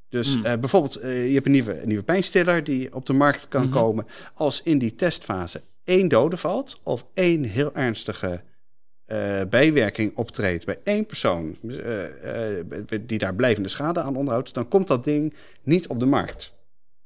Dus 0.08 0.34
Hmm. 0.34 0.44
eh, 0.44 0.58
bijvoorbeeld, 0.58 0.96
eh, 0.96 1.26
je 1.28 1.34
hebt 1.34 1.46
een 1.46 1.52
nieuwe, 1.52 1.80
een 1.80 1.88
nieuwe 1.88 2.02
pijnstiller 2.02 2.64
die 2.64 2.94
op 2.94 3.06
de 3.06 3.12
markt 3.12 3.48
kan 3.48 3.62
Mhm. 3.62 3.72
komen. 3.72 4.06
Als 4.34 4.62
in 4.62 4.78
die 4.78 4.94
testfase 4.94 5.62
één 5.84 6.08
dode 6.08 6.36
valt 6.36 6.80
of 6.82 7.06
één 7.14 7.42
heel 7.42 7.74
ernstige 7.74 8.42
eh, 9.04 9.40
bijwerking 9.50 10.16
optreedt 10.16 10.66
bij 10.66 10.78
één 10.84 11.06
persoon 11.06 11.56
eh, 11.68 12.58
eh, 12.58 12.66
die 13.00 13.18
daar 13.18 13.34
blijvende 13.34 13.68
schade 13.68 14.00
aan 14.00 14.16
onderhoudt, 14.16 14.54
dan 14.54 14.68
komt 14.68 14.88
dat 14.88 15.04
ding 15.04 15.34
niet 15.62 15.86
op 15.86 16.00
de 16.00 16.06
markt. 16.06 16.52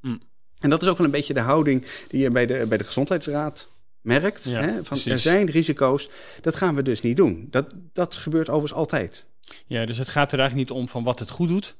Mm. 0.00 0.20
En 0.58 0.70
dat 0.70 0.82
is 0.82 0.88
ook 0.88 0.96
wel 0.96 1.06
een 1.06 1.12
beetje 1.12 1.34
de 1.34 1.40
houding 1.40 1.86
die 2.08 2.20
je 2.20 2.30
bij 2.30 2.46
de, 2.46 2.66
bij 2.68 2.78
de 2.78 2.84
gezondheidsraad 2.84 3.68
merkt. 4.00 4.44
Ja, 4.44 4.60
hè? 4.60 4.72
Van, 4.72 4.82
precies. 4.82 5.12
er 5.12 5.18
zijn 5.18 5.50
risico's, 5.50 6.10
dat 6.40 6.56
gaan 6.56 6.74
we 6.74 6.82
dus 6.82 7.00
niet 7.00 7.16
doen. 7.16 7.46
Dat, 7.50 7.66
dat 7.92 8.14
gebeurt 8.14 8.48
overigens 8.48 8.78
altijd. 8.78 9.24
ja, 9.66 9.86
dus 9.86 9.98
het 9.98 10.08
gaat 10.08 10.32
er 10.32 10.38
eigenlijk 10.38 10.68
niet 10.68 10.78
om 10.78 10.88
van 10.88 11.04
wat 11.04 11.18
het 11.18 11.30
goed 11.30 11.48
doet. 11.48 11.76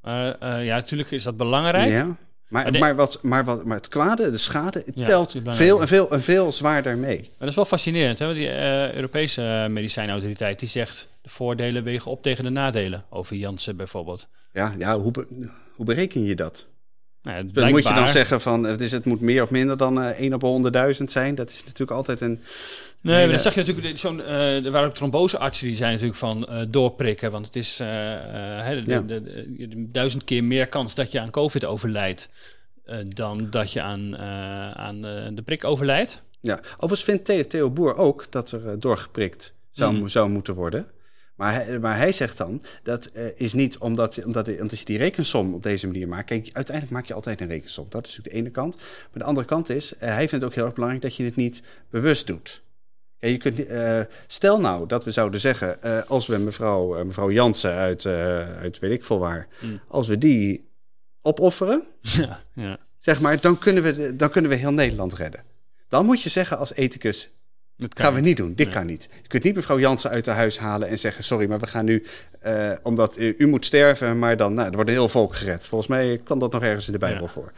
Maar 0.00 0.62
ja, 0.64 0.76
natuurlijk 0.76 1.10
is 1.10 1.22
dat 1.22 1.36
belangrijk. 1.36 1.90
Ja. 1.90 2.16
Maar, 2.52 2.62
Maar 2.62 2.72
de- 2.72 2.78
maar, 2.78 2.94
wat, 2.94 3.18
maar, 3.22 3.44
wat, 3.44 3.64
maar 3.64 3.76
het 3.76 3.88
kwade, 3.88 4.30
de 4.30 4.36
schade, 4.36 4.82
het 4.86 4.94
Ja, 4.94 5.06
telt 5.06 5.36
veel 5.46 5.80
en 5.80 5.88
veel 5.88 6.10
en 6.10 6.22
veel 6.22 6.52
zwaarder 6.52 6.96
mee. 6.98 7.18
Maar 7.20 7.28
dat 7.38 7.48
is 7.48 7.54
wel 7.54 7.64
fascinerend. 7.64 8.18
Hè? 8.18 8.34
Die 8.34 8.48
eh, 8.48 8.92
Europese 8.94 9.66
medicijnautoriteit 9.70 10.58
die 10.58 10.68
zegt 10.68 11.08
de 11.22 11.28
voordelen 11.28 11.84
wegen 11.84 12.10
op 12.10 12.22
tegen 12.22 12.44
de 12.44 12.50
nadelen. 12.50 13.04
Over 13.10 13.36
Janssen 13.36 13.76
bijvoorbeeld. 13.76 14.28
Ja, 14.52 14.74
ja 14.78 14.98
hoe, 14.98 15.10
be- 15.10 15.48
hoe 15.74 15.84
bereken 15.86 16.24
je 16.24 16.34
dat? 16.34 16.66
Nou, 17.22 17.48
ja, 17.54 17.68
moet 17.68 17.88
je 17.88 17.94
dan 17.94 18.08
zeggen 18.08 18.40
van 18.40 18.62
het, 18.64 18.80
is, 18.80 18.92
het 18.92 19.04
moet 19.04 19.20
meer 19.20 19.42
of 19.42 19.50
minder 19.50 19.76
dan 19.76 20.02
eh 20.02 20.20
1 20.20 20.34
op 20.42 20.72
100.000 20.98 21.04
zijn. 21.04 21.34
Dat 21.34 21.50
is 21.50 21.62
natuurlijk 21.64 21.90
altijd 21.90 22.20
een. 22.20 22.40
Nee, 23.02 23.12
maar 23.14 23.20
hele- 23.20 23.32
dan 23.32 23.40
zag 23.40 23.54
je 23.54 23.60
natuurlijk, 23.64 23.98
zo'n, 23.98 24.22
eh, 24.22 24.64
er 24.64 24.70
waren 24.70 24.88
ook 24.88 24.94
tromboseartsen 24.94 25.66
die 25.66 25.76
zijn 25.76 25.90
natuurlijk 25.92 26.18
van 26.18 26.46
eh, 26.46 26.62
doorprikken. 26.68 27.30
Want 27.30 27.46
het 27.46 27.56
is 27.56 27.80
eh, 27.80 28.76
eh, 28.78 28.84
de, 28.84 29.04
de, 29.06 29.86
duizend 29.90 30.24
keer 30.24 30.44
meer 30.44 30.66
kans 30.66 30.94
dat 30.94 31.12
je 31.12 31.20
aan 31.20 31.30
COVID 31.30 31.64
overlijdt. 31.64 32.28
eh, 32.84 32.98
dan 33.04 33.50
dat 33.50 33.72
je 33.72 33.82
aan, 33.82 34.16
eh, 34.16 34.70
aan 34.70 35.04
eh, 35.04 35.26
de 35.32 35.42
prik 35.42 35.64
overlijdt. 35.64 36.22
Ja. 36.40 36.60
Overigens 36.78 37.04
vindt 37.24 37.50
Theo, 37.50 37.70
Boer 37.70 37.94
ook 37.96 38.26
dat 38.30 38.50
er 38.52 38.68
eh, 38.68 38.74
doorgeprikt 38.78 39.54
zou, 39.70 39.94
Mm. 39.94 40.08
zou 40.08 40.28
moeten 40.28 40.54
worden. 40.54 40.86
Maar 41.36 41.54
hij, 41.54 41.78
maar 41.78 41.96
hij 41.96 42.12
zegt 42.12 42.36
dan 42.36 42.62
dat 42.82 43.06
eh, 43.06 43.24
is 43.36 43.52
niet 43.52 43.78
omdat, 43.78 44.24
omdat, 44.24 44.60
omdat 44.60 44.78
je 44.78 44.84
die 44.84 44.98
rekensom 44.98 45.54
op 45.54 45.62
deze 45.62 45.86
manier 45.86 46.08
maakt. 46.08 46.26
Kijk, 46.26 46.48
uiteindelijk 46.52 46.96
maak 46.96 47.06
je 47.06 47.14
altijd 47.14 47.40
een 47.40 47.46
rekensom. 47.48 47.86
Dat 47.88 48.06
is 48.06 48.16
natuurlijk 48.16 48.34
de 48.34 48.40
ene 48.40 48.50
kant. 48.50 48.76
Maar 48.76 49.08
de 49.12 49.24
andere 49.24 49.46
kant 49.46 49.68
is, 49.68 49.96
eh, 49.96 50.08
hij 50.08 50.16
vindt 50.28 50.32
het 50.32 50.44
ook 50.44 50.54
heel 50.54 50.64
erg 50.64 50.74
belangrijk 50.74 51.04
dat 51.04 51.16
je 51.16 51.24
het 51.24 51.36
niet 51.36 51.62
bewust 51.90 52.26
doet. 52.26 52.62
Ja, 53.22 53.28
je 53.28 53.36
kunt, 53.36 53.66
eh, 53.66 54.00
stel 54.26 54.60
nou 54.60 54.86
dat 54.86 55.04
we 55.04 55.10
zouden 55.10 55.40
zeggen, 55.40 55.82
eh, 55.82 56.02
als 56.06 56.26
we 56.26 56.38
mevrouw, 56.38 56.96
eh, 56.96 57.04
mevrouw 57.04 57.30
Jansen 57.30 57.72
uit, 57.72 58.06
uit 58.06 58.78
weet 58.78 58.92
ik 58.92 59.04
veel 59.04 59.18
waar, 59.18 59.46
Mm. 59.60 59.80
als 59.88 60.08
we 60.08 60.18
die 60.18 60.70
opofferen, 61.20 61.82
ja, 62.00 62.42
ja. 62.54 62.78
zeg 62.98 63.20
maar, 63.20 63.40
dan 63.40 63.58
kunnen, 63.58 63.82
we, 63.82 64.16
dan 64.16 64.30
kunnen 64.30 64.50
we 64.50 64.56
heel 64.56 64.72
Nederland 64.72 65.14
redden. 65.14 65.42
Dan 65.88 66.04
moet 66.04 66.22
je 66.22 66.28
zeggen 66.28 66.58
als 66.58 66.74
ethicus, 66.74 67.32
Dat 67.76 68.00
gaan 68.00 68.14
we 68.14 68.20
niet 68.20 68.36
doen, 68.36 68.54
dit 68.54 68.66
Nee. 68.66 68.74
kan 68.74 68.86
niet. 68.86 69.08
Je 69.22 69.28
kunt 69.28 69.42
niet 69.42 69.54
mevrouw 69.54 69.78
Jansen 69.78 70.10
uit 70.10 70.26
haar 70.26 70.36
huis 70.36 70.58
halen 70.58 70.88
en 70.88 70.98
zeggen, 70.98 71.24
sorry, 71.24 71.48
maar 71.48 71.58
we 71.60 71.66
gaan 71.66 71.84
nu, 71.84 72.04
omdat 72.82 73.18
u, 73.18 73.46
moet 73.46 73.64
sterven, 73.64 74.18
maar 74.18 74.36
dan, 74.36 74.54
nou, 74.54 74.68
er 74.68 74.74
wordt 74.74 74.88
een 74.90 74.96
heel 74.96 75.08
volk 75.08 75.34
gered. 75.34 75.66
Volgens 75.66 75.90
mij 75.90 76.20
kwam 76.24 76.38
dat 76.38 76.52
nog 76.52 76.62
ergens 76.62 76.86
in 76.86 76.92
de 76.92 76.98
Bijbel 76.98 77.22
Ja. 77.22 77.28
voor. 77.28 77.52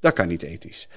Dat 0.00 0.12
kan 0.12 0.28
niet 0.28 0.42
ethisch. 0.42 0.88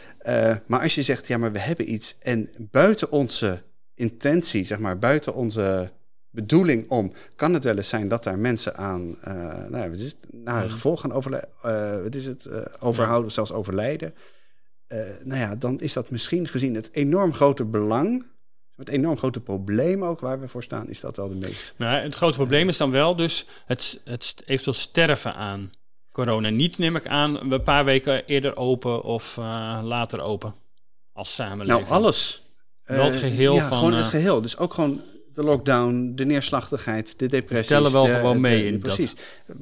Maar 0.67 0.81
als 0.81 0.95
je 0.95 1.03
zegt, 1.03 1.27
ja, 1.27 1.37
maar 1.37 1.51
we 1.51 1.59
hebben 1.59 1.93
iets 1.93 2.17
en 2.19 2.49
buiten 2.57 3.11
onze 3.11 3.61
intentie, 3.99 4.65
zeg 4.65 4.79
maar, 4.79 4.99
buiten 4.99 5.33
onze 5.33 5.91
bedoeling 6.31 6.89
om, 6.89 7.13
kan 7.35 7.53
het 7.53 7.63
wel 7.63 7.75
eens 7.75 7.89
zijn 7.89 8.07
dat 8.07 8.23
daar 8.23 8.37
mensen 8.39 8.77
aan, 8.77 9.15
eh 9.21 9.33
nou, 9.43 9.77
ja, 9.77 9.89
wat 9.89 9.99
is 9.99 10.05
het, 10.11 10.17
nare 10.31 10.65
Mhm. 10.65 10.73
gevolgen 10.73 11.01
gaan 11.09 11.17
overlijden, 11.17 12.03
wat 12.03 12.15
is 12.15 12.25
het, 12.25 12.45
eh, 12.45 12.61
overhouden, 12.79 13.31
zelfs 13.31 13.51
overlijden. 13.51 14.13
Eh, 14.87 14.99
nou 15.23 15.39
ja, 15.39 15.55
dan 15.55 15.79
is 15.79 15.93
dat 15.93 16.09
misschien 16.09 16.47
gezien 16.47 16.75
het 16.75 16.89
enorm 16.91 17.33
grote 17.33 17.65
belang, 17.65 18.25
het 18.75 18.87
enorm 18.89 19.17
grote 19.17 19.39
probleem 19.39 20.03
ook 20.03 20.19
waar 20.19 20.39
we 20.39 20.47
voor 20.47 20.63
staan, 20.63 20.89
is 20.89 20.99
dat 20.99 21.17
wel 21.17 21.29
de 21.29 21.35
meest. 21.35 21.73
Nou, 21.77 22.01
het 22.03 22.15
grote 22.15 22.37
probleem 22.37 22.69
is 22.69 22.77
dan 22.77 22.91
wel 22.91 23.15
dus 23.15 23.45
het, 23.65 24.01
het 24.03 24.35
eventueel 24.45 24.75
sterven 24.75 25.35
aan 25.35 25.71
corona. 26.11 26.49
Niet 26.49 26.77
neem 26.77 26.95
ik 26.95 27.07
aan 27.07 27.51
een 27.51 27.63
paar 27.63 27.85
weken 27.85 28.25
eerder 28.25 28.57
open 28.57 29.03
of 29.03 29.37
eh, 29.37 29.79
later 29.83 30.21
open 30.21 30.55
als 31.13 31.33
samenleving. 31.33 31.87
Nou, 31.87 32.01
alles. 32.01 32.41
Wel 32.95 33.05
het 33.05 33.15
Eh, 33.15 33.19
geheel 33.21 33.53
ja, 33.55 33.67
van, 33.67 33.77
gewoon 33.77 33.93
het 33.93 34.05
eh, 34.05 34.11
dus 34.11 34.41
Dus 34.41 34.57
ook 34.57 34.73
gewoon 34.73 35.01
de 35.33 35.43
lockdown, 35.43 36.11
de 36.15 36.25
neerslachtigheid, 36.25 37.19
de 37.19 37.27
depressie. 37.27 37.75
tellen 37.75 37.91
wel 37.91 38.05
gewoon 38.05 38.41
mee 38.41 38.65
in 38.65 38.79
dat. 38.79 38.81
Precies. 38.95 39.15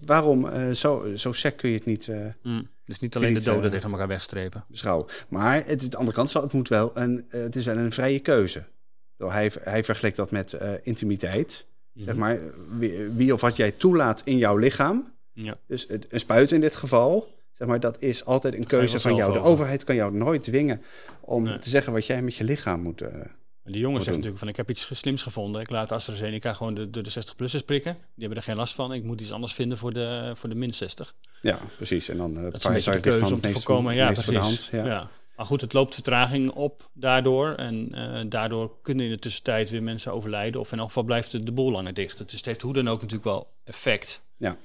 Waarom 0.06 0.48
eh, 0.48 0.72
zo, 0.72 1.06
zo 1.16 1.32
sec 1.32 1.58
kun 1.58 1.70
je 1.70 1.76
het 1.76 1.86
niet 1.86 2.08
eh, 2.08 2.18
Mm, 2.44 2.68
dus 2.86 3.00
niet 3.00 3.16
alleen 3.16 3.34
de 3.34 3.42
doden 3.44 3.64
eh, 3.64 3.72
tegen 3.72 3.92
elkaar 3.92 4.08
wegstrepen. 4.08 4.66
beschouwen? 4.68 5.06
Maar 5.30 5.66
het, 5.66 5.82
is 5.82 5.90
de 5.90 5.98
andere 5.98 6.16
kant, 6.16 6.34
het, 6.34 6.54
moet 6.54 6.68
wel 6.70 6.92
een, 6.94 7.26
eh, 7.30 7.42
het 7.42 7.56
is 7.56 7.66
wel 7.66 7.78
een 7.78 7.92
vrije 7.92 8.20
keuze. 8.20 8.64
Hij, 9.18 9.52
hij 9.64 9.84
vergelijkt 9.84 10.18
dat 10.18 10.32
met 10.32 10.54
eh, 10.54 10.70
intimiteit. 10.84 11.66
Zeg 11.94 12.08
Mhm. 12.08 12.18
maar, 12.20 12.40
wie, 12.78 13.00
wie 13.10 13.34
of 13.34 13.42
wat 13.42 13.56
jij 13.56 13.72
toelaat 13.72 14.22
in 14.26 14.38
jouw 14.38 14.58
lichaam. 14.58 15.14
Ja. 15.34 15.58
Dus 15.68 15.86
het- 15.88 16.06
een 16.10 16.20
spuit 16.20 16.52
in 16.52 16.62
dit 16.62 16.76
geval, 16.76 17.36
zeg 17.58 17.68
maar, 17.68 17.80
dat 17.80 18.02
is 18.02 18.26
altijd 18.26 18.54
een 18.54 18.66
keuze 18.68 19.00
van 19.00 19.16
jou. 19.16 19.34
De 19.34 19.40
over. 19.40 19.52
overheid 19.52 19.84
kan 19.84 19.96
jou 19.96 20.14
nooit 20.14 20.44
dwingen 20.44 20.82
om 21.22 21.44
Nee. 21.44 21.60
te 21.60 21.70
zeggen 21.70 21.94
wat 21.94 22.06
jij 22.06 22.22
met 22.22 22.36
je 22.36 22.44
lichaam 22.44 22.82
moet. 22.82 23.02
eh, 23.02 23.08
En 23.64 23.74
die 23.74 23.82
jongen 23.82 24.02
zegt 24.02 24.16
natuurlijk 24.16 24.40
van 24.40 24.48
ik 24.48 24.56
heb 24.58 24.70
iets 24.70 24.90
slims 25.00 25.24
gevonden. 25.24 25.62
Ik 25.62 25.70
laat 25.70 25.92
AstraZeneca 25.92 26.54
gewoon 26.54 26.74
de, 26.74 26.90
de, 26.90 27.02
de 27.02 27.10
60-plussers 27.12 27.66
prikken. 27.66 27.94
Die 27.94 28.02
hebben 28.26 28.38
er 28.38 28.44
geen 28.44 28.56
last 28.56 28.74
van. 28.76 28.94
Ik 28.94 29.04
moet 29.04 29.22
iets 29.22 29.32
anders 29.32 29.54
vinden 29.54 29.78
voor 29.78 29.94
de, 29.94 30.32
voor 30.36 30.50
de 30.50 30.56
min 30.56 30.74
60. 30.74 31.14
ja, 31.42 31.60
precies. 31.76 32.10
En 32.10 32.18
dan 32.18 32.36
eh 32.38 32.44
Dat 32.44 32.54
is 32.76 32.86
een 32.86 32.94
de 32.94 33.00
keuze 33.00 33.34
om 33.34 33.42
te 33.42 33.50
voorkomen. 33.50 33.96
Ja, 33.96 34.14
voor 34.16 34.34
de 34.34 34.40
precies. 34.40 34.70
hand, 34.72 34.86
ja. 34.86 34.92
ja. 34.94 35.10
Maar 35.36 35.46
goed, 35.46 35.62
het 35.62 35.74
loopt 35.74 35.94
vertraging 35.94 36.52
op 36.52 36.90
daardoor. 36.94 37.54
En 37.54 37.90
eh, 37.94 38.22
daardoor 38.30 38.72
kunnen 38.82 39.06
in 39.06 39.12
de 39.12 39.20
tussentijd 39.20 39.70
weer 39.70 39.84
mensen 39.84 40.14
overlijden. 40.14 40.60
Of 40.62 40.72
in 40.72 40.78
elk 40.78 40.88
geval 40.88 41.04
blijft 41.04 41.32
de, 41.32 41.44
de 41.44 41.52
boel 41.52 41.72
langer 41.72 41.94
dicht. 41.94 42.18
Dus 42.18 42.32
het 42.38 42.46
heeft 42.46 42.62
hoe 42.62 42.74
dan 42.74 42.88
ook 42.88 43.02
natuurlijk 43.02 43.30
wel 43.30 43.48
effect. 43.64 44.22
Ja. 44.38 44.58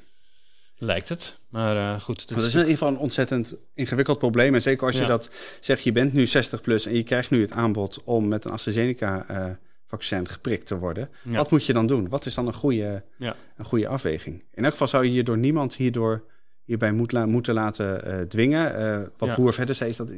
Lijkt 0.85 1.09
het. 1.09 1.39
Maar 1.49 1.77
eh, 1.77 2.01
goed. 2.01 2.21
Het 2.21 2.29
dat 2.29 2.39
is 2.39 2.53
in 2.55 2.59
ieder 2.59 2.73
geval 2.73 2.89
een 2.89 2.99
ontzettend 2.99 3.57
ingewikkeld 3.75 4.19
probleem. 4.19 4.55
En 4.55 4.63
zeker 4.63 4.87
als 4.87 4.99
je 4.99 5.05
dat 5.07 5.31
zegt, 5.61 5.83
je 5.83 5.93
bent 5.93 6.13
nu 6.13 6.27
60 6.27 6.61
plus 6.61 6.87
en 6.87 6.95
je 6.95 7.03
krijgt 7.03 7.31
nu 7.31 7.41
het 7.41 7.53
aanbod 7.53 8.03
om 8.05 8.29
met 8.29 8.45
een 8.45 8.51
AstraZeneca-vaccin 8.51 10.29
geprikt 10.29 10.67
te 10.67 10.79
worden. 10.79 11.11
Ja. 11.25 11.37
Wat 11.37 11.51
moet 11.51 11.67
je 11.67 11.73
dan 11.73 11.87
doen? 11.87 12.09
Wat 12.09 12.27
is 12.27 12.35
dan 12.35 12.47
een 12.47 12.53
goede, 12.55 13.05
Ja. 13.19 13.37
een 13.57 13.65
goede 13.65 13.89
afweging? 13.89 14.45
In 14.53 14.63
elk 14.63 14.73
geval 14.73 14.87
zou 14.87 15.05
je 15.05 15.13
je 15.13 15.23
door 15.23 15.39
niemand 15.39 15.75
hierdoor, 15.77 16.25
hierbij 16.65 16.93
moet 16.93 17.13
la- 17.13 17.27
moeten 17.27 17.55
laten 17.55 18.05
eh, 18.05 18.21
dwingen. 18.21 18.75
Eh, 18.77 19.01
wat. 19.17 19.35
Boer 19.35 19.53
verder 19.53 19.75
zei 19.75 19.91
is 19.91 19.97
dat 19.97 20.09
er 20.11 20.17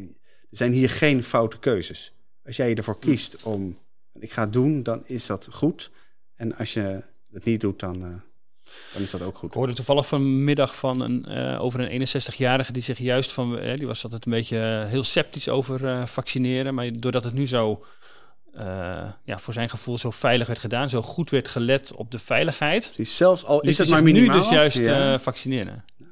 zijn 0.51 0.73
hier 0.73 0.91
geen 0.91 1.25
foute 1.25 1.59
keuzes. 1.59 2.15
Als 2.45 2.57
jij 2.57 2.75
ervoor 2.75 2.99
kiest 2.99 3.43
om, 3.43 3.79
ik 4.21 4.33
ga 4.33 4.43
het 4.43 4.53
doen, 4.53 4.83
dan 4.83 5.03
is 5.07 5.27
dat 5.27 5.49
goed. 5.51 5.91
En 6.35 6.57
als 6.57 6.75
je 6.75 7.03
het 7.33 7.45
niet 7.45 7.61
doet, 7.61 7.81
dan, 7.81 8.23
dan 8.93 9.03
is 9.03 9.11
dat 9.11 9.23
ook 9.23 9.39
goed. 9.39 9.49
Ik 9.49 9.55
hoorde 9.55 9.73
toevallig 9.73 10.07
vanmiddag 10.07 10.77
van 10.77 11.01
een, 11.01 11.25
eh, 11.25 11.63
over 11.63 11.81
een 11.81 11.89
61-jarige 11.89 12.73
die 12.73 12.83
zich 12.83 12.99
juist 12.99 13.33
van, 13.33 13.59
eh, 13.59 13.77
die 13.77 13.87
was 13.87 14.05
altijd 14.05 14.27
een 14.27 14.33
beetje 14.33 14.59
eh, 14.59 14.91
heel 14.91 15.03
sceptisch 15.05 15.49
over 15.49 16.09
vaccineren, 16.09 16.75
maar 16.75 16.91
doordat 16.93 17.25
het 17.25 17.33
nu 17.35 17.47
zo, 17.47 17.85
ja, 19.25 19.39
voor 19.39 19.53
zijn 19.53 19.71
gevoel 19.71 19.99
zo 19.99 20.11
veilig 20.11 20.47
werd 20.47 20.59
gedaan, 20.59 20.89
zo 20.89 21.03
goed 21.03 21.31
werd 21.31 21.49
gelet 21.49 21.95
op 21.97 22.11
de 22.11 22.19
veiligheid, 22.19 22.91
Precies, 22.95 23.17
zelfs 23.17 23.45
al 23.45 23.59
liet 23.61 23.71
is 23.71 23.79
het 23.79 23.89
maar 23.89 24.03
minimaal. 24.03 24.37
nu 24.37 24.43
dus 24.43 24.51
juist 24.51 24.79
ja. 24.79 25.19
vaccineren. 25.19 25.85
dat 25.97 26.07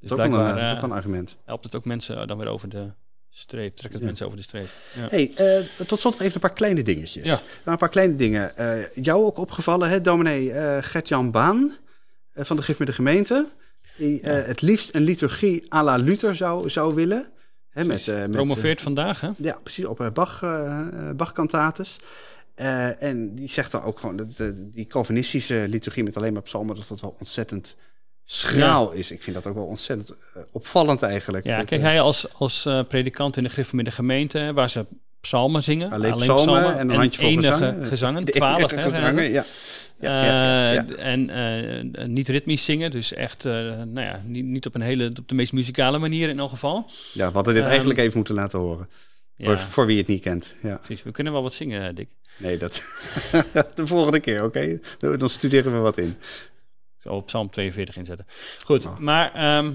Dus 0.00 0.10
is 0.10 0.12
ook 0.12 0.18
een, 0.18 0.30
dat 0.30 0.56
is 0.56 0.72
ook 0.72 0.82
een 0.82 0.92
argument. 0.92 1.36
helpt 1.44 1.64
het 1.64 1.74
ook 1.74 1.84
mensen 1.84 2.28
dan 2.28 2.38
weer 2.38 2.48
over 2.48 2.68
de 2.68 2.90
streep, 3.36 3.76
trekt 3.76 3.92
het 3.92 4.02
Ja. 4.02 4.06
mensen 4.06 4.26
over 4.26 4.38
de 4.38 4.44
streep. 4.44 4.68
Ja. 4.94 5.06
Hey, 5.08 5.32
eh, 5.36 5.86
tot 5.86 6.00
slot 6.00 6.12
nog 6.12 6.22
even 6.22 6.34
een 6.34 6.40
paar 6.40 6.52
kleine 6.52 6.82
dingetjes. 6.82 7.26
Ja. 7.26 7.32
Nou, 7.34 7.40
een 7.64 7.76
paar 7.76 7.88
kleine 7.88 8.16
dingen. 8.16 8.56
Eh, 8.56 8.86
jou 8.94 9.24
ook 9.24 9.38
opgevallen, 9.38 9.88
hè, 9.88 10.00
dominee 10.00 10.52
eh 10.52 10.82
Gert-Jan 10.82 11.30
Baan 11.30 11.76
van 12.34 12.56
de 12.56 12.62
Gif 12.62 12.78
met 12.78 12.86
de 12.86 12.92
Gemeente. 12.94 13.46
Die 13.96 14.20
het 14.22 14.62
liefst 14.62 14.94
een 14.94 15.02
liturgie 15.02 15.74
à 15.74 15.82
la 15.82 15.96
Luther 15.96 16.34
zou, 16.34 16.70
zou 16.70 16.94
willen. 16.94 17.26
Hè, 17.68 17.84
met, 17.84 18.06
met, 18.06 18.30
Promoveert 18.30 18.80
vandaag, 18.80 19.20
hè? 19.20 19.28
ja, 19.36 19.58
precies, 19.62 19.84
op 19.84 20.10
Bach, 20.14 20.40
Bach-kantates. 21.16 21.98
En 22.98 23.34
die 23.34 23.48
zegt 23.48 23.72
dan 23.72 23.82
ook 23.82 23.98
gewoon 23.98 24.16
dat 24.16 24.42
die 24.56 24.86
Calvinistische 24.86 25.64
liturgie 25.68 26.02
met 26.02 26.16
alleen 26.16 26.32
maar 26.32 26.42
psalmen, 26.42 26.76
dat 26.76 26.88
dat 26.88 27.00
wel 27.00 27.16
ontzettend 27.18 27.76
schraal 28.24 28.92
is. 28.92 29.10
Ik 29.10 29.22
vind 29.22 29.36
dat 29.36 29.46
ook 29.46 29.54
wel 29.54 29.64
ontzettend 29.66 30.10
eh, 30.34 30.42
opvallend 30.52 31.02
eigenlijk. 31.02 31.46
Ja, 31.46 31.58
Dat, 31.58 31.66
kijk, 31.66 31.80
eh, 31.80 31.86
hij 31.86 32.00
als, 32.00 32.26
als 32.34 32.66
eh, 32.66 32.80
predikant 32.88 33.36
in 33.36 33.42
de 33.42 33.48
Griffemeerde 33.48 33.90
gemeente, 33.90 34.52
waar 34.54 34.70
ze 34.70 34.86
psalmen 35.20 35.62
zingen. 35.62 35.92
Alleen 35.92 36.16
psalmen 36.16 36.78
en 36.78 36.88
een 36.88 36.96
handjevol 36.96 37.36
gezangen. 37.36 37.86
gezangen. 37.86 38.24
twaalf, 38.32 38.60
enige 38.60 38.74
hè, 38.74 38.82
gezangen, 38.82 39.30
ja. 39.30 39.44
Ja, 40.00 40.24
ja, 40.24 40.72
ja, 40.72 40.86
En 40.86 41.30
eh, 41.30 42.06
niet 42.06 42.28
ritmisch 42.28 42.64
zingen, 42.64 42.90
dus 42.90 43.12
echt, 43.12 43.44
eh, 43.44 43.52
nou 43.52 44.00
ja, 44.00 44.20
niet, 44.24 44.44
niet 44.44 44.66
op 44.66 44.74
een 44.74 44.80
hele, 44.80 45.12
op 45.20 45.28
de 45.28 45.34
meest 45.34 45.52
muzikale 45.52 45.98
manier 45.98 46.28
in 46.28 46.38
elk 46.38 46.50
geval. 46.50 46.90
Ja, 47.12 47.28
we 47.28 47.34
hadden 47.34 47.52
dit 47.54 47.62
Ehm, 47.62 47.70
eigenlijk 47.70 48.00
even 48.00 48.16
moeten 48.16 48.34
laten 48.34 48.58
horen. 48.58 48.88
Voor, 49.38 49.58
voor 49.58 49.86
wie 49.86 49.98
het 49.98 50.06
niet 50.06 50.22
kent. 50.22 50.54
Ja. 50.62 50.74
precies. 50.74 51.02
We 51.02 51.10
kunnen 51.10 51.32
wel 51.32 51.42
wat 51.42 51.54
zingen, 51.54 51.94
Dick. 51.94 52.08
Nee, 52.36 52.56
dat 52.58 52.82
de 53.74 53.86
volgende 53.86 54.20
keer, 54.20 54.44
oké? 54.44 54.78
Dan 54.98 55.28
studeren 55.28 55.72
we 55.72 55.78
wat 55.78 55.98
in. 55.98 56.16
Ik 57.04 57.10
zal 57.10 57.18
op 57.18 57.26
Psalm 57.26 57.50
42 57.50 57.96
inzetten. 57.96 58.26
Goed, 58.64 58.84
Nou. 58.84 59.00
maar 59.00 59.34
ehm, 59.34 59.72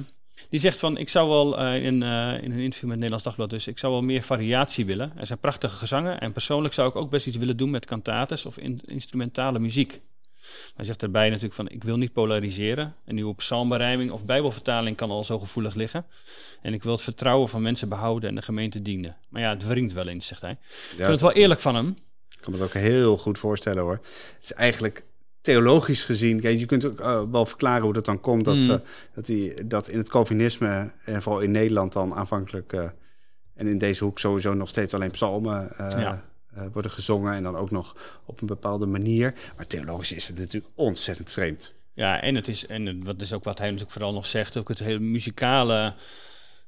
die 0.49 0.59
zegt 0.59 0.79
van, 0.79 0.97
ik 0.97 1.09
zou 1.09 1.29
wel 1.29 1.59
eh, 1.59 1.85
in, 1.85 2.03
eh, 2.03 2.43
in 2.43 2.51
een 2.51 2.59
interview 2.59 2.87
met 2.87 2.95
Nederlands 2.95 3.23
Dagblad, 3.23 3.49
dus 3.49 3.67
ik 3.67 3.79
zou 3.79 3.93
wel 3.93 4.01
meer 4.01 4.21
variatie 4.21 4.85
willen. 4.85 5.13
Er 5.17 5.25
zijn 5.25 5.39
prachtige 5.39 5.75
gezangen 5.75 6.19
en 6.19 6.31
persoonlijk 6.31 6.73
zou 6.73 6.89
ik 6.89 6.95
ook 6.95 7.09
best 7.09 7.27
iets 7.27 7.37
willen 7.37 7.57
doen 7.57 7.69
met 7.69 7.85
cantates 7.85 8.45
of 8.45 8.57
in, 8.57 8.81
instrumentale 8.85 9.59
muziek. 9.59 10.01
Hij 10.75 10.85
zegt 10.85 10.99
daarbij 10.99 11.27
natuurlijk 11.27 11.53
van, 11.53 11.69
ik 11.69 11.83
wil 11.83 11.97
niet 11.97 12.13
polariseren. 12.13 12.95
Een 13.05 13.15
nieuwe 13.15 13.35
psalmberijming 13.35 14.11
of 14.11 14.25
bijbelvertaling 14.25 14.95
kan 14.95 15.11
al 15.11 15.23
zo 15.23 15.39
gevoelig 15.39 15.75
liggen. 15.75 16.05
En 16.61 16.73
ik 16.73 16.83
wil 16.83 16.91
het 16.91 17.01
vertrouwen 17.01 17.49
van 17.49 17.61
mensen 17.61 17.89
behouden 17.89 18.29
en 18.29 18.35
de 18.35 18.41
gemeente 18.41 18.81
dienen. 18.81 19.17
Maar 19.29 19.41
ja, 19.41 19.49
het 19.49 19.67
wringt 19.67 19.93
wel 19.93 20.07
eens, 20.07 20.27
zegt 20.27 20.41
hij. 20.41 20.51
ik 20.51 20.95
vind 20.95 21.07
het 21.07 21.21
wel 21.21 21.31
eerlijk 21.31 21.59
van 21.59 21.75
hem. 21.75 21.87
Ik 22.29 22.45
kan 22.45 22.53
me 22.53 22.59
het 22.59 22.67
ook 22.67 22.81
heel 22.81 23.17
goed 23.17 23.37
voorstellen 23.37 23.83
hoor. 23.83 23.99
Het 24.35 24.43
is 24.43 24.53
eigenlijk 24.53 25.03
theologisch 25.41 26.03
gezien, 26.03 26.39
kijk, 26.39 26.59
je 26.59 26.65
kunt 26.65 26.85
ook 26.85 26.99
eh, 26.99 27.21
wel 27.31 27.45
verklaren 27.45 27.83
hoe 27.83 27.93
dat 27.93 28.05
dan 28.05 28.21
komt, 28.21 28.45
dat, 28.45 28.55
Mm. 28.55 28.69
eh, 28.69 28.75
dat, 29.13 29.25
die, 29.25 29.67
dat 29.67 29.87
in 29.87 29.97
het 29.97 30.09
Calvinisme, 30.09 30.91
en 31.05 31.21
vooral 31.21 31.41
in 31.41 31.51
Nederland 31.51 31.93
dan 31.93 32.13
aanvankelijk, 32.13 32.73
eh, 32.73 32.83
en 33.55 33.67
in 33.67 33.77
deze 33.77 34.03
hoek 34.03 34.19
sowieso 34.19 34.53
nog 34.53 34.69
steeds 34.69 34.93
alleen 34.93 35.11
psalmen 35.11 35.71
Ja. 35.77 36.27
worden 36.73 36.91
gezongen 36.91 37.33
en 37.33 37.43
dan 37.43 37.55
ook 37.55 37.71
nog 37.71 37.95
op 38.25 38.41
een 38.41 38.47
bepaalde 38.47 38.85
manier. 38.85 39.33
Maar 39.57 39.67
theologisch 39.67 40.11
is 40.11 40.27
het 40.27 40.37
natuurlijk 40.37 40.73
ontzettend 40.75 41.31
vreemd. 41.31 41.73
Ja, 41.93 42.21
en 42.21 42.35
het 42.35 42.47
is, 42.47 42.65
en 42.65 43.03
wat 43.05 43.21
is 43.21 43.33
ook 43.33 43.43
wat 43.43 43.57
hij 43.57 43.65
natuurlijk 43.67 43.93
vooral 43.93 44.13
nog 44.13 44.25
zegt, 44.25 44.57
ook 44.57 44.67
het 44.69 44.79
hele 44.79 44.99
muzikale 44.99 45.93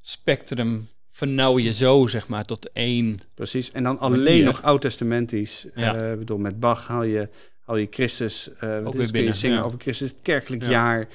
spectrum 0.02 0.88
vernauw 1.12 1.58
je 1.60 1.74
zo, 1.74 2.08
zeg 2.08 2.28
maar, 2.28 2.46
tot 2.46 2.72
één. 2.72 3.18
Precies. 3.36 3.72
En 3.72 3.84
dan 3.84 4.00
alleen 4.00 4.24
Manier. 4.24 4.44
nog 4.44 4.62
oud-testamentisch. 4.64 5.68
Ja. 5.76 6.12
Ik 6.12 6.20
bedoel, 6.20 6.38
met 6.38 6.60
Bach 6.60 6.88
haal 6.88 7.04
je, 7.04 7.30
haal 7.72 7.80
je 7.80 7.88
Christus. 7.90 8.52
eh 8.60 8.82
wat 8.84 8.96
is, 8.96 9.12
kun 9.12 9.24
je 9.24 9.34
zingen 9.34 9.58
ja. 9.58 9.64
over 9.64 9.80
Christus, 9.80 10.10
het 10.12 10.22
kerkelijk 10.22 10.62
Ja. 10.64 10.70
jaar. 10.70 11.08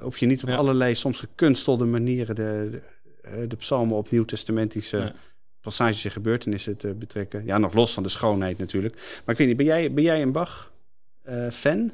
Of 0.00 0.18
je 0.18 0.26
niet 0.26 0.42
op 0.42 0.48
Ja. 0.48 0.56
allerlei 0.56 0.94
soms 0.94 1.18
gekunstelde 1.18 1.84
manieren 1.84 2.34
de, 2.34 2.68
de, 2.70 2.82
eh, 3.22 3.48
de 3.48 3.56
psalmen 3.56 3.96
op 3.96 4.10
nieuw-testamentische 4.10 5.12
passages 5.60 6.04
en 6.04 6.10
gebeurtenissen 6.10 6.76
te 6.76 6.94
betrekken. 6.94 7.44
Ja, 7.44 7.58
nog 7.58 7.72
los 7.74 7.94
van 7.94 8.02
de 8.02 8.08
schoonheid 8.08 8.58
natuurlijk. 8.58 8.94
Maar 8.94 9.34
ik 9.34 9.38
weet 9.38 9.46
niet, 9.46 9.56
ben 9.56 9.66
jij, 9.66 9.92
ben 9.92 10.04
jij 10.04 10.22
een 10.22 10.32
Bach-fan? 10.32 11.92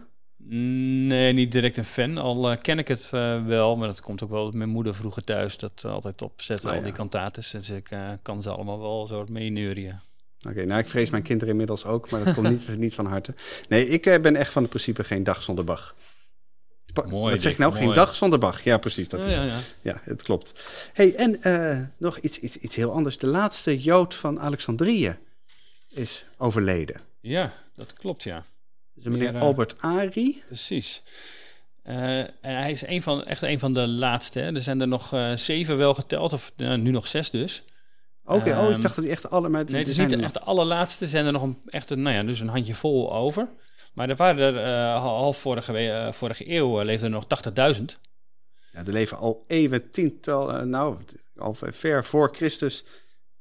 Nee, 1.07 1.33
niet 1.33 1.53
direct 1.53 1.77
een 1.77 1.85
fan. 1.85 2.19
Al 2.19 2.51
eh, 2.51 2.61
ken 2.63 2.79
ik 2.79 2.89
het 2.89 3.11
eh, 3.13 3.45
wel, 3.47 3.77
maar 3.77 3.89
dat 3.89 4.01
komt 4.01 4.23
ook 4.23 4.31
wel 4.31 4.45
dat 4.45 4.55
mijn 4.55 4.69
moeder 4.69 4.95
vroeger 4.95 5.25
thuis 5.25 5.59
dat 5.59 5.73
eh, 5.85 5.93
altijd 5.93 6.23
opzette, 6.23 6.69
Oh, 6.69 6.73
al 6.75 6.83
die 6.83 6.93
kantates. 6.93 7.51
Dus 7.51 7.71
ik 7.71 7.91
eh, 7.91 8.09
kan 8.23 8.43
ze 8.43 8.51
allemaal 8.51 8.81
wel 8.81 9.07
zo 9.07 9.25
mee 9.29 9.51
Oké, 10.49 10.65
nou 10.65 10.81
ik 10.81 10.89
vrees 10.89 11.11
mijn 11.11 11.23
kinderen 11.23 11.51
inmiddels 11.51 11.85
ook, 11.85 12.11
maar 12.11 12.25
dat 12.25 12.35
komt 12.35 12.49
niet, 12.51 12.69
niet 12.79 12.95
van 12.95 13.07
harte. 13.07 13.35
Nee, 13.69 13.89
ik 13.89 14.07
eh, 14.07 14.21
ben 14.21 14.37
echt 14.37 14.53
van 14.53 14.63
het 14.63 14.71
principe 14.71 15.05
geen 15.05 15.25
dag 15.25 15.43
zonder 15.43 15.65
Bach. 15.65 15.95
Pa- 16.93 17.07
Mooi, 17.07 17.33
Wat 17.33 17.43
zeg 17.43 17.53
ik 17.53 17.59
nou? 17.59 17.73
Geen 17.75 17.95
dag 17.95 18.15
zonder 18.15 18.39
Bach. 18.39 18.63
Ja, 18.65 18.79
precies. 18.79 19.09
Dat 19.09 19.25
Ja, 19.25 19.31
ja, 19.31 19.45
ja. 19.45 19.59
Ja, 19.83 20.01
het 20.05 20.23
klopt. 20.23 20.53
hey, 20.93 21.15
en 21.15 21.43
eh, 21.43 21.79
nog 21.97 22.19
iets, 22.19 22.39
iets, 22.39 22.57
iets 22.57 22.77
heel 22.77 22.93
anders. 22.93 23.19
De 23.19 23.27
laatste 23.27 23.81
Jood 23.81 24.15
van 24.15 24.41
Alexandrië 24.41 25.19
is 25.95 26.25
overleden. 26.37 27.01
ja, 27.21 27.55
dat 27.77 27.93
klopt, 27.93 28.23
ja. 28.23 28.45
Dus 28.95 29.05
meneer 29.05 29.35
eh, 29.35 29.41
Albert 29.41 29.75
Ari. 29.79 30.43
Precies. 30.47 31.03
En 31.83 32.35
hij 32.41 32.71
is 32.71 32.87
een 32.87 33.03
van, 33.03 33.25
echt 33.25 33.43
een 33.43 33.59
van 33.59 33.75
de 33.75 33.87
laatste. 33.89 34.39
Hè. 34.39 34.55
Er 34.55 34.63
zijn 34.63 34.81
er 34.81 34.89
nog 34.89 35.15
zeven 35.35 35.77
wel 35.77 35.95
geteld, 35.95 36.33
of 36.33 36.53
eh, 36.57 36.75
nu 36.75 36.91
nog 36.91 37.07
zes 37.07 37.31
dus. 37.31 37.63
Oké, 38.35 38.51
oh, 38.51 38.65
ik 38.65 38.73
Ehm, 38.73 38.81
dacht 38.81 38.95
dat 38.95 39.05
hij 39.05 39.13
echt 39.13 39.31
alle... 39.31 39.49
Maar 39.49 39.65
Nee, 39.65 39.83
er 39.83 39.89
is 39.89 39.95
zijn 39.95 40.09
niet 40.09 40.19
er 40.19 40.25
echt 40.25 40.35
de 40.35 40.41
allerlaatste. 40.41 41.05
Er 41.05 41.11
zijn 41.11 41.27
er 41.27 41.33
nog 41.33 41.43
een, 41.43 41.59
echt 41.67 41.91
een, 41.91 42.03
nou 42.03 42.17
ja, 42.17 42.23
dus 42.23 42.41
een 42.41 42.49
handje 42.49 42.75
vol 42.75 43.15
over. 43.15 43.49
Maar 43.95 44.09
er 44.09 44.17
waren 44.17 44.55
er 44.55 44.65
eh, 44.65 45.01
half 45.01 45.39
vorige, 45.39 45.73
eh, 45.79 46.13
vorige 46.13 46.51
eeuw 46.51 46.79
eh, 46.79 46.85
leefden 46.85 47.13
er 47.13 47.15
nog 47.15 47.27
80.000. 47.77 47.85
nog. 47.85 47.99
Ja, 48.73 48.79
er 48.87 48.93
leven 48.93 49.17
al 49.19 49.45
eeuwen, 49.47 49.91
tiental... 49.91 50.65
nou, 50.65 50.97
al 51.37 51.55
ver 51.55 52.05
voor 52.05 52.31
Christus 52.33 52.85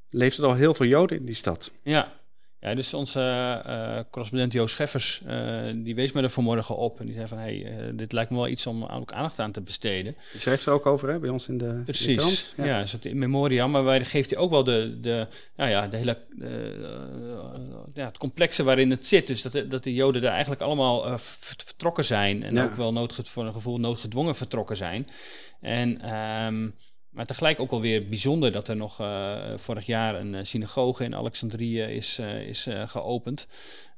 leefden 0.10 0.44
er 0.44 0.50
al 0.50 0.56
heel 0.56 0.74
veel 0.74 0.86
Joden 0.86 1.18
in 1.18 1.26
die 1.26 1.36
stad. 1.36 1.72
Ja. 1.84 2.14
Ja, 2.62 2.76
dus 2.76 2.94
onze 2.94 3.20
eh, 3.66 4.00
correspondent 4.12 4.54
Joost 4.54 4.74
Scheffers, 4.74 5.22
eh, 5.26 5.62
die 5.76 5.96
wees 5.96 6.12
me 6.12 6.22
er 6.22 6.30
vanmorgen 6.30 6.78
op. 6.78 7.00
En 7.00 7.06
die 7.06 7.16
zei 7.16 7.28
van, 7.28 7.38
hey, 7.38 7.66
eh, 7.66 7.86
dit 7.94 8.12
lijkt 8.12 8.30
me 8.32 8.38
wel 8.38 8.48
iets 8.48 8.68
om 8.68 8.84
ook 8.86 9.12
aandacht 9.12 9.40
aan 9.40 9.52
te 9.52 9.62
besteden. 9.62 10.16
Die 10.32 10.42
schrijft 10.42 10.66
er 10.66 10.74
ook 10.74 10.86
over, 10.86 11.10
hè, 11.10 11.20
bij 11.20 11.30
ons 11.30 11.48
in 11.48 11.58
de, 11.58 11.66
in 11.66 11.78
de 11.78 11.84
Precies, 11.84 12.16
krant. 12.16 12.54
ja, 12.70 12.80
een 12.80 12.88
soort 12.88 13.06
in 13.06 13.18
memoriam. 13.18 13.72
Maar 13.72 13.84
wij 13.84 14.06
geeft 14.06 14.30
hij 14.30 14.40
ook 14.40 14.50
wel 14.50 14.64
de, 14.64 14.98
de, 15.02 15.28
nou 15.56 15.70
ja, 15.70 15.88
de 15.88 15.98
hele, 15.98 16.18
ja, 17.94 18.06
het 18.06 18.18
complexe 18.18 18.64
waarin 18.64 18.90
het 18.92 19.06
zit. 19.08 19.28
Dus 19.28 19.42
dat, 19.42 19.52
de- 19.52 19.68
dat 19.68 19.84
de 19.84 19.94
Joden 19.94 20.22
daar 20.22 20.32
eigenlijk 20.32 20.62
allemaal 20.62 21.18
vertrokken 21.18 22.06
zijn. 22.06 22.44
En 22.44 22.54
Ja. 22.54 22.64
ook 22.64 22.74
wel 22.74 22.94
noodge- 22.94 23.26
voor 23.26 23.46
een 23.46 23.54
gevoel 23.54 23.80
noodgedwongen 23.80 24.36
vertrokken 24.36 24.78
zijn. 24.78 25.08
En, 25.62 26.02
ehm, 26.02 26.68
maar 27.10 27.26
tegelijk 27.26 27.60
ook 27.60 27.72
alweer 27.72 28.08
bijzonder 28.08 28.52
dat 28.52 28.68
er 28.68 28.76
nog 28.76 29.00
eh, 29.00 29.38
vorig 29.56 29.86
jaar 29.86 30.16
een 30.16 30.36
eh, 30.36 30.44
synagoge 30.44 31.04
in 31.04 31.16
Alexandrië 31.16 31.82
is, 31.82 32.20
eh, 32.20 32.48
is 32.48 32.68
geopend. 32.86 33.48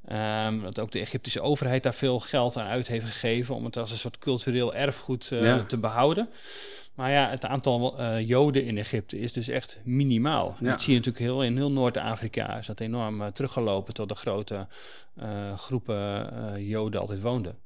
Ehm, 0.06 0.60
dat 0.60 0.78
ook 0.78 0.92
de 0.92 1.00
Egyptische 1.00 1.40
overheid 1.40 1.82
daar 1.82 1.94
veel 1.94 2.20
geld 2.20 2.56
aan 2.56 2.66
uit 2.66 2.86
heeft 2.86 3.04
gegeven 3.04 3.54
om 3.54 3.64
het 3.64 3.76
als 3.76 3.90
een 3.90 3.96
soort 3.96 4.18
cultureel 4.18 4.74
erfgoed 4.74 5.26
Ja. 5.30 5.64
te 5.64 5.78
behouden. 5.78 6.28
Maar 6.94 7.10
ja, 7.10 7.28
het 7.28 7.44
aantal 7.44 8.02
Joden 8.18 8.64
in 8.64 8.78
Egypte 8.78 9.18
is 9.18 9.32
dus 9.32 9.48
echt 9.48 9.78
minimaal. 9.84 10.56
Ja. 10.60 10.70
Dat 10.70 10.80
zie 10.80 10.92
je 10.92 10.98
natuurlijk 10.98 11.24
heel, 11.24 11.44
in 11.44 11.56
heel 11.56 11.72
Noord-Afrika. 11.72 12.58
Is 12.58 12.66
dat 12.66 12.80
enorm 12.80 13.32
teruggelopen 13.32 13.94
tot 13.94 14.08
de 14.08 14.14
grote 14.14 14.66
groepen 15.56 16.66
Joden 16.66 17.00
altijd 17.00 17.20
woonden. 17.20 17.58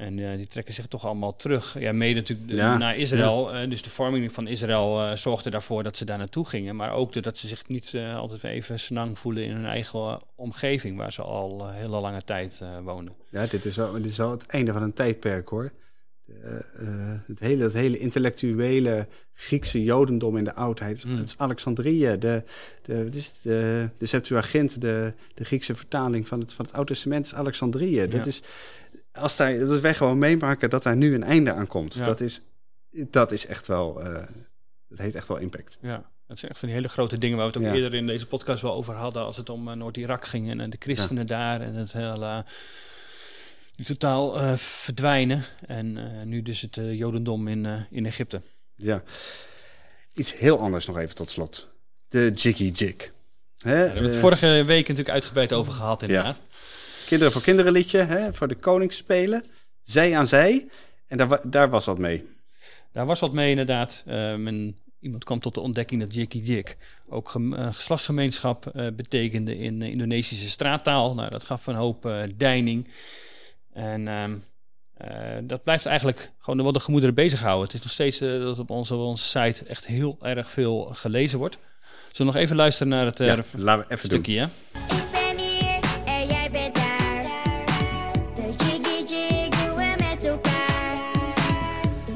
En 0.00 0.18
eh, 0.18 0.36
die 0.36 0.46
trekken 0.46 0.74
zich 0.74 0.86
toch 0.86 1.04
allemaal 1.04 1.36
terug. 1.36 1.78
Ja, 1.78 1.92
mede 1.92 2.20
natuurlijk 2.20 2.50
Ja, 2.50 2.78
naar 2.78 2.96
Israël. 2.96 3.54
Eh, 3.54 3.70
dus 3.70 3.82
de 3.82 3.90
vorming 3.90 4.32
van 4.32 4.48
Israël 4.48 5.02
eh, 5.02 5.16
zorgde 5.16 5.50
ervoor 5.50 5.82
dat 5.82 5.96
ze 5.96 6.04
daar 6.04 6.18
naartoe 6.18 6.46
gingen. 6.46 6.76
Maar 6.76 6.92
ook 6.92 7.22
dat 7.22 7.38
ze 7.38 7.46
zich 7.46 7.68
niet 7.68 7.96
altijd 8.14 8.44
even 8.44 8.78
snang 8.78 9.18
voelen 9.18 9.44
in 9.44 9.50
hun 9.50 9.66
eigen 9.66 10.20
omgeving, 10.34 10.96
waar 10.96 11.12
ze 11.12 11.22
al 11.22 11.60
eh, 11.60 11.74
hele 11.74 12.00
lange 12.00 12.22
tijd 12.22 12.62
woonden. 12.84 13.14
Ja, 13.30 13.46
dit 13.46 13.64
is, 13.64 13.76
wel, 13.76 13.92
dit 13.92 14.04
is 14.04 14.16
wel 14.16 14.30
het 14.30 14.46
einde 14.46 14.72
van 14.72 14.82
een 14.82 14.92
tijdperk, 14.92 15.48
hoor. 15.48 15.72
Het, 17.26 17.38
hele, 17.38 17.64
het 17.64 17.72
hele 17.72 17.98
intellectuele 17.98 19.08
Griekse 19.34 19.82
jodendom 19.82 20.36
in 20.36 20.44
de 20.44 20.54
oudheid. 20.54 21.04
Mm. 21.04 21.16
Het 21.16 21.26
is 21.26 21.38
Alexandrië, 21.38 22.16
de, 22.18 22.42
de, 22.82 23.04
wat 23.04 23.14
is 23.14 23.26
het, 23.26 23.38
de, 23.42 23.88
de 23.98 24.06
Septuagint, 24.06 24.80
de, 24.80 25.12
de 25.34 25.44
Griekse 25.44 25.74
vertaling 25.74 26.28
van 26.28 26.40
het, 26.40 26.52
van 26.52 26.64
het 26.64 26.74
Oude 26.74 26.92
Testament 26.92 27.26
is 27.26 27.34
Alexandrië. 27.34 28.08
Dat 28.08 28.26
is, 28.26 28.42
als 29.12 29.36
daar, 29.36 29.58
dat 29.58 29.80
wij 29.80 29.94
gewoon 29.94 30.18
meemaken 30.18 30.70
dat 30.70 30.82
daar 30.82 30.96
nu 30.96 31.14
een 31.14 31.22
einde 31.24 31.52
aan 31.52 31.66
komt. 31.66 31.94
Ja. 31.94 32.04
Dat, 32.04 32.20
is, 32.20 32.40
dat 32.90 33.32
is 33.32 33.46
echt 33.46 33.66
wel, 33.66 34.00
eh, 34.02 34.26
dat 34.88 34.98
heeft 34.98 35.14
echt 35.14 35.28
wel 35.28 35.36
impact. 35.38 35.78
Ja, 35.80 36.10
dat 36.26 36.38
zijn 36.38 36.50
echt 36.50 36.60
van 36.60 36.68
die 36.68 36.76
hele 36.76 36.88
grote 36.90 37.18
dingen 37.18 37.36
waar 37.36 37.46
we 37.46 37.52
het 37.52 37.62
ook 37.62 37.68
Ja. 37.68 37.74
eerder 37.78 37.94
in 37.98 38.06
deze 38.06 38.26
podcast 38.26 38.62
wel 38.62 38.72
over 38.74 38.94
hadden. 38.94 39.22
Als 39.22 39.36
het 39.36 39.48
om 39.48 39.68
eh, 39.68 39.74
Noord-Irak 39.74 40.26
ging 40.26 40.50
en, 40.50 40.60
eh, 40.60 40.70
de 40.70 40.76
christenen 40.78 41.26
daar 41.26 41.60
en 41.60 41.74
het 41.74 41.92
hele. 41.92 42.44
totaal 43.84 44.40
eh, 44.40 44.56
verdwijnen. 44.56 45.44
En 45.66 45.98
nu 46.28 46.42
dus 46.42 46.60
het 46.60 46.74
Jodendom 46.74 47.48
in, 47.48 47.86
in 47.90 48.06
Egypte. 48.06 48.40
Ja. 48.76 49.02
Iets 50.14 50.38
heel 50.38 50.58
anders 50.58 50.86
nog 50.86 50.98
even 50.98 51.14
tot 51.14 51.30
slot. 51.30 51.68
De 52.08 52.30
Jiggy 52.34 52.64
Jig. 52.74 52.94
Hè? 53.58 53.74
Daar 53.74 53.84
hebben 53.84 54.02
we 54.02 54.08
het 54.10 54.18
vorige 54.18 54.46
week 54.66 54.80
natuurlijk 54.80 55.08
uitgebreid 55.10 55.52
over 55.52 55.72
gehad, 55.72 56.02
inderdaad. 56.02 56.36
Kinderen 57.10 57.32
voor 57.32 57.42
Kinderen 57.42 57.72
liedje, 57.72 57.98
hè, 57.98 58.34
voor 58.34 58.48
de 58.48 58.54
koningsspelen. 58.54 59.44
Zij 59.84 60.16
aan 60.16 60.26
zij. 60.26 60.68
En 61.06 61.18
daar, 61.18 61.40
daar 61.42 61.70
was 61.70 61.86
wat 61.86 61.98
mee. 61.98 62.28
Daar 62.92 63.06
was 63.06 63.20
wat 63.20 63.32
mee, 63.32 63.50
inderdaad. 63.50 64.02
Eh, 64.06 64.34
men, 64.34 64.76
iemand 65.00 65.24
kwam 65.24 65.40
tot 65.40 65.54
de 65.54 65.60
ontdekking 65.60 66.00
dat 66.00 66.14
Jikki 66.14 66.42
Jik 66.42 66.76
ook 67.08 67.34
eh, 67.34 67.66
geslachtsgemeenschap 67.72 68.66
eh, 68.66 68.86
betekende 68.96 69.58
in 69.58 69.82
Indonesische 69.82 70.50
straattaal. 70.50 71.14
Nou, 71.14 71.30
dat 71.30 71.44
gaf 71.44 71.66
een 71.66 71.74
hoop 71.74 72.10
deining. 72.36 72.88
En 73.72 74.08
ehm, 74.08 74.34
eh, 74.96 75.38
dat 75.42 75.62
blijft 75.62 75.86
eigenlijk 75.86 76.30
gewoon 76.38 76.62
wel 76.62 76.72
de 76.72 76.80
gemoederen 76.80 77.14
bezighouden. 77.14 77.64
Het 77.66 77.74
is 77.74 77.82
nog 77.82 77.92
steeds 77.92 78.18
dat 78.18 78.58
op 78.58 78.70
onze, 78.70 78.94
onze 78.94 79.24
site 79.24 79.64
echt 79.64 79.86
heel 79.86 80.16
erg 80.22 80.50
veel 80.50 80.90
gelezen 80.92 81.38
wordt. 81.38 81.58
Zullen 82.12 82.32
we 82.32 82.38
nog 82.38 82.44
even 82.46 82.56
luisteren 82.56 82.92
naar 82.92 83.06
het 83.06 83.18
Ja, 83.18 83.36
laten 83.56 83.86
we 83.88 83.94
even 83.94 84.08
doen. 84.08 84.18
stukje, 84.18 84.38
hè? 84.40 84.89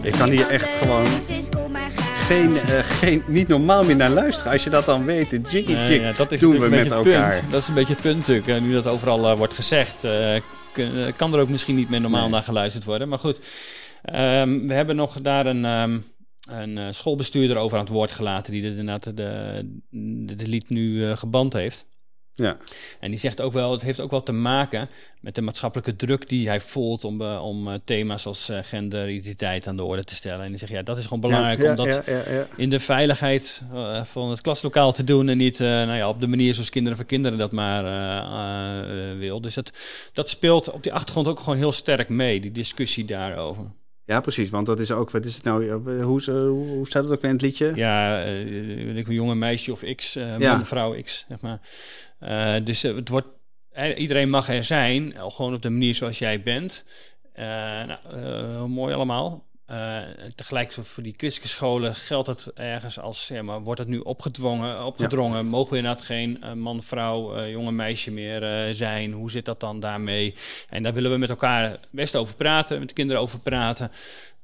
Ik 0.04 0.12
kan 0.12 0.30
hier 0.30 0.48
echt 0.50 0.74
gewoon 0.74 1.06
geen, 2.26 2.56
eh, 2.56 2.78
geen, 2.78 3.22
niet 3.26 3.48
normaal 3.48 3.84
meer 3.84 3.96
naar 3.96 4.10
luisteren. 4.10 4.52
Als 4.52 4.64
je 4.64 4.70
dat 4.70 4.84
dan 4.84 5.04
weet, 5.04 5.30
de 5.30 5.40
jiggy 5.40 5.72
Nee, 5.72 5.88
jig 5.88 6.00
ja, 6.00 6.12
dat 6.12 6.32
is 6.32 6.40
doen 6.40 6.52
we 6.52 6.58
met 6.58 6.64
een 6.64 6.78
beetje 6.78 6.96
het 6.96 7.06
elkaar. 7.06 7.38
Punt. 7.38 7.52
Dat 7.52 7.62
is 7.62 7.68
een 7.68 7.74
beetje 7.74 7.92
het 7.92 8.02
punt 8.02 8.16
natuurlijk. 8.16 8.60
nu 8.60 8.72
dat 8.72 8.86
overal 8.86 9.30
eh, 9.30 9.36
wordt 9.36 9.54
gezegd, 9.54 10.04
eh, 10.04 10.36
kan 11.16 11.34
er 11.34 11.40
ook 11.40 11.48
misschien 11.48 11.74
niet 11.74 11.90
meer 11.90 12.00
normaal 12.00 12.22
Nee. 12.22 12.30
naar 12.30 12.42
geluisterd 12.42 12.84
worden. 12.84 13.08
Maar 13.08 13.18
goed, 13.18 13.38
ehm, 14.02 14.66
we 14.66 14.74
hebben 14.74 14.96
nog 14.96 15.20
daar 15.22 15.46
een, 15.46 15.64
ehm, 15.64 15.98
een 16.48 16.94
schoolbestuurder 16.94 17.56
over 17.56 17.78
aan 17.78 17.84
het 17.84 17.92
woord 17.92 18.10
gelaten... 18.10 18.52
die 18.52 18.62
de, 18.62 18.68
inderdaad 18.68 19.04
de, 19.04 19.14
de, 19.90 20.34
de 20.36 20.46
lied 20.46 20.68
nu 20.68 21.16
geband 21.16 21.52
heeft. 21.52 21.86
Ja. 22.34 22.56
En 23.00 23.10
die 23.10 23.18
zegt 23.18 23.40
ook 23.40 23.52
wel, 23.52 23.72
het 23.72 23.82
heeft 23.82 24.00
ook 24.00 24.10
wel 24.10 24.22
te 24.22 24.32
maken 24.32 24.88
met 25.20 25.34
de 25.34 25.42
maatschappelijke 25.42 25.96
druk 25.96 26.28
die 26.28 26.48
hij 26.48 26.60
voelt 26.60 27.04
om, 27.04 27.20
eh, 27.20 27.44
om 27.44 27.68
eh, 27.68 27.74
thema's 27.84 28.26
als 28.26 28.48
eh, 28.48 28.58
genderidentiteit 28.62 29.66
aan 29.66 29.76
de 29.76 29.84
orde 29.84 30.04
te 30.04 30.14
stellen. 30.14 30.44
En 30.44 30.50
die 30.50 30.58
zegt, 30.58 30.72
ja, 30.72 30.82
dat 30.82 30.96
is 30.96 31.04
gewoon 31.04 31.20
belangrijk 31.20 31.58
ja, 31.62 31.70
om 31.70 31.76
dat 31.76 31.86
ja, 31.86 32.02
ja, 32.06 32.32
ja. 32.32 32.46
in 32.56 32.70
de 32.70 32.80
veiligheid 32.80 33.62
van 34.02 34.30
het 34.30 34.40
klaslokaal 34.40 34.92
te 34.92 35.04
doen 35.04 35.28
en 35.28 35.36
niet 35.36 35.58
nou 35.58 35.92
ja, 35.92 36.08
op 36.08 36.20
de 36.20 36.26
manier 36.26 36.54
zoals 36.54 36.70
kinderen 36.70 36.98
voor 36.98 37.06
kinderen 37.06 37.38
dat 37.38 37.52
maar 37.52 37.84
wil. 39.18 39.40
Dus 39.40 39.54
dat, 39.54 39.72
dat 40.12 40.28
speelt 40.28 40.70
op 40.70 40.82
die 40.82 40.92
achtergrond 40.92 41.28
ook 41.28 41.40
gewoon 41.40 41.56
heel 41.56 41.72
sterk 41.72 42.08
mee, 42.08 42.40
die 42.40 42.52
discussie 42.52 43.04
daarover. 43.04 43.64
Ja, 44.06 44.20
precies. 44.20 44.50
Want 44.50 44.66
dat 44.66 44.80
is 44.80 44.92
ook, 44.92 45.10
wat 45.10 45.24
is 45.24 45.34
het 45.34 45.44
nou, 45.44 45.70
hoe, 46.02 46.22
hoe, 46.30 46.68
hoe 46.68 46.86
staat 46.86 47.02
het 47.04 47.12
ook 47.12 47.22
in 47.22 47.30
het 47.30 47.42
liedje? 47.42 47.72
Ja, 47.74 48.22
ik, 48.22 49.08
een 49.08 49.14
jonge 49.14 49.34
meisje 49.34 49.72
of 49.72 49.82
X, 49.94 50.12
Ja. 50.12 50.38
man, 50.38 50.66
vrouw 50.66 51.02
X, 51.02 51.24
zeg 51.28 51.40
maar. 51.40 51.60
Eh, 52.18 52.54
dus 52.64 52.84
eh, 52.84 52.94
het 52.94 53.08
wordt, 53.08 53.26
eh, 53.70 53.98
iedereen 53.98 54.30
mag 54.30 54.48
er 54.48 54.64
zijn, 54.64 55.14
gewoon 55.18 55.54
op 55.54 55.62
de 55.62 55.70
manier 55.70 55.94
zoals 55.94 56.18
jij 56.18 56.42
bent. 56.42 56.84
Nou, 57.86 58.68
mooi 58.68 58.94
allemaal. 58.94 59.44
Eh, 59.66 59.98
tegelijk 60.34 60.72
voor- 60.72 61.02
die 61.02 61.14
christelijke 61.16 61.56
scholen 61.56 61.94
geldt 61.94 62.26
het 62.26 62.52
ergens 62.54 62.98
als, 62.98 63.28
ja, 63.28 63.42
maar 63.42 63.60
wordt 63.62 63.80
het 63.80 63.88
nu 63.88 63.98
opgedwongen, 63.98 64.84
opgedrongen? 64.84 65.46
Mogen 65.46 65.70
we 65.70 65.76
inderdaad 65.76 66.04
geen 66.04 66.44
man, 66.54 66.82
vrouw, 66.82 67.46
jonge 67.46 67.72
meisje 67.72 68.10
meer 68.10 68.74
zijn? 68.74 69.12
Hoe 69.12 69.30
zit 69.30 69.44
dat 69.44 69.60
dan 69.60 69.80
daarmee? 69.80 70.34
En 70.68 70.82
daar 70.82 70.92
willen 70.92 71.10
we 71.10 71.16
met 71.16 71.30
elkaar 71.30 71.78
best 71.90 72.16
over 72.16 72.36
praten, 72.36 72.78
met 72.78 72.88
de 72.88 72.94
kinderen 72.94 73.22
over 73.22 73.38
praten. 73.40 73.90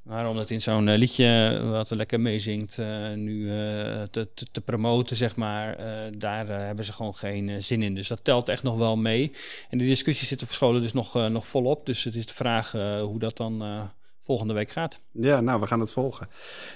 Maar 0.03 0.29
om 0.29 0.35
dat 0.35 0.49
in 0.49 0.61
zo'n 0.61 0.87
eh, 0.87 0.97
liedje 0.97 1.59
wat 1.63 1.89
er 1.89 1.97
lekker 1.97 2.19
meezingt 2.19 2.77
eh, 2.79 3.11
nu 3.11 3.49
eh, 3.49 3.55
te, 4.11 4.27
te, 4.33 4.45
te 4.51 4.61
promoten, 4.61 5.15
zeg 5.15 5.35
maar, 5.35 5.75
eh, 5.75 5.85
daar 6.17 6.49
eh, 6.49 6.57
hebben 6.57 6.85
ze 6.85 6.93
gewoon 6.93 7.15
geen 7.15 7.49
eh, 7.49 7.55
zin 7.59 7.81
in. 7.81 7.95
Dus 7.95 8.07
dat 8.07 8.23
telt 8.23 8.49
echt 8.49 8.63
nog 8.63 8.77
wel 8.77 8.95
mee. 8.97 9.31
En 9.69 9.77
die 9.77 9.87
discussie 9.87 10.27
zit 10.27 10.41
op 10.43 10.51
scholen 10.51 10.81
dus 10.81 10.93
nog, 10.93 11.15
eh, 11.15 11.25
nog 11.25 11.47
volop. 11.47 11.85
Dus 11.85 12.03
het 12.03 12.15
is 12.15 12.25
de 12.25 12.33
vraag 12.33 12.73
eh, 12.73 13.01
hoe 13.01 13.19
dat 13.19 13.37
dan 13.37 13.61
eh, 13.61 13.83
volgende 14.25 14.53
week 14.53 14.71
gaat. 14.71 14.99
Ja, 15.11 15.39
nou, 15.41 15.59
we 15.59 15.67
gaan 15.67 15.79
het 15.79 15.91
volgen. 15.91 16.27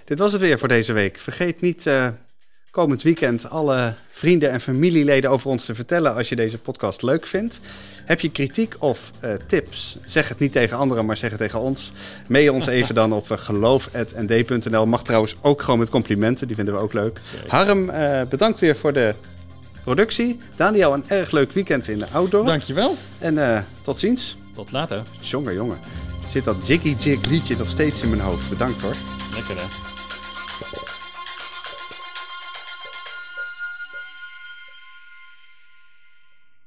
Dit 0.06 0.20
was 0.20 0.32
het 0.32 0.42
weer 0.42 0.60
voor 0.60 0.68
deze 0.68 0.94
week. 0.94 1.20
Vergeet 1.20 1.62
niet 1.62 1.88
eh, 1.88 2.08
komend 2.76 3.04
weekend 3.04 3.50
alle 3.50 3.94
vrienden 4.10 4.52
en 4.52 4.62
familieleden 4.62 5.30
over 5.30 5.50
ons 5.50 5.66
te 5.66 5.76
vertellen 5.76 6.16
als 6.16 6.30
je 6.30 6.36
deze 6.36 6.58
podcast 6.58 7.02
leuk 7.02 7.28
vindt. 7.28 7.60
Heb 8.06 8.20
je 8.20 8.32
kritiek 8.32 8.76
of 8.80 9.12
eh, 9.20 9.34
tips? 9.48 9.98
Zeg 10.06 10.30
het 10.30 10.40
niet 10.40 10.52
tegen 10.52 10.78
anderen, 10.78 11.06
maar 11.06 11.18
zeg 11.18 11.30
het 11.30 11.40
tegen 11.40 11.60
ons. 11.60 11.92
Mail 12.28 12.54
ons 12.54 12.66
even 12.78 12.96
dan 12.96 13.14
op 13.14 13.30
uh, 13.30 13.38
geloof.nd.nl. 13.38 14.86
Mag 14.86 15.04
trouwens 15.04 15.36
ook 15.42 15.62
gewoon 15.62 15.80
met 15.80 15.90
complimenten, 15.90 16.48
die 16.48 16.56
vinden 16.56 16.74
we 16.74 16.80
ook 16.80 16.94
leuk. 16.94 17.20
Harm, 17.48 17.90
eh, 17.90 18.22
bedankt 18.30 18.60
weer 18.60 18.76
voor 18.76 18.94
de 18.94 19.16
productie. 19.84 20.40
Daniel, 20.56 20.94
een 20.94 21.04
erg 21.08 21.32
leuk 21.32 21.52
weekend 21.52 21.88
in 21.88 22.00
de 22.00 22.08
outdoor. 22.12 22.46
Dankjewel. 22.46 22.96
En 23.20 23.38
eh, 23.38 23.62
tot 23.82 24.00
ziens. 24.00 24.38
Tot 24.56 24.72
later. 24.72 25.02
Jongen, 25.20 25.54
jongen. 25.54 25.78
Zit 26.32 26.44
dat 26.44 26.68
Jiggy 26.68 26.96
Jig 27.00 27.26
liedje 27.26 27.58
nog 27.58 27.70
steeds 27.70 28.02
in 28.02 28.10
mijn 28.10 28.22
hoofd. 28.22 28.50
Bedankt 28.50 28.82
hoor. 28.82 28.96
Lekker 29.34 29.56
hè. 29.56 29.85